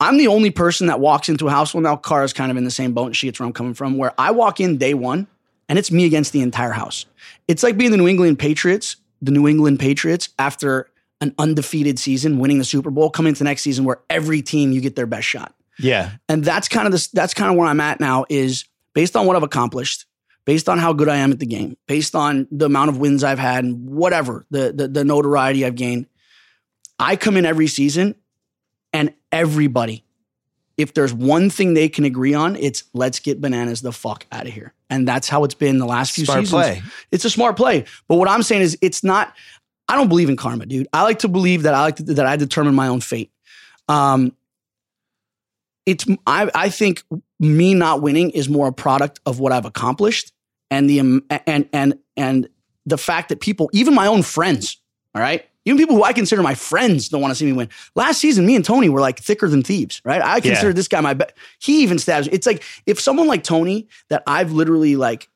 [0.00, 1.72] I'm the only person that walks into a house.
[1.72, 3.74] Well, now Cara's kind of in the same boat and she gets where I'm coming
[3.74, 5.26] from, where I walk in day one
[5.68, 7.06] and it's me against the entire house.
[7.48, 10.90] It's like being the New England Patriots, the New England Patriots after
[11.20, 14.72] an undefeated season, winning the Super Bowl, coming into the next season where every team
[14.72, 16.10] you get their best shot Yeah.
[16.28, 18.64] and that's kind of this that's kind of where i'm at now is
[18.94, 20.04] based on what i've accomplished
[20.44, 23.24] based on how good i am at the game based on the amount of wins
[23.24, 26.06] i've had and whatever the the, the notoriety i've gained
[26.98, 28.14] i come in every season
[28.94, 30.02] and everybody
[30.76, 34.46] if there's one thing they can agree on it's let's get bananas the fuck out
[34.46, 36.82] of here and that's how it's been the last few Smart seasons play.
[37.10, 37.84] it's a smart play.
[38.06, 39.34] But what I'm saying is, it's not.
[39.88, 40.86] I don't believe in karma, dude.
[40.92, 43.32] I like to believe that I like to, that I determine my own fate.
[43.88, 44.32] Um,
[45.84, 47.02] it's I I think
[47.40, 50.32] me not winning is more a product of what I've accomplished
[50.70, 52.48] and the and and and
[52.86, 54.78] the fact that people, even my own friends,
[55.14, 57.68] all right, even people who I consider my friends, don't want to see me win.
[57.94, 60.20] Last season, me and Tony were like thicker than thieves, right?
[60.22, 61.32] I consider this guy my best.
[61.60, 62.28] He even stabs.
[62.28, 65.28] It's like if someone like Tony that I've literally like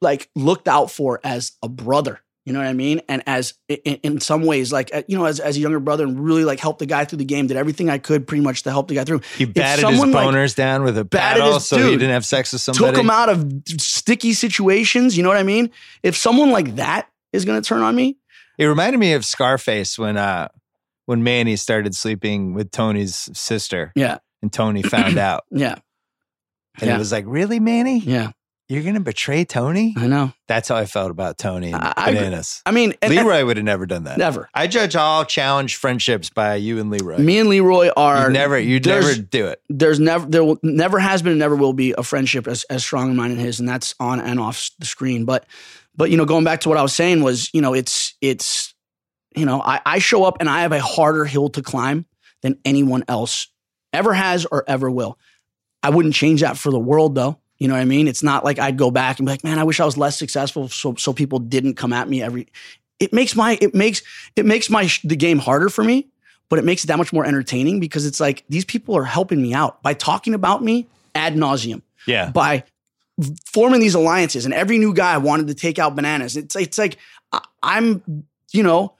[0.00, 2.20] like looked out for as a brother.
[2.46, 3.02] You know what I mean?
[3.06, 6.04] And as in, in some ways, like uh, you know, as, as a younger brother,
[6.04, 7.46] and really like helped the guy through the game.
[7.46, 9.20] Did everything I could pretty much to help the guy through.
[9.36, 12.24] He batted his someone, like, boners down with a paddle his- so he didn't have
[12.24, 12.92] sex with somebody.
[12.94, 13.46] took him out of
[13.78, 15.16] sticky situations.
[15.16, 15.70] You know what I mean?
[16.02, 18.16] If someone like that is going to turn on me,
[18.60, 20.48] It reminded me of Scarface when uh
[21.06, 25.44] when Manny started sleeping with Tony's sister yeah, and Tony found out.
[25.50, 25.76] yeah,
[26.78, 26.94] And Yeah.
[26.96, 27.98] it was like, really, Manny?
[27.98, 28.32] yeah.
[28.68, 29.94] You're gonna betray Tony?
[29.96, 30.32] I know.
[30.46, 32.62] That's how I felt about Tony and I- I bananas.
[32.64, 34.16] I mean, and, and Leroy would have never done that.
[34.18, 34.48] never.
[34.54, 37.18] I judge all challenge friendships by you and Leroy.
[37.18, 39.60] Me and Leroy are you never, you never do it.
[39.68, 42.84] there's never there will never has been and never will be a friendship as, as
[42.84, 45.46] strong as mine and his and that's on and off the screen but
[45.96, 48.74] but you know going back to what i was saying was you know it's it's
[49.36, 52.06] you know i, I show up and i have a harder hill to climb
[52.42, 53.48] than anyone else
[53.92, 55.18] ever has or ever will.
[55.82, 57.38] I wouldn't change that for the world though.
[57.58, 58.08] You know what i mean?
[58.08, 60.16] It's not like i'd go back and be like man i wish i was less
[60.16, 62.46] successful so so people didn't come at me every
[62.98, 64.02] it makes my it makes
[64.36, 66.06] it makes my the game harder for me
[66.48, 69.40] but it makes it that much more entertaining because it's like these people are helping
[69.40, 72.30] me out by talking about me ad nauseum, Yeah.
[72.30, 72.64] by
[73.46, 74.44] forming these alliances.
[74.44, 76.36] And every new guy wanted to take out bananas.
[76.36, 76.96] It's it's like
[77.62, 78.02] I'm,
[78.52, 78.94] you know,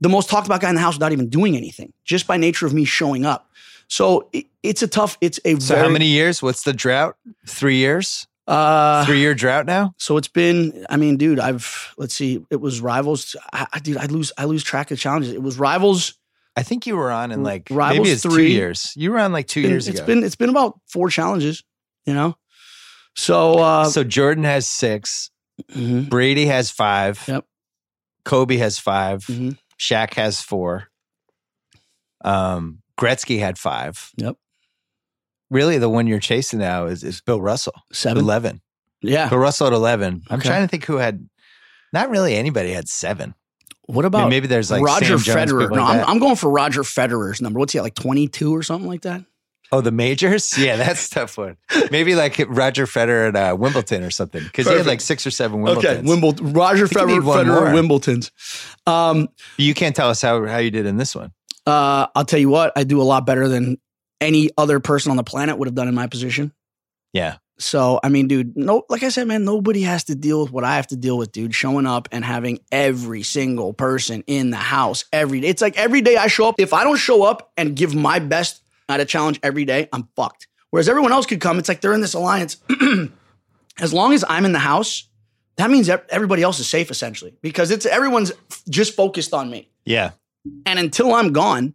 [0.00, 2.66] the most talked about guy in the house without even doing anything, just by nature
[2.66, 3.50] of me showing up.
[3.88, 5.16] So it, it's a tough.
[5.20, 6.42] It's a So very, how many years?
[6.42, 7.16] What's the drought?
[7.46, 8.26] Three years?
[8.48, 9.92] Uh, Three year drought now?
[9.98, 10.86] So it's been.
[10.90, 12.44] I mean, dude, I've let's see.
[12.50, 13.34] It was rivals.
[13.52, 14.32] I, I dude, I lose.
[14.38, 15.32] I lose track of challenges.
[15.32, 16.14] It was rivals.
[16.56, 18.52] I think you were on in like Rivals maybe it's two three.
[18.52, 18.92] years.
[18.96, 20.06] You were on like two Been- years it's ago.
[20.06, 20.22] been.
[20.24, 21.62] It's been about four challenges.
[22.06, 22.36] You know.
[23.16, 23.58] So.
[23.58, 25.30] uh so Jordan has six.
[25.72, 27.22] mhm, Brady has five.
[27.26, 27.44] Yep.
[28.24, 29.56] Kobe has 5 mhm.
[29.78, 30.88] Shaq has four.
[32.24, 34.10] Um, Gretzky had five.
[34.16, 34.36] Yep.
[35.48, 38.24] Really, the one you're chasing now is, is Bill Russell, Seven.
[38.24, 38.60] 11.
[39.00, 39.28] Yeah.
[39.28, 40.22] Bill Russell at 11.
[40.28, 41.28] I'm trying to think who had,
[41.92, 43.34] not really anybody had seven.
[43.82, 45.60] What I about mean, maybe there's like Roger Sam Federer?
[45.60, 46.14] people No, like I'm.
[46.14, 47.60] I'm going for Roger Federer's number.
[47.60, 49.22] What's he at, like 22 or something like that?
[49.72, 50.56] Oh, the majors?
[50.56, 51.56] Yeah, that's tough one.
[51.90, 54.42] Maybe like Roger Federer at uh, Wimbledon or something.
[54.42, 55.78] Because he had like six or seven Wimbledons.
[55.78, 56.52] Okay, Wimbledon.
[56.52, 57.72] Roger Federer, Federer.
[57.74, 58.30] Wimbledons.
[58.86, 61.32] Um, You can't tell us how, how you did in this one.
[61.66, 63.78] uh, I'll tell you what, I do a lot better than
[64.20, 66.52] any other person on the planet would have done in my position.
[67.12, 67.36] Yeah.
[67.58, 70.62] So I mean, dude, no, like I said, man, nobody has to deal with what
[70.64, 71.54] I have to deal with, dude.
[71.54, 75.48] Showing up and having every single person in the house every day.
[75.48, 76.56] It's like every day I show up.
[76.58, 80.08] If I don't show up and give my best at a challenge every day, I'm
[80.16, 80.48] fucked.
[80.70, 81.58] Whereas everyone else could come.
[81.58, 82.58] It's like they're in this alliance.
[83.78, 85.08] as long as I'm in the house,
[85.56, 88.32] that means everybody else is safe essentially because it's everyone's
[88.68, 89.70] just focused on me.
[89.84, 90.10] Yeah.
[90.66, 91.74] And until I'm gone,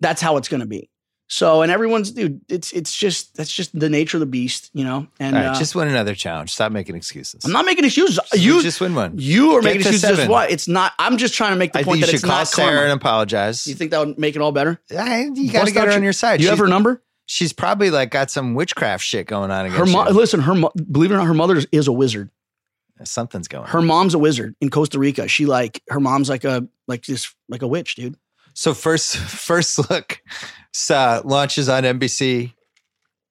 [0.00, 0.90] that's how it's going to be.
[1.26, 4.84] So, and everyone's dude, it's it's just that's just the nature of the beast, you
[4.84, 5.06] know.
[5.18, 6.50] And right, uh, just win another challenge.
[6.52, 7.44] Stop making excuses.
[7.46, 8.20] I'm not making excuses.
[8.26, 9.14] So You just win one.
[9.16, 10.00] you are Get making excuses.
[10.02, 10.28] seven.
[10.28, 10.46] Why?
[10.48, 10.92] It's not.
[10.98, 12.82] I'm just trying to make the I point that it's call not Sarah karma.
[12.82, 13.66] and apologize.
[13.66, 14.78] you think that would make it all better?
[14.96, 16.38] I- you got to get her on your- side.
[16.38, 17.02] Do you have her number?
[17.26, 20.04] She's probably like got some witchcraft shit going on Her you.
[20.10, 22.28] Listen, her mo- believe it or not, her mother is a wizard.
[23.02, 23.64] Something's going.
[23.64, 23.70] on.
[23.70, 25.26] Her mom's a wizard in Costa Rica.
[25.26, 28.16] She like her mom's like a like this like a witch, dude.
[28.54, 30.20] So first, first look
[30.90, 32.52] uh, launches on NBC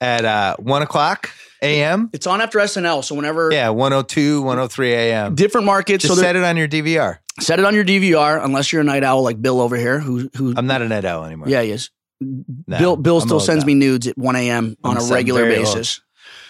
[0.01, 1.29] at uh, one o'clock
[1.61, 2.09] a.m.
[2.13, 5.35] It's on after SNL, so whenever Yeah, 102, 103 a.m.
[5.35, 7.19] different markets, Just so set it, on your DVR.
[7.39, 8.43] set it on your DVR.
[8.43, 11.05] Unless you're a night owl like Bill over here, who who I'm not a night
[11.05, 11.47] owl anymore.
[11.47, 11.89] yeah he is.
[12.19, 13.67] No, Bill Bill I'm still sends now.
[13.67, 14.75] me nudes at 1 a.m.
[14.83, 15.99] on I'm a regular basis.
[15.99, 16.03] old.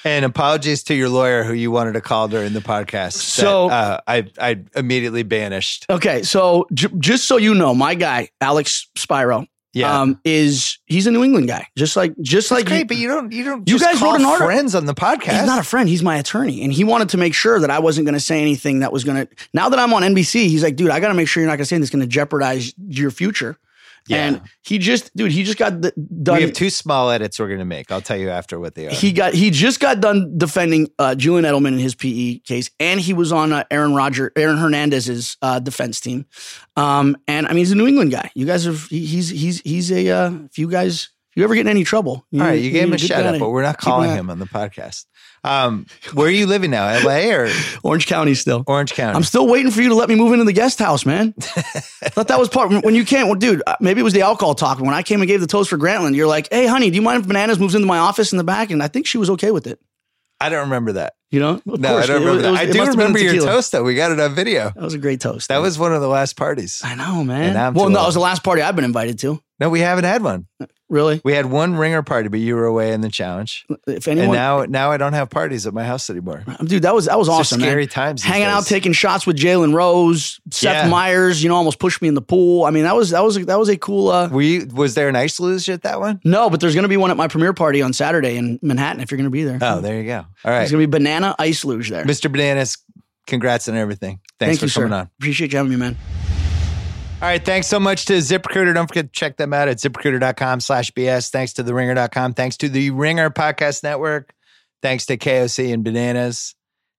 [0.05, 3.13] And apologies to your lawyer who you wanted to call during the podcast.
[3.13, 5.85] that, So- uh, I I immediately banished.
[5.89, 11.07] Okay, so j- just so you know, my guy Alex Spiro, Yeah, um, is he's
[11.07, 13.43] a New England guy, just like just That's like great, he- but you don't you
[13.45, 14.45] don't You guys wrote an article.
[14.47, 15.37] friends on the podcast.
[15.37, 15.87] He's not a friend.
[15.89, 18.41] He's my attorney, and he wanted to make sure that I wasn't going to say
[18.41, 19.33] anything that was going to.
[19.53, 21.55] Now that I'm on NBC, he's like, dude, I got to make sure you're not
[21.57, 23.57] going to say anything that's going to jeopardize your future.
[24.07, 24.25] Yeah.
[24.25, 26.35] And he just, dude, he just got th- done.
[26.37, 27.91] we have two small edits we're going to make.
[27.91, 28.91] I'll tell you after what they are.
[28.91, 32.99] he got he just got done defending uh, Julian Edelman in his PE case, and
[32.99, 36.25] he was on uh, Aaron Roger Aaron Hernandez's uh, defense team.
[36.75, 38.29] Um, and I mean, he's a New England guy.
[38.35, 41.55] You guys have he- he's he's he's a uh, if you guys if you ever
[41.55, 43.79] get in any trouble, All right, you gave him a shout out, but we're not
[43.79, 45.05] calling him on the podcast.
[45.43, 46.85] Um, where are you living now?
[47.03, 47.49] LA or
[47.83, 48.63] Orange County still.
[48.67, 49.15] Orange County?
[49.15, 51.33] I'm still waiting for you to let me move into the guest house, man.
[51.37, 51.41] I
[52.09, 53.27] thought that was part when you can't.
[53.29, 54.79] Well, dude, uh, maybe it was the alcohol talk.
[54.79, 57.01] When I came and gave the toast for Grantland, you're like, "Hey, honey, do you
[57.01, 59.31] mind if Bananas moves into my office in the back?" And I think she was
[59.31, 59.79] okay with it.
[60.39, 61.13] I don't remember that.
[61.31, 62.03] You know, of No, course.
[62.03, 62.47] I don't It remember that.
[62.47, 63.83] it was- I do remember your toast though.
[63.83, 64.71] We got it on video.
[64.75, 65.47] That was a great toast.
[65.49, 66.81] That was one of the last parties.
[66.83, 67.73] I know, man.
[67.73, 69.41] Well, no, it was the last party I've been invited to.
[69.59, 70.47] No, we haven't had one.
[70.93, 71.19] Really?
[71.25, 73.65] We had one ringer party, but you were away in the challenge.
[73.87, 76.43] If And anyone, now, now I don't have parties at my house anymore.
[76.63, 77.87] dude, that was that was It's awesome, scary man.
[77.89, 78.21] times.
[78.23, 80.89] Hanging out, taking shots with Jalen Rose, Seth Yeah.
[80.89, 81.41] Meyers.
[81.41, 82.65] You know, almost pushed me in the pool.
[82.65, 84.09] I mean, that was that was that was a cool.
[84.09, 86.21] uh Were you, was there an ice luge at that one?
[86.23, 89.01] No, but there's going to be one at my premiere party on Saturday in Manhattan.
[89.01, 90.17] If you're going to be there, Oh, there you go.
[90.17, 92.05] All right, There's going to be banana ice luge there.
[92.05, 92.31] Mr.
[92.31, 92.77] Bananas.
[93.25, 94.19] Congrats on everything.
[94.37, 94.95] Thanks Thank for you, coming sir.
[95.03, 95.09] on.
[95.19, 95.97] Appreciate you having me, man.
[97.23, 97.45] All right.
[97.45, 98.73] Thanks so much to ZipRecruiter.
[98.73, 101.29] Don't forget to check them out at ziprecruiter.com slash BS.
[101.29, 102.33] Thanks to the ringer.com.
[102.33, 104.33] Thanks to the Ringer Podcast Network.
[104.81, 106.53] Thanks to KOC and Bananas.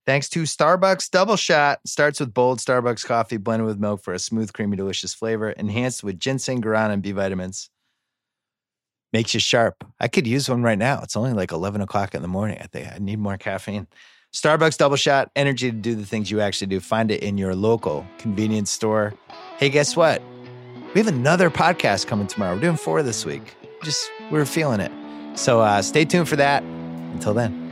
[0.07, 1.81] Thanks to Starbucks Double Shot.
[1.85, 5.51] Starts with bold Starbucks coffee blended with milk for a smooth, creamy, delicious flavor.
[5.51, 7.69] Enhanced with ginseng, guarana, and B vitamins.
[9.13, 9.85] Makes you sharp.
[10.01, 11.01] I could use one right now.
[11.03, 12.57] It's only like 11 o'clock in the morning.
[12.63, 13.89] I think I need more caffeine.
[14.33, 16.81] Starbucks Double Shot, energy to do the things you actually do.
[16.81, 19.13] Find it in your local convenience store.
[19.59, 20.21] Hey, guess what?
[20.95, 22.55] We have another podcast coming tomorrow.
[22.57, 23.55] We're doing four this week.
[23.85, 24.91] Just, we're feeling it.
[25.39, 26.65] So uh, stay tuned for that.
[26.65, 27.64] Until then.